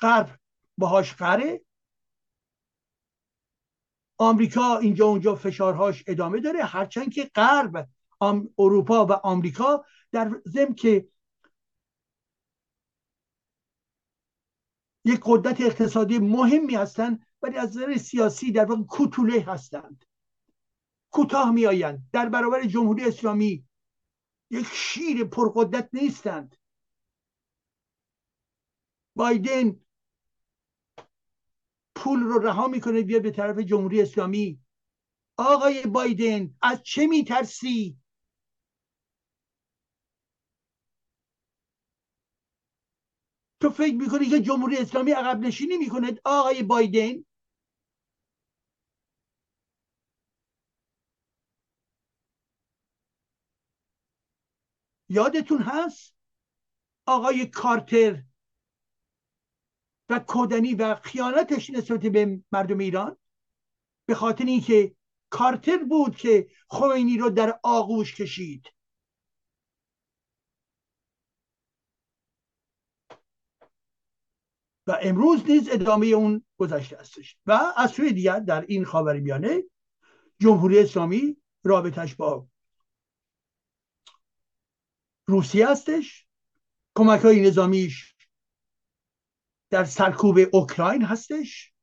غرب 0.01 0.39
باهاش 0.79 1.15
قره 1.15 1.65
آمریکا 4.19 4.79
اینجا 4.79 5.07
اونجا 5.07 5.35
فشارهاش 5.35 6.05
ادامه 6.07 6.41
داره 6.41 6.65
هرچند 6.65 7.13
که 7.13 7.31
غرب 7.35 7.89
اروپا 8.59 9.07
و 9.07 9.13
آمریکا 9.13 9.85
در 10.13 10.41
ضمن 10.49 10.75
که 10.75 11.09
یک 15.05 15.21
قدرت 15.25 15.61
اقتصادی 15.61 16.19
مهمی 16.19 16.75
هستند 16.75 17.27
ولی 17.43 17.57
از 17.57 17.77
نظر 17.77 17.97
سیاسی 17.97 18.53
در 18.53 18.65
واقع 18.65 18.83
کوتوله 18.83 19.41
هستند. 19.41 20.05
کوتاه 21.11 21.51
میآیند. 21.51 22.03
در 22.13 22.29
برابر 22.29 22.67
جمهوری 22.67 23.05
اسلامی 23.05 23.65
یک 24.51 24.67
شیر 24.73 25.25
پرقدرت 25.25 25.89
نیستند. 25.93 26.57
بایدن 29.17 29.81
پول 31.95 32.21
رو 32.21 32.39
رها 32.39 32.69
می‌کنه 32.69 33.03
بیا 33.03 33.19
به 33.19 33.31
طرف 33.31 33.59
جمهوری 33.59 34.03
اسلامی. 34.03 34.61
آقای 35.37 35.87
بایدن 35.87 36.55
از 36.63 36.83
چه 36.83 37.07
میترسی؟ 37.07 37.99
تو 43.61 43.71
فکر 43.71 43.95
می‌کنی 43.95 44.29
که 44.29 44.41
جمهوری 44.41 44.77
اسلامی 44.77 45.11
عقب 45.11 45.41
نشینی 45.41 45.77
می‌کنه 45.77 46.21
آقای 46.25 46.63
بایدن 46.63 47.25
یادتون 55.11 55.63
هست؟ 55.63 56.15
آقای 57.07 57.47
کارتر 57.47 58.23
و 60.09 60.19
کودنی 60.19 60.75
و 60.75 60.95
خیانتش 60.95 61.71
نسبت 61.71 62.01
به 62.01 62.43
مردم 62.53 62.79
ایران؟ 62.79 63.17
به 64.07 64.15
خاطر 64.15 64.45
اینکه 64.45 64.95
کارتر 65.31 65.77
بود 65.77 66.17
که 66.17 66.51
خمینی 66.69 67.19
رو 67.19 67.31
در 67.31 67.61
آغوش 67.63 68.15
کشید. 68.15 68.67
و 74.87 74.99
امروز 75.03 75.51
نیز 75.51 75.69
ادامه 75.71 76.07
اون 76.07 76.45
گذشته 76.57 76.97
هستش. 76.97 77.37
و 77.47 77.61
از 77.77 77.91
سوی 77.91 78.13
دیگر 78.13 78.41
در 78.41 78.65
این 78.69 78.85
خاورمیانه 78.85 79.63
جمهوری 80.39 80.79
اسلامی 80.79 81.37
رابطش 81.65 82.15
با 82.15 82.50
روسیه 85.31 85.69
هستش. 85.69 86.27
کمک 86.97 87.21
های 87.21 87.41
نظامیش 87.41 88.17
در 89.71 89.85
سرکوب 89.85 90.39
اوکراین 90.53 91.03
هستش. 91.03 91.75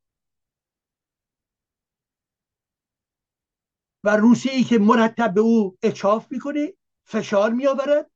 و 4.04 4.18
روسیه 4.18 4.52
ای 4.52 4.64
که 4.64 4.78
مرتب 4.80 5.34
به 5.34 5.42
او 5.42 5.78
اچاف 5.84 6.32
می‌کنه 6.32 6.74
فشار 7.04 7.52
میآورد. 7.52 8.12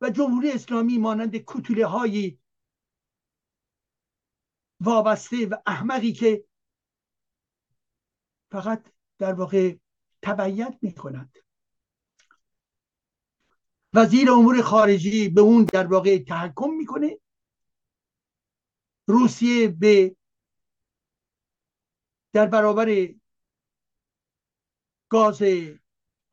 و 0.00 0.10
جمهوری 0.10 0.52
اسلامی 0.52 0.98
مانند 0.98 1.36
کتوله 1.36 1.86
های 1.86 2.38
وابسته 4.80 5.46
و 5.46 5.54
احمقی 5.66 6.12
که 6.12 6.44
فقط 8.50 8.92
در 9.18 9.32
واقع 9.32 9.76
تبعیت 10.22 10.78
می‌کنند 10.82 11.45
وزیر 13.96 14.30
امور 14.30 14.62
خارجی 14.62 15.28
به 15.28 15.40
اون 15.40 15.64
در 15.64 15.86
واقع 15.86 16.18
تحکم 16.18 16.70
می‌کنه. 16.70 17.18
روسیه 19.06 19.68
به 19.68 20.16
در 22.32 22.46
برابر 22.46 23.08
گاز 25.08 25.42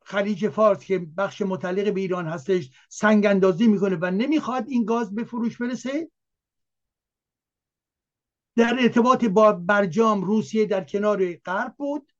خلیج 0.04 0.48
فارس 0.48 0.84
که 0.84 0.98
بخش 0.98 1.42
متعلق 1.42 1.94
به 1.94 2.00
ایران 2.00 2.26
هستش 2.26 2.70
سنگ 2.88 3.26
اندازی 3.26 3.66
می‌کنه 3.66 3.96
و 4.00 4.10
نمی‌خواد 4.10 4.68
این 4.68 4.84
گاز 4.84 5.14
به 5.14 5.24
فروش 5.24 5.58
برسه. 5.58 6.10
در 8.56 8.76
ارتباط 8.80 9.24
با 9.24 9.52
برجام 9.52 10.24
روسیه 10.24 10.66
در 10.66 10.84
کنار 10.84 11.32
غرب 11.32 11.74
بود. 11.76 12.12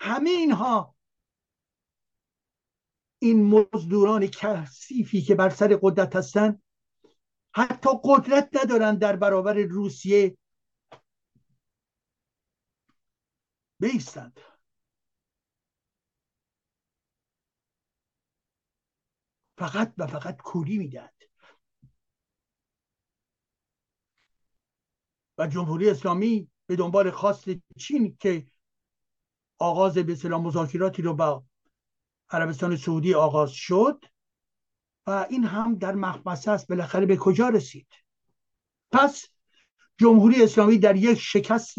همه 0.00 0.30
اینها 0.30 0.94
این 3.22 3.42
مزدوران 3.46 4.26
کثیفی 4.26 5.22
که 5.22 5.34
بر 5.34 5.50
سر 5.50 5.78
قدرت 5.82 6.16
هستند 6.16 6.62
حتی 7.54 7.88
قدرت 8.04 8.48
ندارند 8.52 8.98
در 8.98 9.16
برابر 9.16 9.54
روسیه 9.54 10.36
بیستند. 13.80 14.40
فقط 19.58 19.94
و 19.98 20.06
فقط 20.06 20.36
کوری 20.36 20.78
می‌دهند 20.78 21.22
و 25.38 25.46
جمهوری 25.46 25.90
اسلامی 25.90 26.50
به 26.66 26.76
دنبال 26.76 27.10
خواست 27.10 27.44
چین 27.78 28.16
که 28.20 28.46
آغاز 29.58 29.98
به 29.98 30.14
سلام 30.14 30.42
مذاکراتی 30.42 31.02
رو 31.02 31.14
با 31.14 31.44
عربستان 32.30 32.76
سعودی 32.76 33.14
آغاز 33.14 33.52
شد 33.52 34.04
و 35.06 35.26
این 35.30 35.44
هم 35.44 35.74
در 35.74 35.94
مخمسه 35.94 36.50
است. 36.50 36.68
بالاخره 36.68 37.06
به 37.06 37.16
کجا 37.16 37.48
رسید؟ 37.48 37.88
پس 38.92 39.26
جمهوری 39.98 40.42
اسلامی 40.42 40.78
در 40.78 40.96
یک 40.96 41.18
شکست 41.18 41.78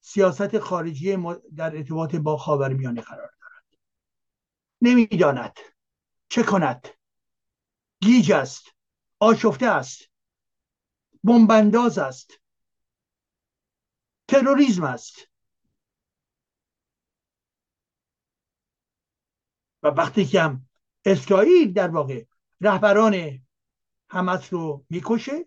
سیاست 0.00 0.58
خارجی 0.58 1.16
در 1.56 1.76
ارتباط 1.76 2.14
با 2.14 2.36
خاورمیانه 2.36 3.00
قرار 3.00 3.30
دارد. 3.40 3.78
نمی‌داند 4.82 5.58
چه 6.28 6.42
کند. 6.42 6.88
گیج 8.02 8.32
است 8.32 8.64
آشفته 9.18 9.66
است 9.66 10.10
بمبنداز 11.24 11.98
است 11.98 12.40
تروریسم 14.28 14.84
است. 14.84 15.29
و 19.82 19.88
وقتی 19.88 20.24
که 20.24 20.42
هم 20.42 20.68
اسرائیل 21.04 21.72
در 21.72 21.88
واقع 21.88 22.24
رهبران 22.60 23.40
حماس 24.10 24.52
رو 24.52 24.84
می‌کشه 24.90 25.46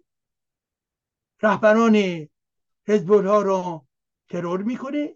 رهبران 1.41 2.27
حزب 2.87 3.11
ها 3.11 3.41
رو 3.41 3.87
ترور 4.29 4.63
می‌کنه 4.63 5.15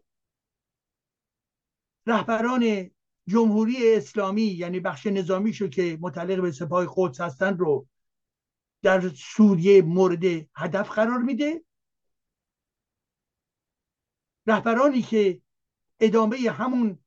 رهبران 2.08 2.92
جمهوری 3.28 3.96
اسلامی 3.96 4.42
یعنی 4.42 4.80
بخش 4.80 5.08
نظامیشو 5.08 5.68
که 5.68 5.98
متعلق 6.02 6.42
به 6.42 6.52
سپاه 6.52 6.86
قدس 6.96 7.22
هستن 7.22 7.58
رو 7.58 7.88
در 8.82 9.10
سوریه 9.10 9.82
مورد 9.82 10.24
هدف 10.56 10.90
قرار 10.90 11.18
میده. 11.18 11.64
رهبرانی 14.48 15.02
که 15.02 15.42
ادامه 16.00 16.38
همون 16.38 17.00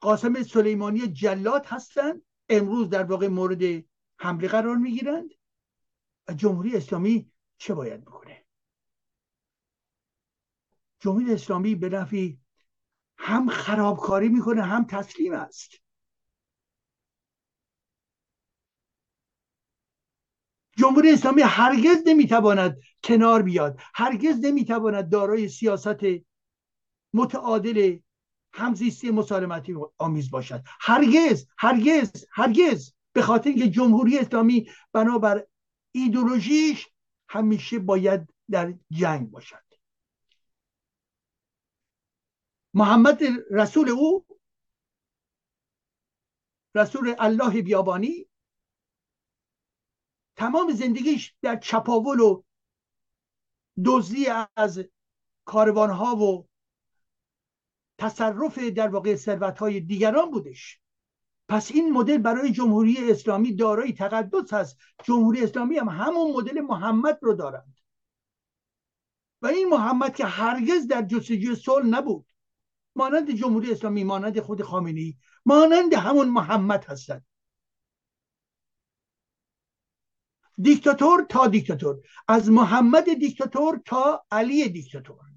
قاسم 0.00 0.42
سلیمانی 0.42 1.08
جلات 1.08 1.72
هستند 1.72 2.22
امروز 2.48 2.88
در 2.88 3.04
واقع 3.04 3.28
مورد 3.28 3.84
حمله 4.18 4.48
قرار 4.48 4.76
می‌گیرند. 4.76 5.30
و 6.28 6.32
جمهوری 6.32 6.76
اسلامی 6.76 7.30
چه 7.58 7.74
باید 7.74 8.04
بکنه؟ 8.04 8.44
جمهوری 11.00 11.32
اسلامی 11.32 11.74
به 11.74 11.88
نفی 11.88 12.40
هم 13.18 13.48
خرابکاری 13.48 14.28
می‌کنه 14.28 14.62
هم 14.62 14.84
تسلیم 14.84 15.32
است. 15.32 15.70
جمهوری 20.76 21.12
اسلامی 21.12 21.42
هرگز 21.42 22.02
نمی‌تواند 22.06 22.80
کنار 23.04 23.42
بیاد 23.42 23.80
هرگز 23.94 24.44
نمی‌تواند 24.44 25.10
دارای 25.10 25.48
سیاست 25.48 26.04
متعادل 27.14 27.98
همزیستی 28.52 29.10
مسالمتی 29.10 29.74
آمیز 29.98 30.30
باشد. 30.30 30.62
هرگز 30.80 31.46
هرگز 31.58 32.24
هرگز. 32.32 32.92
به 33.12 33.22
خاطر 33.22 33.50
اینکه 33.50 33.70
جمهوری 33.70 34.18
اسلامی 34.18 34.70
بنابر 34.92 35.46
ایدولوژیش 35.92 36.88
همیشه 37.28 37.78
باید 37.78 38.34
در 38.50 38.74
جنگ 38.90 39.30
باشد. 39.30 39.64
محمد 42.74 43.22
رسول 43.50 43.88
او 43.88 44.26
رسول 46.74 47.14
الله 47.18 47.62
بیابانی 47.62 48.28
تمام 50.36 50.72
زندگیش 50.72 51.34
در 51.42 51.56
چپاول 51.56 52.20
و 52.20 52.42
دزدی 53.84 54.26
از 54.56 54.84
کاروانها 55.44 56.16
و 56.16 56.47
تصرف 57.98 58.58
در 58.58 58.88
واقع 58.88 59.16
ثروت 59.16 59.58
های 59.58 59.80
دیگران 59.80 60.30
بودش. 60.30 60.80
پس 61.48 61.70
این 61.70 61.92
مدل 61.92 62.18
برای 62.18 62.52
جمهوری 62.52 63.10
اسلامی 63.10 63.54
دارای 63.54 63.92
تقدس 63.92 64.52
هست 64.52 64.78
جمهوری 65.04 65.44
اسلامی 65.44 65.76
هم 65.76 65.88
همون 65.88 66.32
مدل 66.32 66.60
محمد 66.60 67.18
رو 67.22 67.34
دارند. 67.34 67.78
و 69.42 69.46
این 69.46 69.68
محمد 69.68 70.16
که 70.16 70.24
هرگز 70.24 70.86
در 70.86 71.02
جستجوی 71.02 71.56
صلح 71.56 71.86
نبود 71.86 72.26
مانند 72.96 73.30
جمهوری 73.30 73.72
اسلامی 73.72 74.04
مانند 74.04 74.40
خود 74.40 74.62
خامنی 74.62 75.18
مانند 75.46 75.94
همون 75.94 76.28
محمد 76.28 76.84
هستند. 76.84 77.26
دیکتاتور 80.62 81.26
تا 81.28 81.46
دیکتاتور 81.46 81.96
از 82.28 82.50
محمد 82.50 83.14
دیکتاتور 83.14 83.80
تا 83.84 84.24
علی 84.30 84.68
دیکتاتور. 84.68 85.27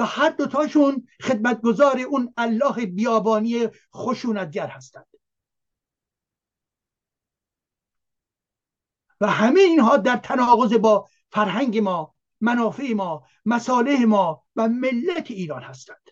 و 0.00 0.04
هر 0.04 0.30
دوتاشون 0.30 1.08
خدمتگزار 1.22 2.00
اون 2.00 2.34
الله 2.36 2.86
بیابانی 2.86 3.68
خشونتگر 3.94 4.66
هستند. 4.66 5.06
و 9.20 9.26
همه 9.26 9.60
اینها 9.60 9.96
در 9.96 10.16
تناقض 10.16 10.74
با 10.74 11.08
فرهنگ 11.30 11.78
ما 11.78 12.14
منافع 12.40 12.92
ما 12.92 13.26
مصالح 13.44 14.04
ما 14.04 14.44
و 14.56 14.68
ملت 14.68 15.30
ایران 15.30 15.62
هستند. 15.62 16.09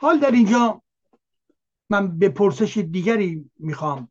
حال 0.00 0.20
در 0.20 0.30
اینجا 0.30 0.82
من 1.90 2.18
به 2.18 2.28
پرسش 2.28 2.76
دیگری 2.76 3.50
می‌خوام 3.56 4.10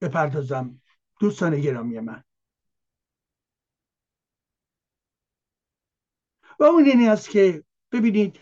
بپردازم. 0.00 0.82
دوستان 1.20 1.60
گرامی 1.60 2.00
من. 2.00 2.24
و 6.60 6.64
اون 6.64 6.84
اینی 6.84 7.08
است 7.08 7.30
که 7.30 7.64
ببینید 7.92 8.38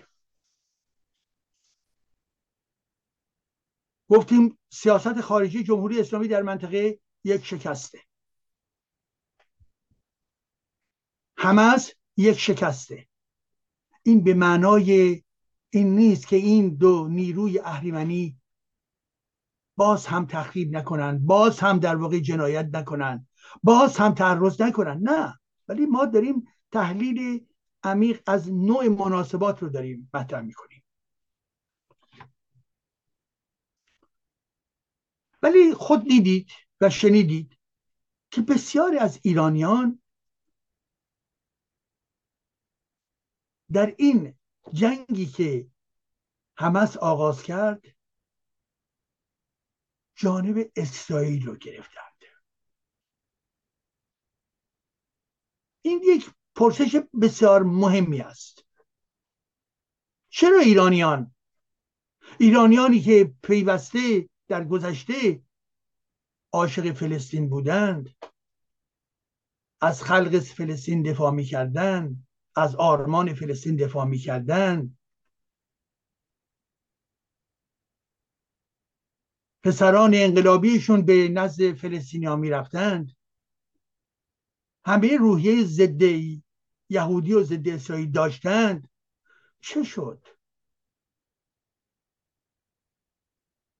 گفتیم 4.08 4.58
سیاست 4.68 5.20
خارجی 5.20 5.64
جمهوری 5.64 6.00
اسلامی 6.00 6.28
در 6.28 6.42
منطقه 6.42 7.00
یک 7.24 7.44
شکسته. 7.44 8.02
حماس 11.38 11.90
یک 12.16 12.38
شکسته. 12.38 13.08
این 14.02 14.24
به 14.24 14.34
معنای 14.34 15.22
این 15.76 15.94
نیست 15.94 16.26
که 16.26 16.36
این 16.36 16.74
دو 16.74 17.08
نیروی 17.08 17.58
اهریمنی 17.58 18.40
باز 19.76 20.06
هم 20.06 20.26
تخریب 20.26 20.76
نکنن 20.76 21.26
باز 21.26 21.60
هم 21.60 21.78
در 21.78 21.96
واقع 21.96 22.18
جنایت 22.18 22.68
نکنن 22.72 23.28
باز 23.62 23.96
هم 23.96 24.14
تعرض 24.14 24.60
نکنن. 24.60 25.00
نه 25.02 25.40
ولی 25.68 25.86
ما 25.86 26.06
داریم 26.06 26.44
تحلیل 26.72 27.46
عمیق 27.82 28.22
از 28.26 28.52
نوع 28.52 28.88
مناسبات 28.88 29.62
رو 29.62 29.68
داریم 29.68 30.10
مطرح 30.14 30.40
می‌کنیم. 30.40 30.84
ولی 35.42 35.74
خود 35.74 36.04
دیدید 36.04 36.50
و 36.80 36.90
شنیدید 36.90 37.58
که 38.30 38.42
بسیاری 38.42 38.98
از 38.98 39.18
ایرانیان 39.22 40.02
در 43.72 43.94
این 43.98 44.34
جنگی 44.72 45.26
که 45.26 45.70
حمس 46.58 46.96
آغاز 46.96 47.42
کرد 47.42 47.82
جانب 50.14 50.70
اسرائیل 50.76 51.46
رو 51.46 51.56
گرفتند. 51.56 52.06
این 55.82 56.02
یک 56.04 56.30
پرسش 56.54 56.96
بسیار 57.22 57.62
مهمی 57.62 58.20
است. 58.20 58.66
چرا 60.28 60.58
ایرانیان 60.58 61.34
ایرانیانی 62.38 63.00
که 63.00 63.34
پیوسته 63.42 64.28
در 64.48 64.64
گذشته 64.64 65.42
عاشق 66.52 66.92
فلسطین 66.92 67.48
بودند 67.48 68.16
از 69.80 70.02
خلق 70.02 70.38
فلسطین 70.38 71.02
دفاع 71.02 71.30
می 71.30 71.44
از 72.56 72.76
آرمان 72.76 73.34
فلسطین 73.34 73.76
دفاع 73.76 74.04
می‌کردن. 74.04 74.96
پسران 79.64 80.10
انقلابیشون 80.14 81.04
به 81.04 81.28
نزد 81.28 81.72
فلسطینی 81.72 82.26
ها 82.26 82.36
می‌رفتند 82.36 83.16
همه 84.84 85.16
روحیه 85.16 85.64
ضد 85.64 86.02
یهودی 86.90 87.32
و 87.32 87.42
ضد 87.42 87.68
اسرائیل 87.68 88.10
داشتند 88.10 88.90
چه 89.60 89.82
شد؟ 89.82 90.26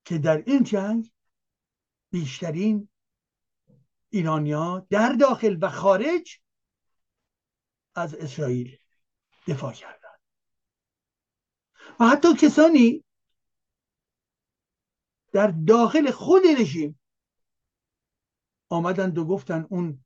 که 0.04 0.18
در 0.18 0.36
این 0.46 0.64
جنگ 0.64 1.12
بیشترین 2.10 2.88
ایرانیا 4.10 4.86
در 4.90 5.12
داخل 5.12 5.58
و 5.60 5.70
خارج 5.70 6.40
از 7.98 8.14
اسرائیل 8.14 8.78
دفاع 9.46 9.72
کردند. 9.72 10.20
و 12.00 12.04
حتی 12.04 12.34
کسانی 12.34 13.04
در 15.32 15.46
داخل 15.46 16.10
خود 16.10 16.42
رژیم 16.58 17.00
آمدند 18.68 19.18
و 19.18 19.24
گفتن 19.24 19.66
اون 19.70 20.04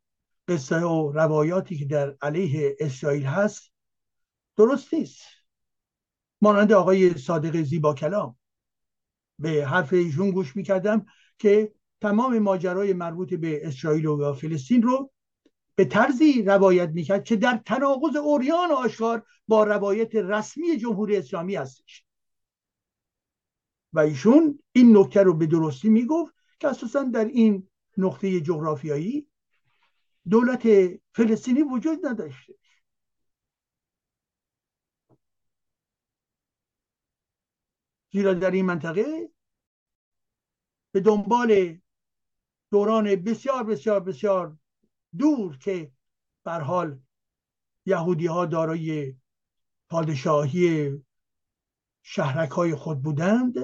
قصه 0.49 0.77
و 0.77 1.13
روایاتی 1.13 1.79
که 1.79 1.85
در 1.85 2.17
علیه 2.23 2.77
اسرائیل 2.81 3.25
هست 3.25 3.73
درست 4.57 4.95
نیست. 4.95 5.23
مانند 6.41 6.73
آقای 6.73 7.19
صادق 7.19 7.63
زیبا 7.63 7.95
کلام. 7.95 8.39
به 9.39 9.67
حرف 9.67 9.93
ایشون 9.93 10.31
گوش 10.31 10.57
می‌کردم 10.57 11.07
که 11.39 11.75
تمام 12.01 12.39
ماجرای 12.39 12.93
مربوط 12.93 13.35
به 13.35 13.67
اسرائیل 13.67 14.07
و 14.07 14.33
فلسطین 14.33 14.83
رو 14.83 15.13
به 15.81 15.87
طرزی 15.87 16.43
روایت 16.43 16.89
می‌کرد 16.89 17.25
که 17.25 17.37
در 17.37 17.57
تناقض 17.57 18.17
اوریان 18.17 18.71
آشکار 18.71 19.27
با 19.49 19.65
روایت 19.65 20.15
رسمی 20.15 20.77
جمهوری 20.77 21.17
اسلامی 21.17 21.57
هستش. 21.57 22.05
و 23.93 23.99
ایشون 24.01 24.59
این 24.73 24.97
نکته 24.97 25.23
رو 25.23 25.35
به 25.35 25.47
درستی 25.47 25.89
می‌گفت 25.89 26.35
که 26.59 26.69
اساسا 26.69 27.03
در 27.03 27.25
این 27.25 27.69
نقطه 27.97 28.41
جغرافیایی 28.41 29.27
دولت 30.31 30.63
فلسطینی 31.13 31.63
وجود 31.63 32.07
نداشته. 32.07 32.55
زیرا 38.13 38.35
در 38.35 38.51
این 38.51 38.65
منطقه 38.65 39.31
به 40.93 41.01
دنبال 41.01 41.79
دوران 42.71 43.17
بسیار 43.17 43.65
بسیار 43.65 44.01
بسیار 44.01 44.60
دور 45.19 45.59
که 45.59 45.93
بر 46.45 46.61
حال 46.61 46.99
یهودی 47.87 48.27
ها 48.27 48.47
دارای 48.47 49.15
پادشاهی 49.89 50.93
شهرک 52.03 52.51
های 52.51 52.75
خود 52.75 53.03
بودند 53.03 53.55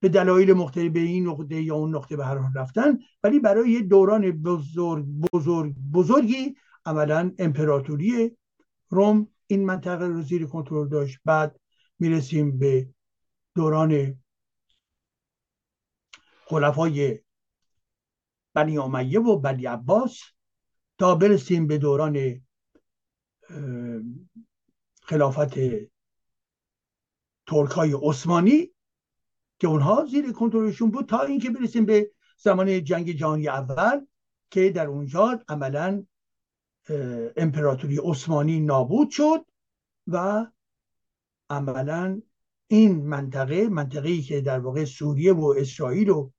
به 0.00 0.08
دلایل 0.08 0.52
مختلف 0.52 0.92
به 0.92 1.00
این 1.00 1.28
نقطه 1.28 1.62
یا 1.62 1.74
اون 1.74 1.94
نقطه 1.94 2.16
به 2.16 2.26
هر 2.26 2.38
حال 2.38 2.52
رفتن 2.54 2.98
ولی 3.22 3.40
برای 3.40 3.82
دوران 3.82 4.30
بزرگ 4.30 5.04
بزرگ 5.04 5.74
بزرگی 5.92 6.56
عملا 6.86 7.32
امپراتوری 7.38 8.36
روم 8.88 9.28
این 9.46 9.64
منطقه 9.64 10.06
رو 10.06 10.22
زیر 10.22 10.46
کنترل 10.46 10.88
داشت. 10.88 11.18
بعد 11.24 11.60
می‌رسیم 11.98 12.58
به 12.58 12.88
دوران 13.54 14.18
خلفای 16.46 17.18
بنی 18.54 18.78
امیه 18.78 19.20
و 19.20 19.38
بنی 19.38 19.66
عباس 19.66 20.20
تا 20.98 21.14
برسیم 21.14 21.66
به 21.66 21.78
دوران 21.78 22.42
خلافت 25.02 25.54
ترک 27.46 27.70
های 27.70 27.92
عثمانی 28.02 28.70
که 29.58 29.68
اونها 29.68 30.06
زیر 30.10 30.32
کنترلشون 30.32 30.90
بود 30.90 31.06
تا 31.06 31.22
اینکه 31.22 31.50
برسیم 31.50 31.86
به 31.86 32.10
زمان 32.36 32.84
جنگ 32.84 33.10
جهانی 33.10 33.48
اول 33.48 34.06
که 34.50 34.70
در 34.70 34.86
اونجا 34.86 35.44
عملا 35.48 36.04
امپراتوری 37.36 38.00
عثمانی 38.04 38.60
نابود 38.60 39.10
شد 39.10 39.46
و 40.06 40.46
عملا 41.50 42.22
این 42.68 43.06
منطقه 43.06 43.68
منطقه 43.68 44.08
ای 44.08 44.22
که 44.22 44.40
در 44.40 44.58
واقع 44.58 44.84
سوریه 44.84 45.32
و 45.32 45.54
اسرائیل 45.58 46.10
و 46.10 46.30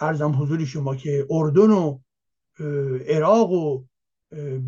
ارزم 0.00 0.42
حضور 0.42 0.64
شما 0.64 0.96
که 0.96 1.26
اردن 1.30 1.70
و 1.70 1.98
عراق 3.08 3.52
و 3.52 3.84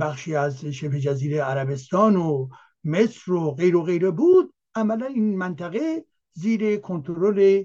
بخشی 0.01 0.35
از 0.37 0.65
شبه 0.65 1.01
جزیره 1.01 1.41
عربستان 1.41 2.17
و 2.17 2.49
مصر 2.85 3.33
و 3.33 3.51
غیر 3.51 3.77
و 3.77 3.83
غیره 3.83 4.11
بود. 4.11 4.55
عملا 4.75 5.07
این 5.07 5.37
منطقه 5.37 6.05
زیر 6.33 6.77
کنترل 6.77 7.65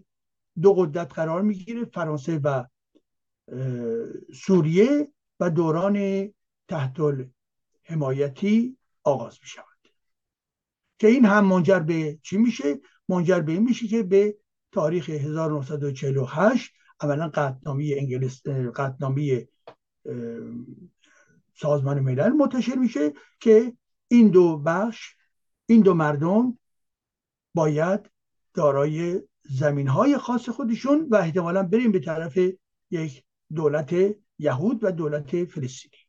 دو 0.61 0.73
قدرت 0.73 1.13
قرار 1.13 1.41
می‌گیره 1.41 1.85
فرانسه 1.85 2.39
و 2.43 2.63
سوریه 4.33 5.07
و 5.39 5.49
دوران 5.49 6.27
تحت 6.67 6.97
حمایتی 7.83 8.77
آغاز 9.03 9.37
می 9.41 9.47
شود 9.47 9.65
که 10.99 11.07
این 11.07 11.25
هم 11.25 11.45
منجر 11.45 11.79
به 11.79 12.19
چی 12.23 12.37
میشه؟ 12.37 12.79
منجر 13.09 13.39
به 13.39 13.51
این 13.51 13.63
میشه 13.63 13.87
که 13.87 14.03
به 14.03 14.37
تاریخ 14.71 15.09
1948 15.09 16.73
اولا 17.01 17.29
قطنامه 17.29 17.95
انگلیس 17.97 18.47
قطنامه 18.75 19.47
سازمان 21.55 21.99
ملل 21.99 22.29
منتشر 22.29 22.75
میشه 22.75 23.13
که 23.39 23.73
این 24.07 24.27
دو 24.27 24.57
بخش 24.57 25.15
این 25.65 25.81
دو 25.81 25.93
مردم 25.93 26.57
باید 27.53 28.09
دارای 28.53 29.21
زمین 29.49 29.87
های 29.87 30.17
خاص 30.17 30.49
خودشون 30.49 31.07
و 31.11 31.15
احتمالا 31.15 31.63
بریم 31.63 31.91
به 31.91 31.99
طرف 31.99 32.39
یک 32.91 33.23
دولت 33.55 33.95
یهود 34.39 34.83
و 34.83 34.91
دولت 34.91 35.45
فلسطینی. 35.45 36.03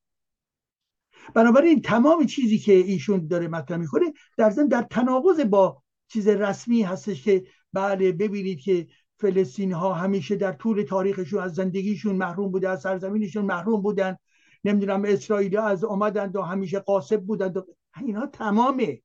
بنابراین 1.34 1.82
تمام 1.82 2.26
چیزی 2.26 2.59
که 2.59 2.72
ایشون 2.72 3.26
داره 3.26 3.49
مطرح 3.49 3.76
می‌کنه 3.78 4.12
در 4.36 4.51
ضمن 4.51 4.66
در 4.66 4.82
تناقض 4.82 5.41
با 5.41 5.82
چیز 6.09 6.28
رسمی 6.28 6.82
هستش 6.82 7.22
که 7.22 7.47
بله 7.72 8.12
ببینید 8.12 8.61
که 8.61 8.86
فلسطینی 9.20 9.72
ها 9.72 9.94
همیشه 9.94 10.36
در 10.36 10.52
طول 10.52 10.82
تاریخشون 10.82 11.42
از 11.42 11.54
زندگیشون 11.54 12.16
محروم 12.16 12.50
بوده 12.50 12.68
از 12.68 12.80
سرزمینشون 12.80 13.44
محروم 13.44 13.82
بودن. 13.82 14.16
نمی‌دونم 14.64 15.02
اسرائیلی 15.04 15.56
از 15.56 15.84
آمدند 15.84 16.36
و 16.36 16.42
همیشه 16.42 16.80
قاسب 16.80 17.20
بودند 17.20 17.56
و 17.56 17.66
اینا 18.06 18.26
تمامه. 18.26 19.02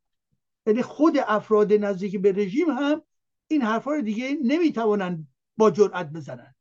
یعنی 0.68 0.82
خود 0.82 1.18
افراد 1.28 1.74
نزدیک 1.74 2.22
به 2.22 2.32
رژیم 2.32 2.70
هم 2.70 3.02
این 3.48 3.62
حرفا 3.62 3.92
رو 3.92 4.02
دیگه 4.02 4.38
نمی‌توانند 4.44 5.28
با 5.58 5.72
جرأت 5.72 6.10
بزنند 6.10 6.56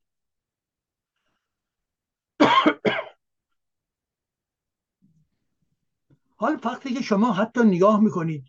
حال 6.37 6.61
وقتی 6.65 6.95
که 6.95 7.03
شما 7.03 7.33
حتی 7.33 7.61
نگاه 7.61 8.01
می‌کنید. 8.01 8.45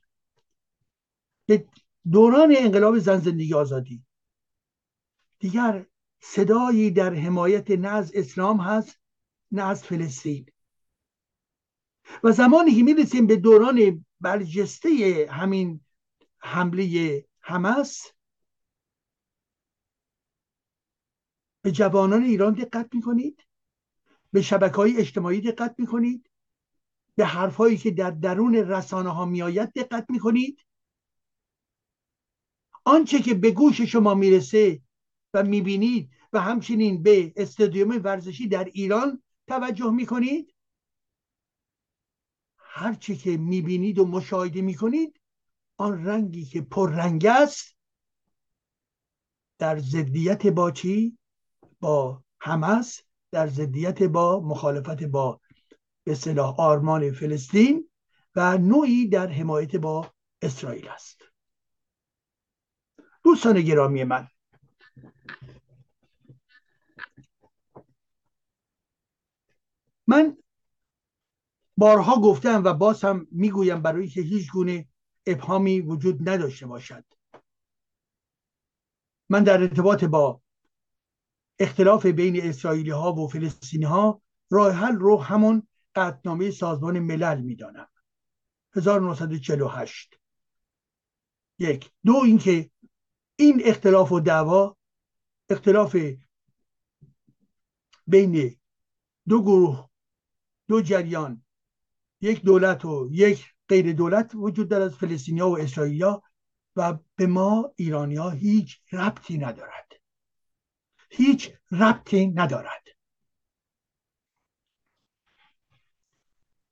به 1.45 1.65
دوران 2.11 2.55
انقلاب 2.57 2.99
زن 2.99 3.17
زندگی 3.17 3.53
آزادی. 3.53 4.03
دیگر 5.39 5.85
صدایی 6.19 6.91
در 6.91 7.13
حمایت 7.13 7.71
نه 7.71 7.87
از 7.87 8.11
اسلام 8.15 8.59
هست 8.59 8.99
نه 9.51 9.63
از 9.63 9.83
فلسطین. 9.83 10.45
و 12.23 12.31
زمانی 12.31 12.75
که 12.75 12.83
می‌رسیم 12.83 13.27
به 13.27 13.35
دوران 13.35 14.05
برجسته 14.21 14.89
همین 15.31 15.81
حمله 16.37 17.25
حمس 17.39 18.11
به 21.61 21.71
جوانان 21.71 22.23
ایران 22.23 22.53
دقت 22.53 22.89
می‌کنید 22.95 23.43
به 24.31 24.41
شبکه 24.41 24.75
های 24.75 24.97
اجتماعی 24.97 25.41
دقت 25.41 25.75
می‌کنید 25.77 26.29
به 27.15 27.25
حرفهایی 27.25 27.77
که 27.77 27.91
در 27.91 28.11
درون 28.11 28.55
رسانه 28.55 29.09
ها 29.09 29.25
میآید 29.25 29.73
دقت 29.73 30.05
می‌کنید. 30.09 30.65
آنچه 32.83 33.21
که 33.21 33.33
به 33.33 33.51
گوش 33.51 33.81
شما 33.81 34.13
می‌رسه 34.13 34.81
و 35.35 35.43
می‌بینید 35.43 36.09
و 36.33 36.39
همچنین 36.39 37.03
به 37.03 37.33
استادیوم 37.35 38.01
ورزشی 38.03 38.47
در 38.47 38.63
ایران 38.63 39.23
توجه 39.47 39.91
می‌کنید. 39.91 40.55
هرچه 42.57 43.15
که 43.15 43.37
می‌بینید 43.37 43.99
و 43.99 44.05
مشاهده 44.05 44.61
می‌کنید 44.61 45.21
آن 45.77 46.05
رنگی 46.05 46.45
که 46.45 46.61
پررنگ 46.61 47.25
است 47.25 47.75
در 49.57 49.79
ضدیت 49.79 50.47
با 50.47 50.71
چی؟ 50.71 51.17
با 51.79 52.23
حماس 52.39 52.99
در 53.31 53.47
ضدیت 53.47 54.03
با 54.03 54.39
مخالفت 54.39 55.03
با 55.03 55.41
به 56.03 56.15
صلاح 56.15 56.59
آرمان 56.59 57.11
فلسطین 57.11 57.89
و 58.35 58.57
نوعی 58.57 59.07
در 59.07 59.27
حمایت 59.27 59.75
با 59.75 60.13
اسرائیل 60.41 60.87
است. 60.87 61.21
دوستان 63.23 63.61
گرامی 63.61 64.03
من 64.03 64.27
من 70.07 70.37
بارها 71.77 72.21
گفتم 72.21 72.61
و 72.65 72.73
باز 72.73 73.03
هم 73.03 73.27
می‌گویم 73.31 73.81
برای 73.81 74.07
که 74.07 74.21
هیچ 74.21 74.51
گونه 74.51 74.87
ابهامی 75.27 75.81
وجود 75.81 76.29
نداشته 76.29 76.67
باشد. 76.67 77.05
من 79.29 79.43
در 79.43 79.61
ارتباط 79.61 80.03
با 80.03 80.41
اختلاف 81.59 82.05
بین 82.05 82.41
اسرائیلی 82.41 82.89
ها 82.89 83.13
و 83.13 83.27
فلسطینی 83.27 83.85
ها 83.85 84.21
راه 84.51 84.71
حل 84.71 84.95
رو 84.95 85.21
همون 85.21 85.67
قطنامه 85.95 86.51
سازمان 86.51 86.99
ملل 86.99 87.41
می‌دانم. 87.41 87.87
1948 88.75 90.19
یک 91.59 91.91
دو 92.05 92.15
اینکه 92.23 92.69
این 93.35 93.61
اختلاف 93.65 94.11
و 94.11 94.19
دعوا 94.19 94.77
اختلاف 95.49 95.97
بین 98.07 98.55
دو 99.27 99.41
گروه 99.41 99.89
دو 100.67 100.81
جریان 100.81 101.43
یک 102.21 102.41
دولت 102.41 102.85
و 102.85 103.09
یک 103.11 103.45
غیر 103.67 103.93
دولت 103.93 104.31
وجود 104.35 104.69
دارد 104.69 104.91
فلسطینیا 104.91 105.49
و 105.49 105.59
اسرائیلیا 105.59 106.23
و 106.75 106.97
به 107.15 107.27
ما 107.27 107.73
ایرانیا 107.75 108.29
هیچ 108.29 108.79
ربطی 108.91 109.37
ندارد. 109.37 109.91
هیچ 111.09 111.51
ربطی 111.71 112.27
ندارد. 112.27 112.83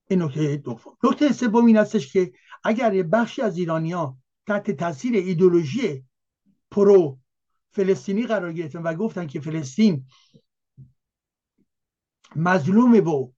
این 0.08 0.22
نکته 0.22 0.58
دوم. 0.58 0.98
نکته 1.04 1.34
سوم 1.34 1.66
این 1.66 1.78
هستش 1.78 2.14
که 2.14 2.34
اگر 2.64 3.04
بخشی 3.04 3.42
از 3.42 3.58
ایرانیا 3.58 4.18
تحت 4.48 4.72
تاثیر 4.72 5.16
ایدولوژی 5.16 6.06
پرو 6.72 7.20
فلسطینی 7.72 8.28
قرار 8.28 8.54
گرفتن 8.54 8.82
و 8.82 8.94
گفتن 8.94 9.28
که 9.28 9.40
فلسطین 9.40 10.08
مظلومه 12.36 13.02
و 13.02 13.32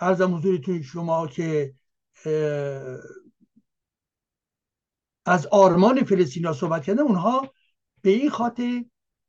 ارزم 0.00 0.34
حضورتون 0.34 0.82
شما 0.82 1.26
که 1.26 1.74
از 5.26 5.46
آرمان 5.46 6.04
فلسطین 6.04 6.52
صحبت 6.52 6.84
کردن 6.84 7.02
اونها 7.02 7.52
به 8.02 8.10
این 8.10 8.30
خاطر 8.30 8.84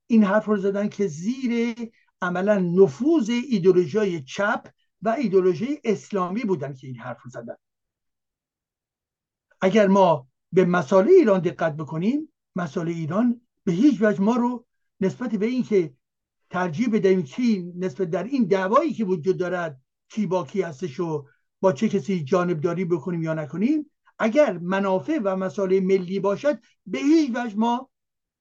این 0.08 0.24
حرف 0.24 0.46
رو 0.46 0.58
زدن 0.58 0.90
که 0.90 1.08
زیر 1.08 1.76
عملا 2.22 2.60
نفوذ 2.60 3.30
ایدولوژی 3.30 4.24
چپ 4.24 4.68
و 5.02 5.10
ایدولوژی 5.10 5.80
اسلامی 5.84 6.44
بودن 6.44 6.74
که 6.74 6.88
این 6.88 6.96
حرف 6.96 7.22
رو 7.22 7.32
زدن. 7.32 7.56
اگر 9.62 9.88
ما 9.88 10.28
به 10.52 10.66
مسائل 10.66 11.08
ایران 11.08 11.40
دقت 11.40 11.76
بکنیم 11.76 12.34
مسائل 12.56 12.88
ایران 12.88 13.42
به 13.64 13.72
هیچ 13.72 14.02
وجه 14.02 14.22
ما 14.22 14.36
رو 14.36 14.66
نسبت 15.00 15.36
به 15.36 15.46
اینکه 15.46 15.94
ترجیح 16.50 16.90
بدهیم 16.94 17.24
کی 17.24 17.74
نسبت 17.76 18.10
در 18.10 18.24
این 18.24 18.46
دعوایی 18.46 18.94
که 18.94 19.06
وجود 19.06 19.38
دارد 19.38 19.82
کی 20.10 20.26
با 20.26 20.44
کی 20.44 20.62
هستش 20.62 21.00
و 21.00 21.26
با 21.62 21.72
چه 21.72 21.90
کسی 21.90 22.24
جانبداری 22.24 22.86
بکنیم 22.86 23.24
یا 23.24 23.34
نکنیم 23.34 23.92
اگر 24.20 24.58
منافع 24.58 25.20
و 25.24 25.36
مسائل 25.36 25.80
ملی 25.80 26.20
باشد 26.20 26.60
به 26.86 27.00
هیچ 27.00 27.32
وجه 27.36 27.56
ما 27.56 27.90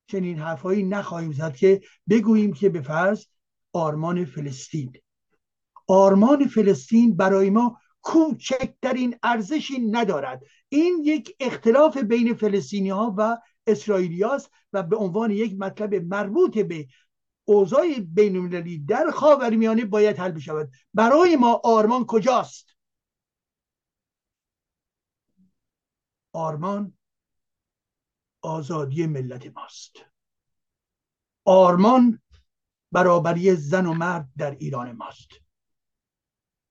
چنین 0.06 0.38
حرفهایی 0.38 0.82
نخواهیم 0.82 1.32
زد 1.32 1.56
که 1.56 1.80
بگوییم 2.08 2.52
که 2.52 2.68
به 2.68 2.80
فرض 2.80 3.26
آرمان 3.72 4.24
فلسطین. 4.24 4.92
آرمان 5.86 6.46
فلسطین 6.46 7.16
برای 7.16 7.50
ما 7.50 7.78
کوچکترین 8.02 9.16
ارزشی 9.22 9.78
ندارد. 9.78 10.42
این 10.68 11.02
یک 11.04 11.36
اختلاف 11.40 11.96
بین 11.96 12.34
فلسطینی 12.34 12.90
ها 12.90 13.14
و 13.18 13.38
اسرائیلی 13.66 14.24
و 14.72 14.82
به 14.82 14.96
عنوان 14.96 15.30
یک 15.30 15.54
مطلب 15.58 15.94
مربوط 15.94 16.58
به 16.58 16.86
اوضاع 17.48 18.00
بین 18.00 18.86
در 18.86 19.10
خاورمیانه 19.10 19.84
باید 19.84 20.18
حل 20.18 20.30
بشود. 20.30 20.70
برای 20.94 21.36
ما 21.36 21.60
آرمان 21.64 22.06
کجاست؟ 22.06 22.76
آرمان 26.32 26.98
آزادی 28.42 29.06
ملت 29.06 29.46
ماست. 29.46 29.96
آرمان 31.44 32.22
برابری 32.92 33.56
زن 33.56 33.86
و 33.86 33.94
مرد 33.94 34.28
در 34.36 34.50
ایران 34.50 34.92
ماست. 34.92 35.28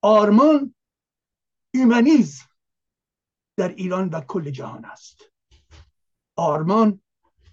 آرمان 0.01 0.75
ایمنیز 1.73 2.41
در 3.57 3.69
ایران 3.69 4.09
و 4.09 4.21
کل 4.21 4.49
جهان 4.49 4.85
است. 4.85 5.21
آرمان 6.35 7.01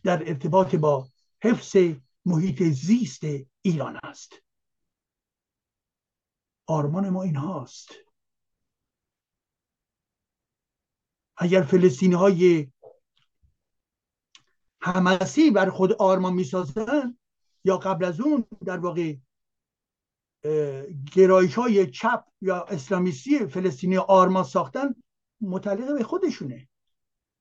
در 0.02 0.28
ارتباط 0.28 0.74
با 0.74 1.08
حفظ 1.42 1.76
محیط 2.26 2.62
زیست 2.62 3.22
ایران 3.62 4.00
است. 4.02 4.32
آرمان 6.66 7.08
ما 7.08 7.22
این 7.22 7.36
هاست. 7.36 7.88
اگر 11.36 11.62
فلسطینی 11.62 12.14
های 12.14 12.72
همسی 14.80 15.50
بر 15.50 15.70
خود 15.70 15.92
آرمان 15.92 16.32
می‌سازن 16.34 17.18
یا 17.64 17.78
قبل 17.78 18.04
از 18.04 18.20
اون 18.20 18.44
در 18.66 18.78
واقع 18.78 19.16
گرایش 21.12 21.54
های 21.54 21.90
چپ 21.90 22.24
یا 22.40 22.64
اسلامیستی 22.64 23.46
فلسطینی 23.46 23.96
آرمان 23.96 24.44
ساختن 24.44 24.94
متعلق 25.40 25.98
به 25.98 26.04
خودشونه. 26.04 26.68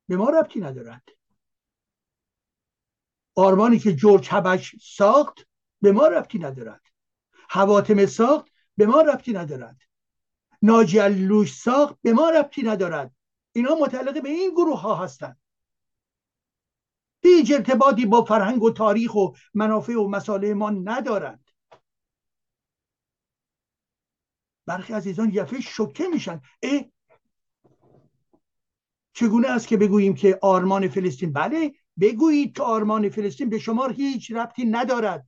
به 0.08 0.18
ما 0.18 0.30
ربطی 0.30 0.60
ندارد. 0.60 1.04
آرمانی 3.36 3.80
که 3.80 3.94
جورج 3.94 4.28
هبش 4.32 4.76
ساخت 4.82 5.48
به 5.82 5.92
ما 5.92 6.08
ربطی 6.08 6.40
ندارد. 6.40 6.82
حواتم 7.50 8.06
ساخت 8.06 8.48
به 8.78 8.86
ما 8.86 9.02
ربطی 9.02 9.34
ندارد. 9.34 9.82
ناجی 10.62 11.00
لوش 11.10 11.54
ساخت 11.54 11.96
به 12.02 12.14
ما 12.14 12.30
ربطی 12.30 12.64
ندارد. 12.64 13.12
اینا 13.52 13.76
متعلق 13.76 14.22
به 14.24 14.30
این 14.30 14.52
گروه 14.52 14.82
ها 14.82 14.96
هستند. 14.96 15.40
هیچ 17.24 17.52
ارتباطی 17.52 18.06
با 18.06 18.24
فرهنگ 18.26 18.64
و 18.64 18.72
تاریخ 18.72 19.16
و 19.16 19.28
منافع 19.54 19.94
و 19.94 20.08
مسائل 20.08 20.54
ما 20.54 20.70
ندارند. 20.70 21.50
برخی 24.66 24.94
عزیزان 24.94 25.32
یفه 25.34 25.62
شکه 25.62 26.08
میشن. 26.08 26.42
اه! 26.62 26.82
چگونه 29.14 29.48
است 29.48 29.68
که 29.68 29.78
بگوییم 29.78 30.16
که 30.16 30.40
آرمان 30.42 30.88
فلسطین؟ 30.88 31.34
بله 31.34 31.74
بگویید 31.99 32.56
که 32.56 32.64
آرمان 32.64 33.10
فلسطین 33.10 33.49
به 33.49 33.60
شما 33.60 33.88
هیچ 33.88 34.32
ربطی 34.32 34.65
ندارد. 34.65 35.28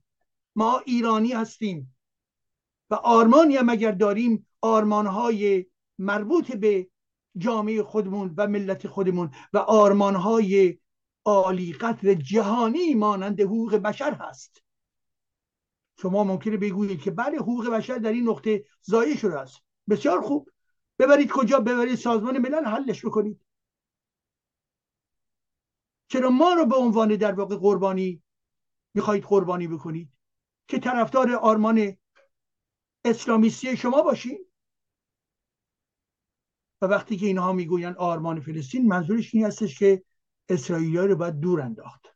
ما 0.56 0.82
ایرانی 0.86 1.32
هستیم 1.32 1.96
و 2.90 2.94
آرمانی 2.94 3.56
هم 3.56 3.68
اگر 3.68 3.92
داریم 3.92 4.46
آرمانهای 4.60 5.66
مربوط 5.98 6.52
به 6.52 6.88
جامعه 7.38 7.82
خودمون 7.82 8.34
و 8.36 8.46
ملت 8.46 8.86
خودمون 8.86 9.30
و 9.52 9.58
آرمانهای 9.58 10.78
عالی 11.24 11.72
قدر 11.72 12.14
جهانی 12.14 12.94
مانند 12.94 13.40
حقوق 13.40 13.74
بشر 13.74 14.14
هست. 14.14 14.62
شما 16.02 16.24
ممکنه 16.24 16.56
بگویید 16.56 17.00
که 17.02 17.10
بله 17.10 17.38
حقوق 17.38 17.70
بشر 17.70 17.98
در 17.98 18.12
این 18.12 18.28
نقطه 18.28 18.64
ضایع 18.86 19.16
شده 19.16 19.40
است. 19.40 19.62
بسیار 19.88 20.20
خوب. 20.20 20.50
ببرید 20.98 21.30
کجا؟ 21.30 21.60
ببرید 21.60 21.94
سازمان 21.94 22.38
ملل 22.38 22.64
حلش 22.64 23.04
بکنید. 23.04 23.40
چرا 26.08 26.30
ما 26.30 26.52
رو 26.52 26.66
به 26.66 26.76
عنوان 26.76 27.16
در 27.16 27.32
واقع 27.32 27.56
قربانی 27.56 28.22
می‌خواهید 28.94 29.24
قربانی 29.24 29.68
بکنید؟ 29.68 30.12
که 30.68 30.78
طرفدار 30.78 31.34
آرمان 31.34 31.96
اسلامیستی 33.04 33.76
شما 33.76 34.02
باشید 34.02 34.52
و 36.82 36.86
وقتی 36.86 37.16
که 37.16 37.26
اینها 37.26 37.52
می‌گوین 37.52 37.86
آرمان 37.86 38.40
فلسطین 38.40 38.88
منظورش 38.88 39.34
این 39.34 39.44
هستش 39.44 39.78
که 39.78 40.04
اسرائیلی 40.48 40.98
رو 40.98 41.16
باید 41.16 41.40
دور 41.40 41.60
انداخت. 41.60 42.06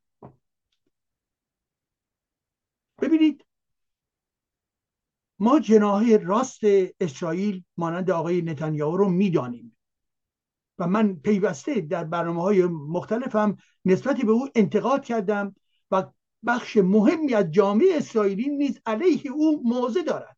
ببینید 3.02 3.46
ما 5.38 5.60
جناح 5.60 6.16
راست 6.16 6.60
اسرائیل 7.00 7.64
مانند 7.76 8.10
آقای 8.10 8.42
نتانیاهو 8.42 8.96
رو 8.96 9.08
می‌دانیم. 9.08 9.76
و 10.80 10.86
من 10.86 11.16
پیوسته 11.16 11.80
در 11.80 12.04
برنامه 12.04 12.42
های 12.42 12.66
مختلفم 12.66 13.56
نسبت 13.84 14.16
به 14.16 14.32
او 14.32 14.48
انتقاد 14.54 15.04
کردم 15.04 15.54
و 15.90 16.04
بخش 16.46 16.76
مهمی 16.76 17.34
از 17.34 17.50
جامعه 17.50 17.96
اسرائیلی 17.96 18.48
نیز 18.48 18.78
علیه 18.86 19.30
او 19.30 19.62
موضع 19.64 20.02
دارد. 20.02 20.36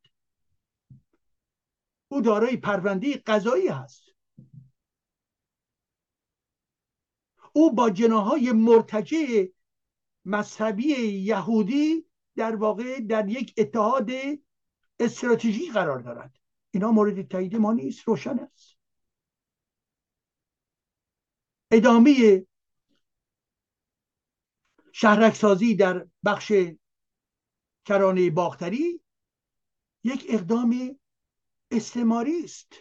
او 2.08 2.20
دارای 2.20 2.56
پرونده 2.56 3.22
قضایی 3.26 3.68
هست. 3.68 4.02
او 7.52 7.74
با 7.74 7.90
جناهای 7.90 8.52
مرتجع 8.52 9.46
مذهبی 10.24 10.84
یهودی 11.06 12.06
در 12.36 12.56
واقع 12.56 13.00
در 13.00 13.28
یک 13.28 13.54
اتحاد 13.56 14.10
استراتژی 15.00 15.70
قرار 15.70 15.98
دارد. 15.98 16.36
اینا 16.70 16.92
مورد 16.92 17.28
تایید 17.28 17.56
ما 17.56 17.72
نیست 17.72 18.08
روشن 18.08 18.38
است. 18.38 18.71
ادامه 21.72 22.46
شهرکسازی 24.92 25.74
در 25.74 26.06
بخش 26.24 26.52
کرانه 27.84 28.30
باختری 28.30 29.00
یک 30.04 30.26
اقدام 30.28 31.00
استعماری 31.70 32.44
است. 32.44 32.72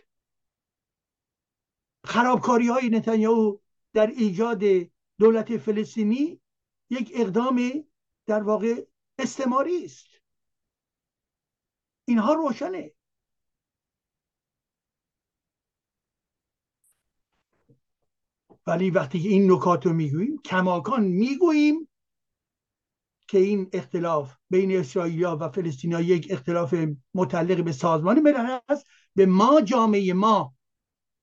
خرابکاری 2.06 2.68
های 2.68 2.90
نتانیاهو 2.90 3.58
در 3.94 4.08
ایجاد 4.08 4.64
دولت 5.20 5.58
فلسطینی 5.58 6.42
یک 6.90 7.12
اقدام 7.16 7.86
در 8.26 8.44
واقع 8.44 8.86
استعماری 9.20 9.86
است. 9.86 10.08
اینها 12.06 12.34
روشنه. 12.34 12.94
ولی 18.68 18.90
وقتی 18.90 19.28
این 19.28 19.52
نکات 19.52 19.86
رو 19.86 19.94
می‌گوییم 19.94 20.42
کماکان 20.46 21.04
می‌گوییم 21.04 21.88
که 23.28 23.38
این 23.38 23.70
اختلاف 23.74 24.36
بین 24.50 24.78
اسرائیلیا 24.80 25.38
و 25.42 25.50
فلسطینیا 25.50 26.02
یک 26.02 26.28
اختلاف 26.30 26.76
متعلق 27.14 27.64
به 27.64 27.72
سازمان 27.72 28.20
ملل 28.20 28.58
است 28.70 28.86
به 29.16 29.26
ما 29.26 29.62
جامعه 29.62 30.14
ما 30.14 30.56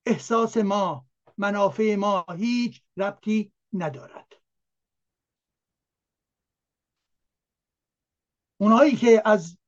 احساس 0.06 0.56
ما 0.56 1.06
منافع 1.39 1.97
ما 1.97 2.27
هیچ 2.36 2.82
ربطی 2.97 3.52
ندارد. 3.73 4.32
اونهایی 8.60 8.97
که 8.97 9.23
از 9.24 9.59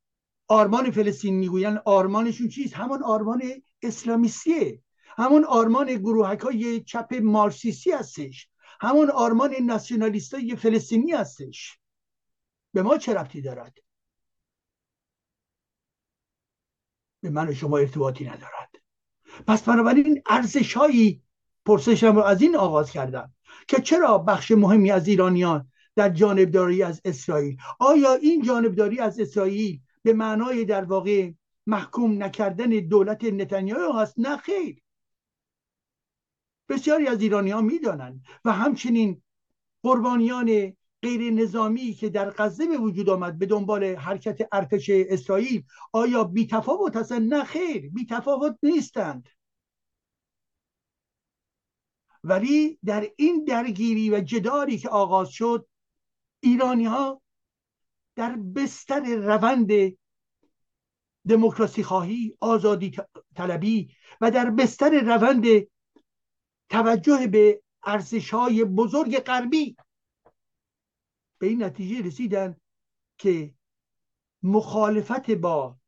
آرمان 0.49 0.91
فلسطین 0.91 1.35
می‌گویند 1.35 1.83
آرمانشون 1.85 2.49
چیست؟ 2.49 2.75
همون 2.75 3.03
آرمان 3.03 3.43
اسلامیستیه. 3.83 4.83
همون 5.21 5.45
آرمان 5.45 5.95
گروهک 5.95 6.41
های 6.41 6.81
چپ 6.81 7.15
مارسیسی 7.23 7.91
هستش. 7.91 8.49
همون 8.81 9.11
آرمان 9.11 9.55
ناسیونالیست 9.63 10.35
های 10.35 10.57
فلسطینی 10.57 11.13
هستش. 11.13 11.79
به 12.73 12.83
ما 12.83 12.99
چه 12.99 13.15
ربطی 13.15 13.41
دارد؟ 13.41 13.79
به 17.23 17.31
من 17.31 17.49
و 17.49 17.55
شما 17.55 17.79
ارتباطی 17.79 18.25
ندارد. 18.25 18.71
پس 19.47 19.63
بنابراین 19.63 20.23
ارزش 20.27 20.75
هایی 20.75 21.23
پرسشم 21.67 22.17
رو 22.17 22.23
از 22.23 22.43
این 22.43 22.57
آغاز 22.57 22.91
کردم 22.91 23.35
که 23.69 23.81
چرا 23.81 24.19
بخش 24.19 24.51
مهمی 24.51 24.91
از 24.91 25.09
ایرانیان 25.09 25.69
در 25.97 26.09
جانبداری 26.09 26.83
از 26.83 27.01
اسرائیل؟ 27.05 27.57
آیا 27.79 28.15
این 28.15 28.43
جانبداری 28.43 29.01
از 29.01 29.21
اسرائیل 29.21 29.81
به 30.03 30.13
معنای 30.13 30.65
در 30.65 30.85
واقع 30.85 31.31
محکوم 31.67 32.23
نکردن 32.23 32.69
دولت 32.69 33.25
نتانیاهو 33.25 33.99
هست؟ 33.99 34.15
نه 34.19 34.37
خیر. 34.37 34.83
بسیاری 36.71 37.07
از 37.07 37.23
ایرانی 37.23 37.51
ها 37.51 37.61
می‌دانند 37.61 38.25
و 38.45 38.53
همچنین 38.53 39.23
قربانیان 39.83 40.77
غیر 41.03 41.33
نظامی 41.33 41.93
که 41.93 42.09
در 42.09 42.31
غزه 42.31 42.67
به 42.67 42.79
وجود 42.79 43.09
آمد 43.09 43.39
به 43.39 43.47
دنبال 43.47 43.85
حرکت 43.85 44.49
ارتش 44.53 44.91
اسرائیل 44.91 45.65
آیا 45.93 46.25
بی 46.25 46.47
تفاوت 46.47 46.97
هستند؟ 46.97 47.35
نه 47.35 47.45
خیر 47.45 47.91
بی 47.91 48.07
تفاوت 48.07 48.59
نیستند. 48.63 49.29
ولی 52.25 52.79
در 52.85 53.11
این 53.17 53.45
درگیری 53.45 54.11
و 54.11 54.21
جداری 54.21 54.79
که 54.79 54.89
آغاز 54.89 55.29
شد 55.29 55.69
ایرانی 56.41 56.85
ها 56.85 57.23
در 58.17 58.37
بستر 58.37 59.17
روند 59.17 59.71
دموکراسی 61.29 61.83
خواهی 61.83 62.37
آزادی 62.41 62.93
طلبی 63.37 63.91
و 64.21 64.31
در 64.31 64.51
بستر 64.51 65.01
روند 65.01 65.45
توجه 66.71 67.27
به 67.27 67.63
ارزش 67.83 68.31
های 68.31 68.65
بزرگ 68.65 69.19
غربی. 69.19 69.77
به 71.39 71.47
این 71.47 71.63
نتیجه 71.63 72.07
رسیدن 72.07 72.57
که 73.19 73.55
مخالفت 74.43 75.31
با 75.31 75.79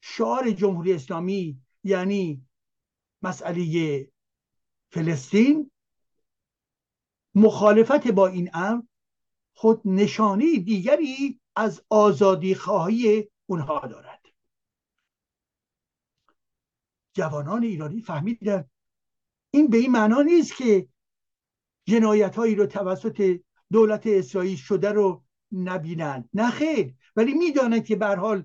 شعار 0.00 0.50
جمهوری 0.50 0.92
اسلامی 0.92 1.60
یعنی 1.84 2.46
مسئله 3.22 4.10
فلسطین 4.90 5.70
مخالفت 7.34 8.06
با 8.06 8.26
این 8.26 8.50
امر 8.54 8.82
خود 9.54 9.80
نشانه 9.84 10.58
دیگری 10.58 11.40
از 11.56 11.82
آزادی 11.88 12.54
خواهی 12.54 13.30
اونها 13.46 13.86
دارد. 13.86 14.26
جوانان 17.14 17.62
ایرانی 17.62 18.00
فهمیدن 18.00 18.70
این 19.54 19.66
به 19.66 19.76
این 19.76 19.90
معنا 19.90 20.22
نیست 20.22 20.56
که 20.56 20.88
جنایت 21.88 22.36
هایی 22.36 22.54
رو 22.54 22.66
توسط 22.66 23.40
دولت 23.72 24.06
اسرائیل 24.06 24.56
شده 24.56 24.92
رو 24.92 25.24
نبینند 25.52 26.28
نه 26.32 26.50
خیر. 26.50 26.94
ولی 27.16 27.34
می‌دانند 27.34 27.84
که 27.84 27.96
به 27.96 28.06
حال 28.06 28.44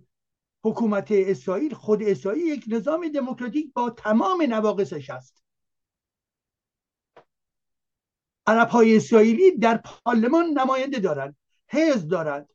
حکومت 0.64 1.08
اسرائیل 1.12 1.74
خود 1.74 2.04
اسرائیل 2.04 2.46
یک 2.46 2.66
نظام 2.68 3.08
دموکراتیک 3.08 3.74
با 3.74 3.90
تمام 3.90 4.42
نواقصش 4.42 5.10
است. 5.10 5.44
عرب 8.48 8.70
های 8.70 8.98
اسرائیلی 8.98 9.58
در 9.58 9.78
پارلمان 9.78 10.46
نماینده 10.46 11.00
دارند 11.00 11.38
حزب 11.68 12.10
دارند. 12.10 12.50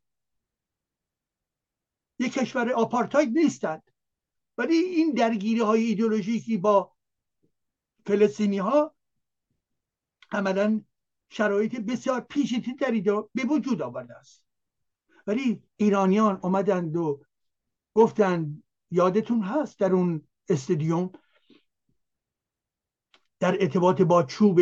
یک 2.19 2.33
کشور 2.33 2.73
آپارتاید 2.73 3.39
نیستند. 3.39 3.83
ولی 4.59 4.75
این 4.75 5.13
درگیری 5.13 5.61
های 5.61 5.85
ایدئولوژیکی 5.85 6.57
با 6.57 6.94
فلسطینی 8.07 8.59
ها 8.59 8.95
عملا 10.31 10.81
شرایط 11.31 11.77
بسیار 11.77 12.21
پیچیده 12.21 12.75
تری 12.75 13.01
به 13.35 13.45
وجود 13.51 13.83
آورده 13.83 14.15
است. 14.15 14.45
ولی 15.27 15.63
ایرانیان 15.77 16.41
اومدند 16.43 16.97
و 16.97 17.25
گفتند 17.95 18.63
یادتون 18.91 19.43
هست 19.43 19.79
در 19.79 19.93
اون 19.93 20.29
استادیوم؟ 20.49 21.13
در 23.41 23.63
ارتباط 23.63 24.03
با 24.03 24.23
چوب 24.23 24.61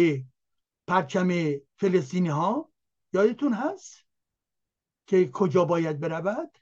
پرچم 0.86 1.28
فلسطینی 1.76 2.28
ها 2.28 2.72
یادتون 3.12 3.52
هست 3.52 4.06
که 5.06 5.30
کجا 5.30 5.64
باید 5.64 6.00
برود؟ 6.00 6.58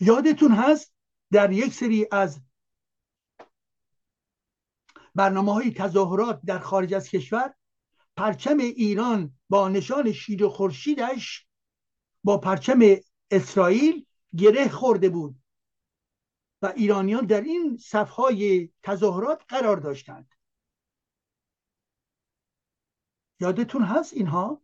یادتون 0.00 0.52
هست 0.52 0.94
در 1.32 1.52
یک 1.52 1.72
سری 1.74 2.06
از 2.12 2.40
برنامه 5.16 5.54
های 5.54 5.70
تظاهرات 5.70 6.40
در 6.46 6.58
خارج 6.58 6.94
از 6.94 7.08
کشور 7.08 7.54
پرچم 8.16 8.58
ایران 8.58 9.38
با 9.48 9.68
نشان 9.68 10.12
شیر 10.12 10.44
و 10.44 10.48
خورشیدش 10.48 11.46
با 12.24 12.38
پرچم 12.38 12.78
اسرائیل 13.30 14.06
گره 14.36 14.68
خورده 14.68 15.08
بود 15.08 15.42
و 16.62 16.72
ایرانیان 16.76 17.26
در 17.26 17.40
این 17.40 17.76
صفهای 17.76 18.72
تظاهرات 18.82 19.44
قرار 19.48 19.76
داشتند. 19.76 20.28
یادتون 23.40 23.82
هست 23.82 24.14
اینها؟ 24.14 24.62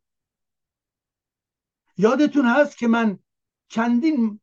یادتون 1.98 2.44
هست 2.46 2.78
که 2.78 2.88
من 2.88 3.18
چندین 3.68 4.40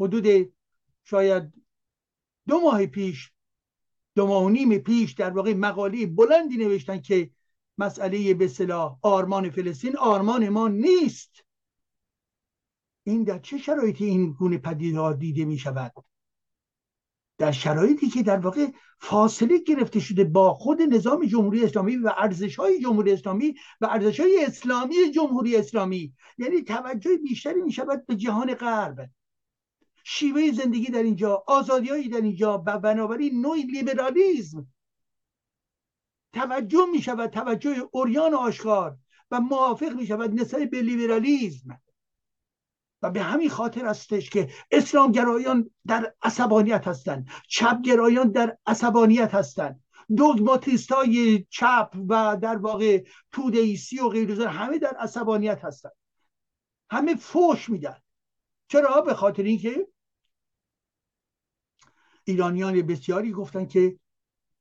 حدود 0.00 0.54
شاید 1.04 1.52
دو 2.48 2.60
ماه 2.60 2.86
پیش 2.86 3.32
دو 4.18 4.26
ماه 4.26 4.44
و 4.44 4.48
نیم 4.48 4.78
پیش 4.78 5.12
در 5.12 5.30
واقع 5.30 5.54
مقاله 5.54 6.06
بلندی 6.06 6.56
نوشتن 6.56 7.00
که 7.00 7.30
مسئله 7.78 8.34
به 8.34 8.48
صلاح 8.48 8.98
آرمان 9.02 9.50
فلسطین 9.50 9.96
آرمان 9.96 10.48
ما 10.48 10.68
نیست. 10.68 11.44
این 13.04 13.24
در 13.24 13.38
چه 13.38 13.58
شرایطی 13.58 14.04
این 14.04 14.32
گونه 14.32 14.58
پدیدار 14.58 15.14
دیده 15.14 15.44
می 15.44 15.58
شود؟ 15.58 15.92
در 17.38 17.52
شرایطی 17.52 18.08
که 18.08 18.22
در 18.22 18.38
واقع 18.38 18.66
فاصله 19.00 19.58
گرفته 19.58 20.00
شده 20.00 20.24
با 20.24 20.54
خود 20.54 20.82
نظام 20.82 21.26
جمهوری 21.26 21.64
اسلامی 21.64 21.96
و 21.96 22.12
ارزش 22.16 22.56
های 22.56 22.80
جمهوری 22.80 23.12
اسلامی 23.12 23.54
و 23.80 23.86
ارزش 23.86 24.20
های 24.20 24.44
اسلامی 24.46 25.10
جمهوری 25.14 25.56
اسلامی. 25.56 26.14
یعنی 26.38 26.62
توجه 26.62 27.16
بیشتری 27.16 27.62
می 27.62 27.72
شود 27.72 28.06
به 28.06 28.16
جهان 28.16 28.54
غرب. 28.54 29.10
شیوه 30.10 30.52
زندگی 30.52 30.86
در 30.86 31.02
اینجا 31.02 31.44
آزادیهایی 31.46 32.08
در 32.08 32.20
اینجا 32.20 32.62
و 32.66 32.78
بنابراین 32.78 33.40
نوعی 33.40 33.62
لیبرالیزم 33.62 34.66
توجه 36.32 36.86
می 36.92 37.02
شود 37.02 37.30
توجه 37.30 37.88
اوریان 37.92 38.34
آشکار 38.34 38.96
و 39.30 39.40
موافق 39.40 39.92
می 39.92 40.06
شود 40.06 40.40
نسبت 40.40 40.70
به 40.70 40.82
لیبرالیزم. 40.82 41.80
و 43.02 43.10
به 43.10 43.22
همین 43.22 43.50
خاطر 43.50 43.86
هستش 43.86 44.30
که 44.30 44.50
اسلامگرایان 44.70 45.70
در 45.86 46.14
عصبانیت 46.22 46.88
هستند 46.88 47.28
چپگرایان 47.48 48.30
در 48.30 48.58
عصبانیت 48.66 49.34
هستند. 49.34 49.84
دوگماتیست 50.16 50.92
های 50.92 51.46
چپ 51.50 51.90
و 52.08 52.36
در 52.42 52.56
واقع 52.56 53.04
تودیسی 53.32 54.00
و 54.00 54.08
غیر 54.08 54.42
همه 54.42 54.78
در 54.78 54.96
عصبانیت 54.98 55.64
هستند. 55.64 55.92
همه 56.90 57.16
فوش 57.16 57.68
میدن 57.68 57.96
چرا؟ 58.68 59.00
به 59.00 59.14
خاطر 59.14 59.42
اینکه 59.42 59.88
ایرانیان 62.28 62.82
بسیاری 62.82 63.32
گفتن 63.32 63.66
که 63.66 63.98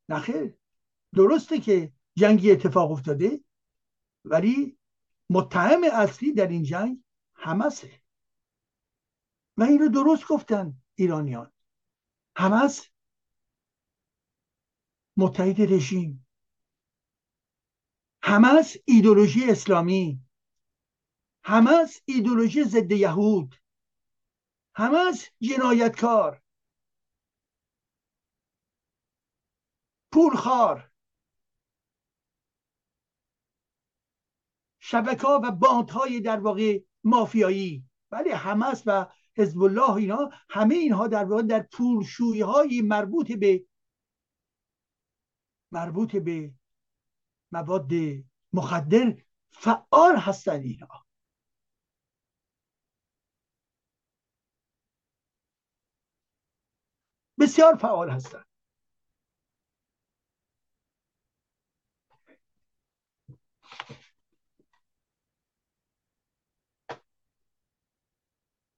نخیر 0.09 0.57
درسته 1.15 1.59
که 1.59 1.93
جنگی 2.15 2.51
اتفاق 2.51 2.91
افتاده 2.91 3.43
ولی 4.25 4.77
متهم 5.29 5.81
اصلی 5.93 6.33
در 6.33 6.47
این 6.47 6.63
جنگ 6.63 7.03
همسه 7.35 8.01
و 9.57 9.63
این 9.63 9.79
رو 9.79 9.89
درست 9.89 10.27
گفتن 10.27 10.81
ایرانیان. 10.95 11.51
همس 12.35 12.87
متحد 15.17 15.73
رژیم. 15.73 16.27
همس 18.21 18.75
ایدولوژی 18.85 19.51
اسلامی. 19.51 20.21
همس 21.43 22.01
ایدولوژی 22.05 22.63
ضد 22.63 22.91
یهود. 22.91 23.55
همس 24.75 25.29
جنایتکار. 25.41 26.41
پولخوار. 30.11 30.91
شبکه 34.79 35.27
ها 35.27 35.41
و 35.43 35.51
باند 35.51 35.89
های 35.89 36.19
در 36.21 36.39
واقع 36.39 36.79
مافیایی. 37.03 37.85
بله 38.09 38.35
حماس 38.35 38.83
و 38.85 39.05
حزب 39.37 39.61
الله 39.61 39.93
اینا 39.93 40.29
همه 40.49 40.75
اینها 40.75 41.07
در 41.07 41.25
واقع 41.25 41.41
در 41.41 41.61
پولشویی 41.61 42.41
های 42.41 42.81
مربوط 42.81 43.31
به 43.31 43.65
مربوط 45.71 46.15
به 46.15 46.53
مواد 47.51 47.91
مخدر 48.53 49.17
فعال 49.51 50.17
هستند 50.17 50.63
اینها 50.63 51.05
بسیار 57.39 57.75
فعال 57.75 58.09
هستند. 58.09 58.46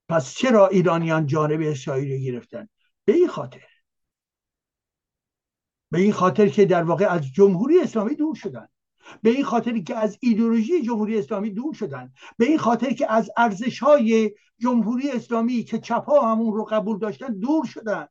پس 0.10 0.34
چرا 0.34 0.68
ایرانیان 0.68 1.26
جانب 1.26 1.62
اسرائیل 1.62 2.24
گرفتن؟ 2.24 2.70
به 3.06 3.14
این 3.14 3.28
خاطر. 3.28 3.66
به 5.92 6.00
این 6.00 6.14
خاطر 6.14 6.50
که 6.50 6.66
در 6.66 6.84
واقع 6.84 7.06
از 7.06 7.22
جمهوری 7.34 7.80
اسلامی 7.80 8.16
دور 8.16 8.36
شدن. 8.36 8.68
به 9.22 9.30
این 9.30 9.44
خاطر 9.44 9.80
که 9.80 9.96
از 9.96 10.18
ایدولوژی 10.22 10.82
جمهوری 10.82 11.20
اسلامی 11.20 11.50
دور 11.50 11.74
شدن. 11.74 12.14
به 12.38 12.46
این 12.46 12.58
خاطر 12.58 12.90
که 12.94 13.12
از 13.12 13.32
ارزش 13.38 13.80
های 13.80 14.32
جمهوری 14.58 15.12
اسلامی 15.12 15.64
که 15.64 15.80
چپ 15.80 16.06
ها 16.06 16.32
همون 16.32 16.54
رو 16.54 16.66
قبول 16.66 16.98
داشتن 16.98 17.40
دور 17.40 17.66
شدن. 17.66 18.08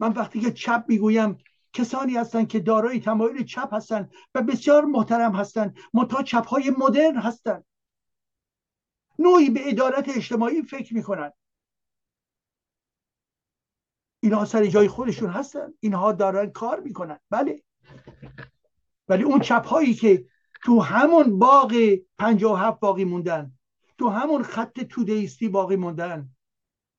من 0.00 0.12
وقتی 0.12 0.40
که 0.40 0.52
چپ 0.52 0.84
می‌گویم 0.88 1.38
کسانی 1.72 2.16
هستند 2.16 2.48
که 2.48 2.60
دارای 2.60 3.00
تمایل 3.00 3.44
چپ 3.44 3.74
هستند 3.74 4.12
و 4.34 4.42
بسیار 4.42 4.84
محترم 4.84 5.32
هستند 5.32 5.76
متا 5.94 6.22
چپ 6.22 6.46
های 6.46 6.72
مدرن 6.78 7.16
هستند 7.16 7.64
نوعی 9.20 9.50
به 9.50 9.68
ادارت 9.68 10.08
اجتماعی 10.08 10.62
فکر 10.62 10.94
می‌کنن. 10.94 11.32
اینها 14.22 14.44
سر 14.44 14.66
جای 14.66 14.88
خودشون 14.88 15.30
هستن. 15.30 15.74
اینها 15.80 16.12
دارن 16.12 16.50
کار 16.50 16.80
می‌کنن. 16.80 17.20
بله. 17.30 17.62
ولی 19.08 19.22
اون 19.22 19.40
چپ 19.40 19.66
هایی 19.66 19.94
که 19.94 20.26
تو 20.64 20.80
همون 20.80 21.38
باغ 21.38 21.98
هفت 22.18 22.80
باقی 22.80 23.04
موندن 23.04 23.52
تو 23.98 24.08
همون 24.08 24.42
خط 24.42 24.80
تودیستی 24.80 25.48
باقی 25.48 25.76
موندن 25.76 26.28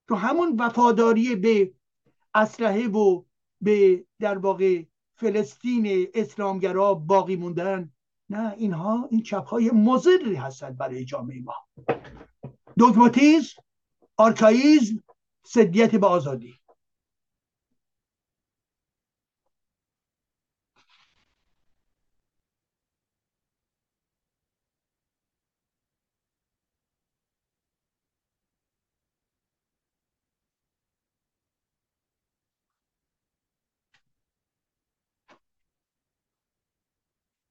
تو 0.08 0.16
همون 0.16 0.56
وفاداری 0.60 1.36
به 1.36 1.74
اسلحه 2.34 2.88
و 2.88 3.24
به 3.62 4.06
در 4.20 4.38
واقع 4.38 4.84
فلسطین 5.16 6.08
اسلامگرا 6.14 6.94
باقی 6.94 7.36
موندن 7.36 7.92
نه 8.32 8.54
اینها 8.58 9.08
این 9.12 9.24
چپ 9.24 9.46
های 9.48 9.72
مزری 9.72 10.36
هستند 10.36 10.78
برای 10.78 11.06
جامعه 11.06 11.42
ما. 11.42 11.54
دوگماتیزم 12.78 13.62
آرکاییزم 14.18 15.04
سدیت 15.44 15.96
به 15.96 16.08
آزادی. 16.08 16.56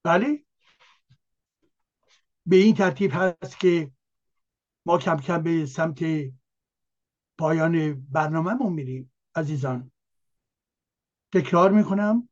بله؟ 0.05 0.45
به 2.47 2.57
این 2.57 2.75
ترتیب 2.75 3.11
هست 3.15 3.61
که 3.61 3.91
ما 4.87 4.99
کم 4.99 5.17
کم 5.17 5.43
به 5.43 5.67
سمت 5.67 6.05
پایان 7.39 8.07
برنامهمون 8.11 8.73
میریم 8.73 9.13
عزیزان. 9.35 9.93
تکرار 11.33 11.71
می‌کنم. 11.71 12.29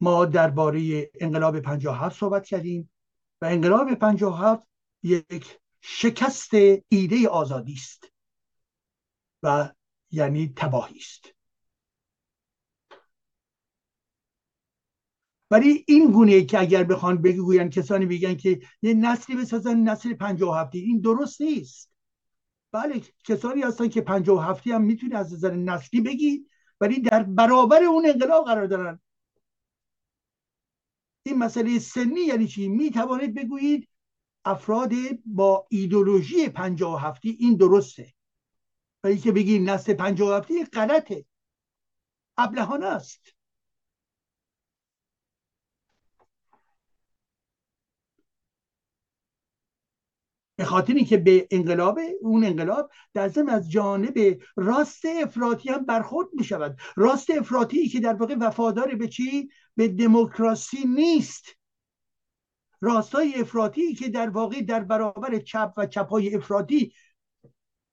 ما 0.00 0.24
درباره 0.24 1.10
انقلاب 1.20 1.60
57 1.60 2.18
صحبت 2.18 2.46
کردیم 2.46 2.90
و 3.40 3.44
انقلاب 3.44 3.94
57 3.94 4.62
یک 5.02 5.58
شکست 5.80 6.50
ایده 6.88 7.28
آزادی 7.28 7.72
است 7.74 8.12
و 9.42 9.72
یعنی 10.10 10.52
تباهی 10.56 10.98
است. 10.98 11.34
ولی 15.50 15.84
این 15.88 16.12
گونه 16.12 16.44
که 16.44 16.60
اگر 16.60 16.84
بخوان 16.84 17.22
بگوین 17.22 17.70
کسانی 17.70 18.06
بگن 18.06 18.34
که 18.34 18.60
یه 18.82 18.94
نسلی 18.94 19.36
بسازن 19.36 19.76
نسل 19.76 20.14
و 20.44 20.52
هفتی 20.52 20.78
این 20.78 21.00
درست 21.00 21.40
نیست. 21.40 21.90
بله 22.72 23.02
کسانی 23.24 23.62
هستن 23.62 23.88
که 23.88 24.00
و 24.32 24.38
هفتی 24.38 24.72
هم 24.72 24.82
می‌تونی 24.82 25.14
از 25.14 25.32
نظر 25.32 25.54
نسلی 25.54 26.00
بگی 26.00 26.46
ولی 26.80 27.00
در 27.00 27.22
برابر 27.22 27.82
اون 27.82 28.06
انقلاب 28.06 28.44
قرار 28.44 28.66
دارن. 28.66 29.00
این 31.22 31.38
مسئله 31.38 31.78
سنی 31.78 32.20
یعنی 32.20 32.48
چی؟ 32.48 32.68
می 32.68 32.90
توانید 32.90 33.34
بگویید 33.34 33.88
افراد 34.44 34.92
با 35.24 35.66
ایدولوژی 35.70 36.48
و 36.82 36.96
هفتی 36.96 37.36
این 37.40 37.56
درسته. 37.56 38.14
ولی 39.04 39.18
که 39.18 39.32
بگی 39.32 39.58
نسل 39.58 39.94
و 40.20 40.32
هفتی 40.32 40.64
غلطه. 40.64 41.26
ابلهانه 42.36 42.86
است. 42.86 43.39
به 50.60 50.66
خاطر 50.66 50.98
که 50.98 51.16
به 51.16 51.48
انقلاب 51.50 52.00
اون 52.20 52.44
انقلاب 52.44 52.90
در 53.14 53.28
ضمن 53.28 53.48
از 53.48 53.70
جانب 53.70 54.38
راست 54.56 55.04
افراطی 55.22 55.68
هم 55.68 55.86
برخورد 55.86 56.28
می 56.32 56.44
شود 56.44 56.80
راست 56.96 57.30
افراطی 57.30 57.88
که 57.88 58.00
در 58.00 58.14
واقع 58.14 58.36
وفادار 58.40 58.94
به 58.94 59.08
چی؟ 59.08 59.48
به 59.76 59.88
دموکراسی 59.88 60.84
نیست. 60.84 61.44
راستای 62.80 63.34
افراطی 63.34 63.94
که 63.94 64.08
در 64.08 64.30
واقع 64.30 64.62
در 64.62 64.80
برابر 64.80 65.38
چپ 65.38 65.72
و 65.76 65.86
چپای 65.86 66.34
افراطی 66.34 66.92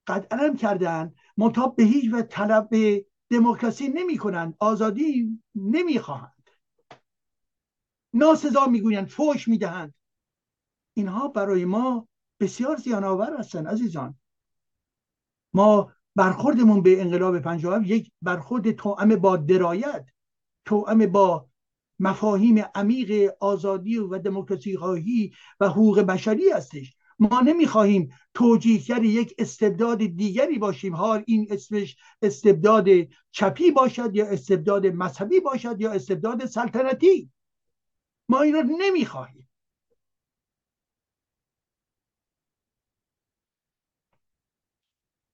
قد 0.07 0.27
علم 0.31 0.57
کردن 0.57 1.14
منتها 1.38 1.68
به 1.68 1.84
هیچ 1.84 2.14
و 2.14 2.22
طلب 2.22 2.69
دموکراسی 3.30 3.88
نمی 3.88 4.18
کنند 4.18 4.56
آزادی 4.60 5.41
نمی 5.56 5.99
خواهند 5.99 6.49
ناسزا 8.14 8.65
می‌گویند 8.65 9.07
فوش 9.07 9.48
می‌دهند. 9.48 9.94
اینها 10.94 11.27
برای 11.27 11.65
ما 11.65 12.07
بسیار 12.39 12.76
زیان 12.77 13.03
آور 13.03 13.39
هستن 13.39 13.68
عزیزان. 13.68 14.15
ما 15.53 15.91
برخوردمون 16.15 16.81
به 16.81 17.01
انقلاب 17.01 17.39
57 17.39 17.88
یک 17.88 18.11
برخورد 18.22 18.72
توأم 18.72 19.15
با 19.15 19.38
درایت 19.38 20.05
توأم 20.65 21.05
با 21.05 21.47
مفاهیم 21.99 22.65
عمیق 22.76 23.34
آزادی 23.39 23.97
و 23.97 24.19
دموکراسی 24.19 24.77
خواهی 24.77 25.31
و 25.59 25.69
حقوق 25.69 25.99
بشری 25.99 26.49
هستش. 26.49 26.95
ما 27.19 27.39
نمی‌خواهیم 27.39 28.14
توجیهگر 28.34 29.03
یک 29.03 29.35
استبداد 29.38 29.97
دیگری 29.97 30.57
باشیم. 30.57 30.95
حال 30.95 31.23
این 31.27 31.47
اسمش 31.49 31.97
استبداد 32.22 32.88
چپی 33.31 33.72
باشد 33.72 34.15
یا 34.15 34.27
استبداد 34.27 34.85
مذهبی 34.85 35.39
باشد 35.39 35.81
یا 35.81 35.91
استبداد 35.91 36.45
سلطنتی. 36.45 37.31
ما 38.30 38.41
این 38.41 38.53
رو 38.53 38.64
نمی‌خواهیم. 38.64 39.47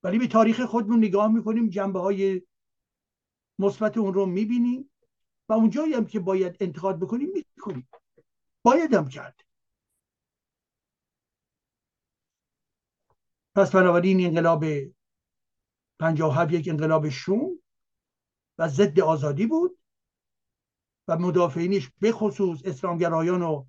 ولی 0.04 0.18
به 0.18 0.26
تاریخ 0.26 0.60
خودمون 0.60 0.98
نگاه 0.98 1.32
می‌کنیم 1.32 1.68
جنبه 1.68 2.00
های 2.00 2.42
مثبت 3.58 3.96
اون 3.96 4.14
رو 4.14 4.26
می‌بینیم 4.26 4.90
و 5.48 5.52
اونجایی 5.52 5.94
هم 5.94 6.06
که 6.06 6.20
باید 6.20 6.56
انتقاد 6.60 7.00
بکنیم 7.00 7.28
می‌کنیم. 7.34 7.88
باید 8.62 8.94
هم 8.94 9.08
کرد. 9.08 9.40
پس 13.54 13.70
بنابراین 13.70 14.26
انقلاب 14.26 14.64
57 16.00 16.52
یک 16.52 16.68
انقلاب 16.68 17.08
شوم 17.08 17.58
و 18.58 18.68
ضد 18.68 19.00
آزادی 19.00 19.46
بود 19.46 19.78
و 21.08 21.18
مدافعینش 21.18 21.90
به 22.00 22.12
خصوص 22.12 22.60
اسلامگرایان 22.64 23.42
و 23.42 23.64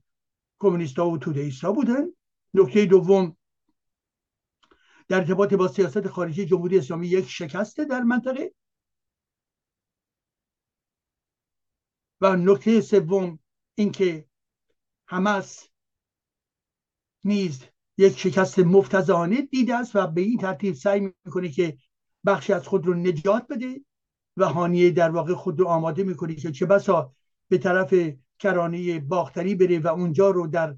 کمونیستا 0.59 1.09
و 1.09 1.17
تودهیستا 1.17 1.71
بودن. 1.71 2.07
نکته 2.53 2.85
دوم 2.85 3.37
در 5.07 5.17
ارتباط 5.17 5.53
با 5.53 5.67
سیاست 5.67 6.07
خارجی 6.07 6.45
جمهوری 6.45 6.77
اسلامی 6.77 7.07
یک 7.07 7.29
شکسته 7.29 7.85
در 7.85 8.01
منطقه. 8.01 8.53
و 12.21 12.35
نکته 12.35 12.81
سوم 12.81 13.39
اینکه 13.75 14.25
حماس 15.07 15.67
نیز 17.23 17.63
یک 17.97 18.17
شکست 18.17 18.59
مفتزانه 18.59 19.41
دیده 19.41 19.75
است 19.75 19.95
و 19.95 20.07
به 20.07 20.21
این 20.21 20.37
ترتیب 20.37 20.75
سعی 20.75 20.99
می‌کنه 20.99 21.49
که 21.49 21.77
بخشی 22.25 22.53
از 22.53 22.67
خود 22.67 22.85
رو 22.85 22.93
نجات 22.93 23.47
بده 23.47 23.81
و 24.37 24.45
هانیه 24.45 24.91
در 24.91 25.09
واقع 25.09 25.33
خود 25.33 25.59
رو 25.59 25.67
آماده 25.67 26.03
می‌کنه 26.03 26.35
که 26.35 26.51
چه 26.51 26.65
بسا 26.65 27.13
به 27.49 27.57
طرف 27.57 27.93
کرانه 28.39 28.99
باختری 28.99 29.55
بره 29.55 29.79
و 29.79 29.87
اونجا 29.87 30.29
رو 30.29 30.47
در 30.47 30.75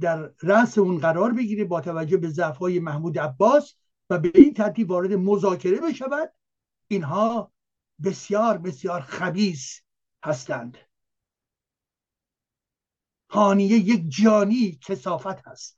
در 0.00 0.32
رأس 0.42 0.78
اون 0.78 0.98
قرار 0.98 1.32
بگیره 1.32 1.64
با 1.64 1.80
توجه 1.80 2.16
به 2.16 2.28
ضعف 2.28 2.56
های 2.56 2.78
محمود 2.78 3.18
عباس 3.18 3.74
و 4.10 4.18
به 4.18 4.32
این 4.34 4.54
ترتیب 4.54 4.90
وارد 4.90 5.12
مذاکره 5.12 5.80
بشود. 5.80 6.32
اینها 6.88 7.52
بسیار 8.04 8.58
بسیار 8.58 9.00
خبیس 9.00 9.80
هستند. 10.24 10.78
هانیه 13.30 13.76
یک 13.76 14.04
جانی 14.08 14.78
کسافت 14.82 15.48
هست. 15.48 15.76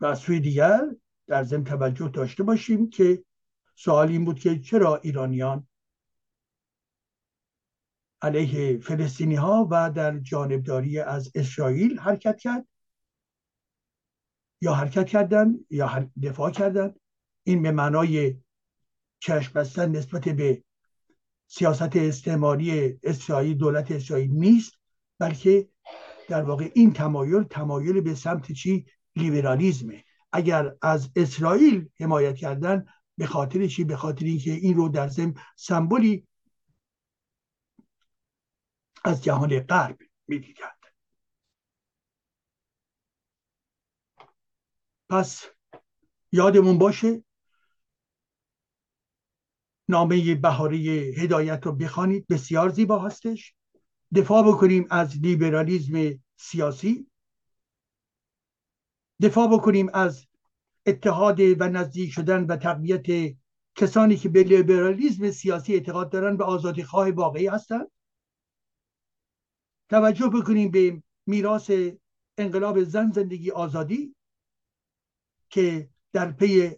و 0.00 0.06
از 0.06 0.18
سوی 0.18 0.40
دیگر 0.40 0.80
در 1.26 1.44
ضمن 1.44 1.64
توجه 1.64 2.08
داشته 2.08 2.42
باشیم 2.42 2.90
که 2.90 3.24
سوال 3.74 4.08
این 4.08 4.24
بود 4.24 4.38
که 4.38 4.58
چرا 4.58 4.96
ایرانیان 4.96 5.68
علیه 8.22 8.78
فلسطینی 8.78 9.34
ها 9.34 9.68
و 9.70 9.90
در 9.90 10.18
جانبداری 10.18 10.98
از 10.98 11.32
اسرائیل 11.34 11.98
حرکت 11.98 12.38
کرد. 12.38 12.66
یا 14.60 14.74
حرکت 14.74 15.06
کردن 15.06 15.54
یا 15.70 16.10
دفاع 16.22 16.50
کردن 16.50 16.94
این 17.42 17.62
به 17.62 17.70
معنای 17.70 18.36
چشم 19.18 19.52
بستن 19.52 19.90
نسبت 19.90 20.28
به 20.28 20.62
سیاست 21.46 21.96
استعماری 21.96 22.98
اسرائیل 23.02 23.56
دولت 23.56 23.92
اسرائیل 23.92 24.30
نیست 24.30 24.72
بلکه 25.18 25.68
در 26.28 26.42
واقع 26.42 26.70
این 26.74 26.92
تمایل 26.92 27.42
تمایل 27.42 28.00
به 28.00 28.14
سمت 28.14 28.52
چی؟ 28.52 28.86
لیبرالیزمه. 29.16 30.04
اگر 30.32 30.74
از 30.82 31.10
اسرائیل 31.16 31.88
حمایت 32.00 32.36
کردن 32.36 32.86
به 33.18 33.26
خاطر 33.26 33.66
چی؟ 33.66 33.84
به 33.84 33.96
خاطر 33.96 34.24
اینکه 34.24 34.52
این 34.52 34.76
رو 34.76 34.88
در 34.88 35.08
ضمن 35.08 35.34
سمبولی 35.56 36.26
از 39.06 39.24
جهان 39.24 39.60
غرب 39.60 39.98
می‌دیدند 40.28 40.86
پس 45.10 45.46
یادمون 46.32 46.78
باشه 46.78 47.24
نامه 49.88 50.34
بهاری 50.34 50.88
هدایت 51.14 51.66
رو 51.66 51.72
بخوانید 51.72 52.26
بسیار 52.26 52.68
زیبا 52.68 52.98
هستش. 52.98 53.54
دفاع 54.14 54.48
بکنیم 54.48 54.86
از 54.90 55.16
لیبرالیزم 55.18 56.20
سیاسی. 56.36 57.10
دفاع 59.22 59.48
بکنیم 59.48 59.90
از 59.94 60.26
اتحاد 60.86 61.40
و 61.40 61.68
نزدیک 61.68 62.12
شدن 62.12 62.44
و 62.44 62.56
تقویت 62.56 63.36
کسانی 63.74 64.16
که 64.16 64.28
به 64.28 64.42
لیبرالیزم 64.42 65.30
سیاسی 65.30 65.74
اعتقاد 65.74 66.12
دارن 66.12 66.36
به 66.36 66.44
آزادی 66.44 66.82
خواه 66.82 67.10
واقعی 67.10 67.46
هستند 67.46 67.90
توجه 69.88 70.28
بکنیم 70.28 70.70
به 70.70 71.02
میراث 71.26 71.70
انقلاب 72.38 72.82
زن 72.82 73.10
زندگی 73.10 73.50
آزادی 73.50 74.14
که 75.50 75.88
در 76.12 76.32
پی 76.32 76.70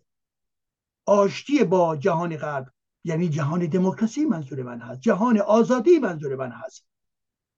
آشتی 1.07 1.65
با 1.65 1.97
جهان 1.97 2.37
غرب 2.37 2.73
یعنی 3.05 3.29
جهان 3.29 3.67
دموکراسی 3.67 4.25
منظور 4.25 4.63
من 4.63 4.81
هست 4.81 5.01
جهان 5.01 5.39
آزادی 5.39 5.99
منظور 5.99 6.37
من 6.37 6.51
هست. 6.51 6.87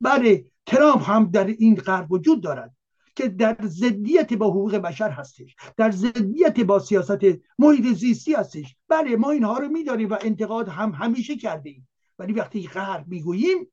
بله 0.01 0.47
ترامپ 0.67 1.11
هم 1.11 1.31
در 1.31 1.47
این 1.47 1.75
غرب 1.75 2.13
وجود 2.13 2.43
دارد 2.43 2.77
که 3.17 3.29
در 3.29 3.57
ضدیت 3.63 4.33
با 4.33 4.51
حقوق 4.51 4.77
بشر 4.77 5.11
هستش 5.11 5.57
در 5.77 5.91
ضدیت 5.91 6.61
با 6.61 6.79
سیاست 6.79 7.19
محیط 7.59 7.97
زیستی 7.97 8.35
هستش. 8.35 8.77
بله 8.89 9.17
ما 9.17 9.31
اینها 9.31 9.59
رو 9.59 9.69
می‌دانیم 9.69 10.11
و 10.11 10.17
انتقاد 10.21 10.69
هم 10.69 10.91
همیشه 10.91 11.37
کردیم 11.37 11.89
ولی 12.19 12.33
وقتی 12.33 12.67
غرب 12.67 13.09
می‌گوییم 13.09 13.73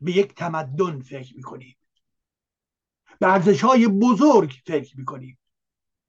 به 0.00 0.12
یک 0.12 0.34
تمدن 0.34 1.00
فکر 1.00 1.36
می‌کنیم. 1.36 1.76
به 3.20 3.32
ارزش 3.32 3.64
های 3.64 3.88
بزرگ 3.88 4.54
فکر 4.66 4.98
می‌کنیم. 4.98 5.38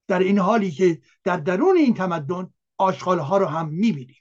در 0.08 0.20
این 0.20 0.40
حالی 0.40 0.72
که 0.72 1.02
در 1.24 1.38
درون 1.38 1.78
این 1.78 1.94
تمدن 1.94 2.54
آشغال 2.78 3.20
ها 3.20 3.38
رو 3.38 3.46
هم 3.46 3.70
می‌بینیم. 3.70 4.16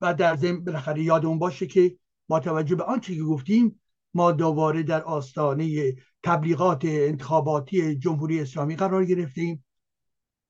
و 0.00 0.14
در 0.14 0.36
ضمن 0.36 0.64
بالاخره 0.64 1.02
یادمون 1.02 1.38
باشه 1.38 1.66
که 1.66 1.98
با 2.28 2.40
توجه 2.40 2.76
به 2.76 2.84
آنچه 2.84 3.14
که 3.14 3.22
گفتیم 3.22 3.80
ما 4.14 4.32
دوباره 4.32 4.82
در 4.82 5.02
آستانه 5.02 5.94
تبلیغات 6.22 6.84
انتخاباتی 6.84 7.96
جمهوری 7.96 8.40
اسلامی 8.40 8.76
قرار 8.76 9.04
گرفتیم. 9.04 9.64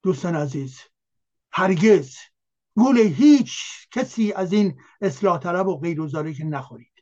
دوستان 0.02 0.36
عزیز 0.36 0.80
هرگز 1.52 2.16
گول 2.76 2.98
هیچ 2.98 3.60
کسی 3.90 4.32
از 4.32 4.52
این 4.52 4.80
اصلاح 5.00 5.38
طلب 5.38 5.68
و 5.68 5.76
غیر 5.76 6.32
که 6.32 6.44
نخورید. 6.44 6.92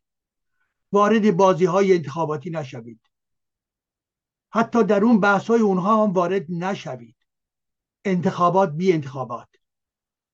وارد 0.93 1.37
بازی 1.37 1.65
های 1.65 1.93
انتخاباتی 1.93 2.51
نشوید. 2.51 3.01
حتی 4.51 4.85
در 4.85 5.05
اون 5.05 5.21
بحث 5.21 5.47
های 5.47 5.61
اونها 5.61 6.05
هم 6.05 6.13
وارد 6.13 6.47
نشوید. 6.49 7.17
انتخابات 8.05 8.73
بی 8.73 8.93
انتخابات. 8.93 9.49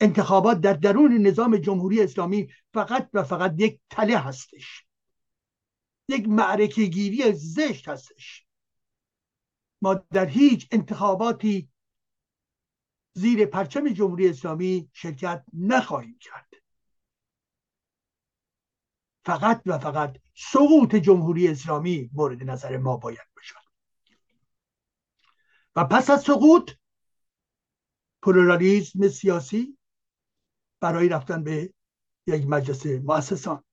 انتخابات 0.00 0.60
در 0.60 0.72
درون 0.72 1.26
نظام 1.26 1.56
جمهوری 1.56 2.02
اسلامی 2.02 2.48
فقط 2.74 3.08
و 3.12 3.22
فقط 3.22 3.54
یک 3.58 3.80
تله 3.90 4.18
هستش. 4.18 4.84
یک 6.08 6.28
معرکه 6.28 6.84
گیری 6.84 7.32
زشت 7.32 7.88
هستش. 7.88 8.46
ما 9.82 9.94
در 9.94 10.26
هیچ 10.26 10.68
انتخاباتی 10.70 11.68
زیر 13.14 13.46
پرچم 13.46 13.88
جمهوری 13.88 14.28
اسلامی 14.28 14.90
شرکت 14.92 15.44
نخواهیم 15.52 16.18
کرد. 16.20 16.54
فقط 19.24 19.62
و 19.66 19.78
فقط 19.78 20.16
سقوط 20.34 20.94
جمهوری 20.94 21.48
اسلامی 21.48 22.10
مورد 22.12 22.42
نظر 22.42 22.76
ما 22.76 22.96
باید 22.96 23.28
باشد. 23.36 23.54
و 25.76 25.84
پس 25.84 26.10
از 26.10 26.22
سقوط 26.22 26.70
پلورالیزم 28.22 29.08
سیاسی 29.08 29.78
برای 30.80 31.08
رفتن 31.08 31.44
به 31.44 31.74
یک 32.26 32.46
مجلس 32.46 32.86
مؤسسان. 32.86 33.64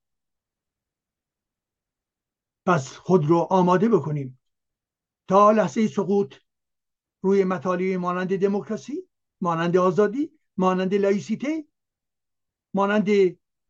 پس 2.66 2.92
خود 2.92 3.26
رو 3.26 3.48
آماده 3.50 3.90
بکنیم 3.90 4.40
تا 5.28 5.52
لحظه 5.52 5.88
سقوط 5.88 6.36
روی 7.22 7.44
مطالبی 7.44 7.98
مانند 7.98 8.40
دموکراسی 8.40 9.11
مانند 9.42 9.78
آزادی 9.78 10.32
مانند 10.58 10.94
لایسیته 10.94 11.66
مانند 12.74 13.10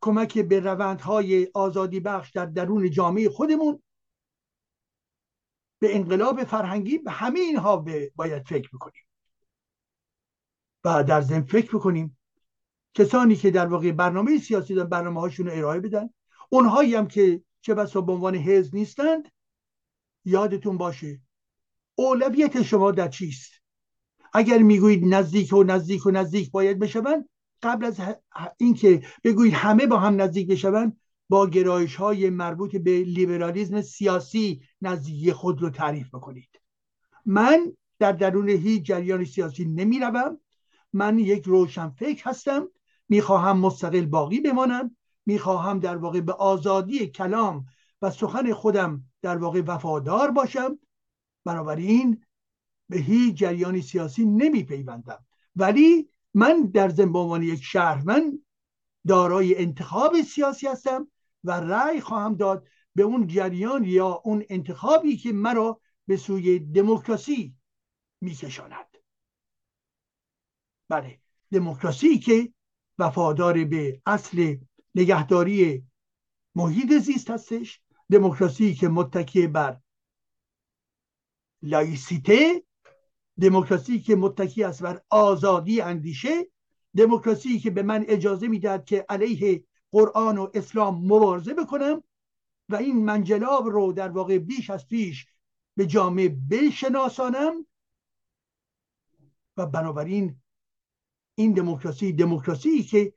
کمک 0.01 0.39
به 0.39 0.59
روندهای 0.59 1.47
آزادی 1.53 1.99
بخش 1.99 2.31
در 2.31 2.45
درون 2.45 2.91
جامعه 2.91 3.29
خودمون. 3.29 3.83
به 5.79 5.95
انقلاب 5.95 6.43
فرهنگی 6.43 6.97
به 6.97 7.11
همه 7.11 7.39
اینها 7.39 7.85
باید 8.15 8.47
فکر 8.47 8.69
بکنیم. 8.73 9.03
و 10.83 11.03
در 11.03 11.21
ضمن 11.21 11.41
فکر 11.41 11.77
بکنیم 11.77 12.17
کسانی 12.93 13.35
که 13.35 13.51
در 13.51 13.67
واقع 13.67 13.91
برنامه 13.91 14.37
سیاسی 14.37 14.75
دارن 14.75 14.89
برنامه 14.89 15.21
هاشون 15.21 15.47
رو 15.47 15.53
ارائه 15.57 15.79
بدن. 15.79 16.09
اونهایی 16.49 16.95
هم 16.95 17.07
که 17.07 17.43
چه 17.61 17.73
بسا 17.73 18.01
به 18.01 18.11
عنوان 18.11 18.35
حزب 18.35 18.75
نیستند 18.75 19.31
یادتون 20.25 20.77
باشه 20.77 21.21
اولویت 21.95 22.61
شما 22.61 22.91
در 22.91 23.07
چیست؟ 23.07 23.60
اگر 24.33 24.57
می‌گویید 24.57 25.05
نزدیک 25.05 25.53
و 25.53 25.63
نزدیک 25.63 26.05
و 26.05 26.11
نزدیک 26.11 26.51
باید 26.51 26.79
بشوند 26.79 27.29
قبل 27.63 27.85
از 27.85 28.01
اینکه 28.57 29.01
بگویید 29.23 29.53
همه 29.53 29.87
با 29.87 29.97
هم 29.97 30.21
نزدیک 30.21 30.47
بشوند 30.47 30.97
با 31.29 31.47
گرایش 31.47 31.95
های 31.95 32.29
مربوط 32.29 32.75
به 32.75 33.03
لیبرالیزم 33.03 33.81
سیاسی 33.81 34.61
نزدیکی 34.81 35.33
خود 35.33 35.61
رو 35.61 35.69
تعریف 35.69 36.15
بکنید. 36.15 36.49
من 37.25 37.73
در 37.99 38.11
درون 38.11 38.49
هیچ 38.49 38.83
جریان 38.83 39.25
سیاسی 39.25 39.65
نمی 39.65 39.99
روم 39.99 40.37
من 40.93 41.19
یک 41.19 41.43
روشن 41.45 41.89
فکر 41.89 42.29
هستم. 42.29 42.67
می‌خواهم 43.09 43.59
مستقل 43.59 44.05
باقی 44.05 44.39
بمانم. 44.39 44.97
می‌خواهم 45.25 45.79
در 45.79 45.97
واقع 45.97 46.21
به 46.21 46.33
آزادی 46.33 47.07
کلام 47.07 47.65
و 48.01 48.11
سخن 48.11 48.53
خودم 48.53 49.03
در 49.21 49.37
واقع 49.37 49.61
وفادار 49.67 50.31
باشم. 50.31 50.79
بنابراین 51.45 52.21
به 52.91 52.97
هیچ 52.97 53.35
جریان 53.35 53.81
سیاسی 53.81 54.25
نمی 54.25 54.63
پیوندم 54.63 55.25
ولی 55.55 56.09
من 56.33 56.61
در 56.61 56.89
ضمن 56.89 57.15
عنوان 57.15 57.43
یک 57.43 57.63
شهروند 57.63 58.45
دارای 59.07 59.57
انتخاب 59.57 60.21
سیاسی 60.21 60.67
هستم 60.67 61.07
و 61.43 61.51
رأی 61.51 62.01
خواهم 62.01 62.35
داد 62.35 62.67
به 62.95 63.03
اون 63.03 63.27
جریان 63.27 63.83
یا 63.83 64.21
اون 64.25 64.43
انتخابی 64.49 65.17
که 65.17 65.31
مرا 65.31 65.81
به 66.07 66.17
سوی 66.17 66.59
دموکراسی 66.59 67.55
میکشاند. 68.21 68.97
بله 70.89 71.19
دموکراسی 71.51 72.19
که 72.19 72.53
وفادار 72.99 73.63
به 73.63 74.01
اصل 74.05 74.57
نگهداری 74.95 75.85
محیط 76.55 76.97
زیست 76.97 77.29
هستش. 77.29 77.81
دموکراسی 78.11 78.75
که 78.75 78.87
متکی 78.87 79.47
بر 79.47 79.79
لایسیته 81.61 82.63
دموکراسی 83.39 83.99
که 83.99 84.15
متکی 84.15 84.63
است 84.63 84.83
بر 84.83 85.01
آزادی 85.09 85.81
اندیشه 85.81 86.47
دموکراسی 86.97 87.59
که 87.59 87.71
به 87.71 87.83
من 87.83 88.05
اجازه 88.07 88.47
می‌دهد 88.47 88.85
که 88.85 89.05
علیه 89.09 89.63
قرآن 89.91 90.37
و 90.37 90.47
اسلام 90.53 91.05
مبارزه 91.05 91.53
بکنم 91.53 92.03
و 92.69 92.75
این 92.75 93.05
منجلاب 93.05 93.67
رو 93.67 93.93
در 93.93 94.09
واقع 94.09 94.37
بیش 94.37 94.69
از 94.69 94.87
پیش 94.87 95.27
به 95.75 95.87
جامعه 95.87 96.29
بشناسانم. 96.29 97.65
و 99.57 99.65
بنابراین 99.65 100.41
این 101.35 101.53
دموکراسی 101.53 102.13
دموکراسی 102.13 102.83
که 102.83 103.13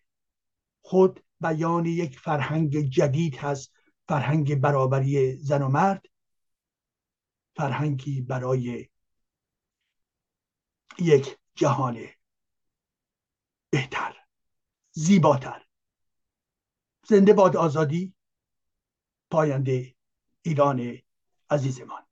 خود 0.81 1.25
بیان 1.41 1.87
یک 1.87 2.19
فرهنگ 2.19 2.81
جدید 2.81 3.37
هست 3.37 3.73
فرهنگ 4.09 4.55
برابری 4.55 5.37
زن 5.37 5.63
و 5.63 5.69
مرد 5.69 6.07
فرهنگی 7.57 8.21
برای 8.21 8.89
یک 10.99 11.39
جهان 11.55 12.07
بهتر 13.71 14.17
زیباتر. 14.91 15.67
زنده 17.07 17.33
باد 17.33 17.57
آزادی 17.57 18.15
پاینده 19.31 19.95
ایران 20.43 20.99
عزیزمان. 21.51 22.04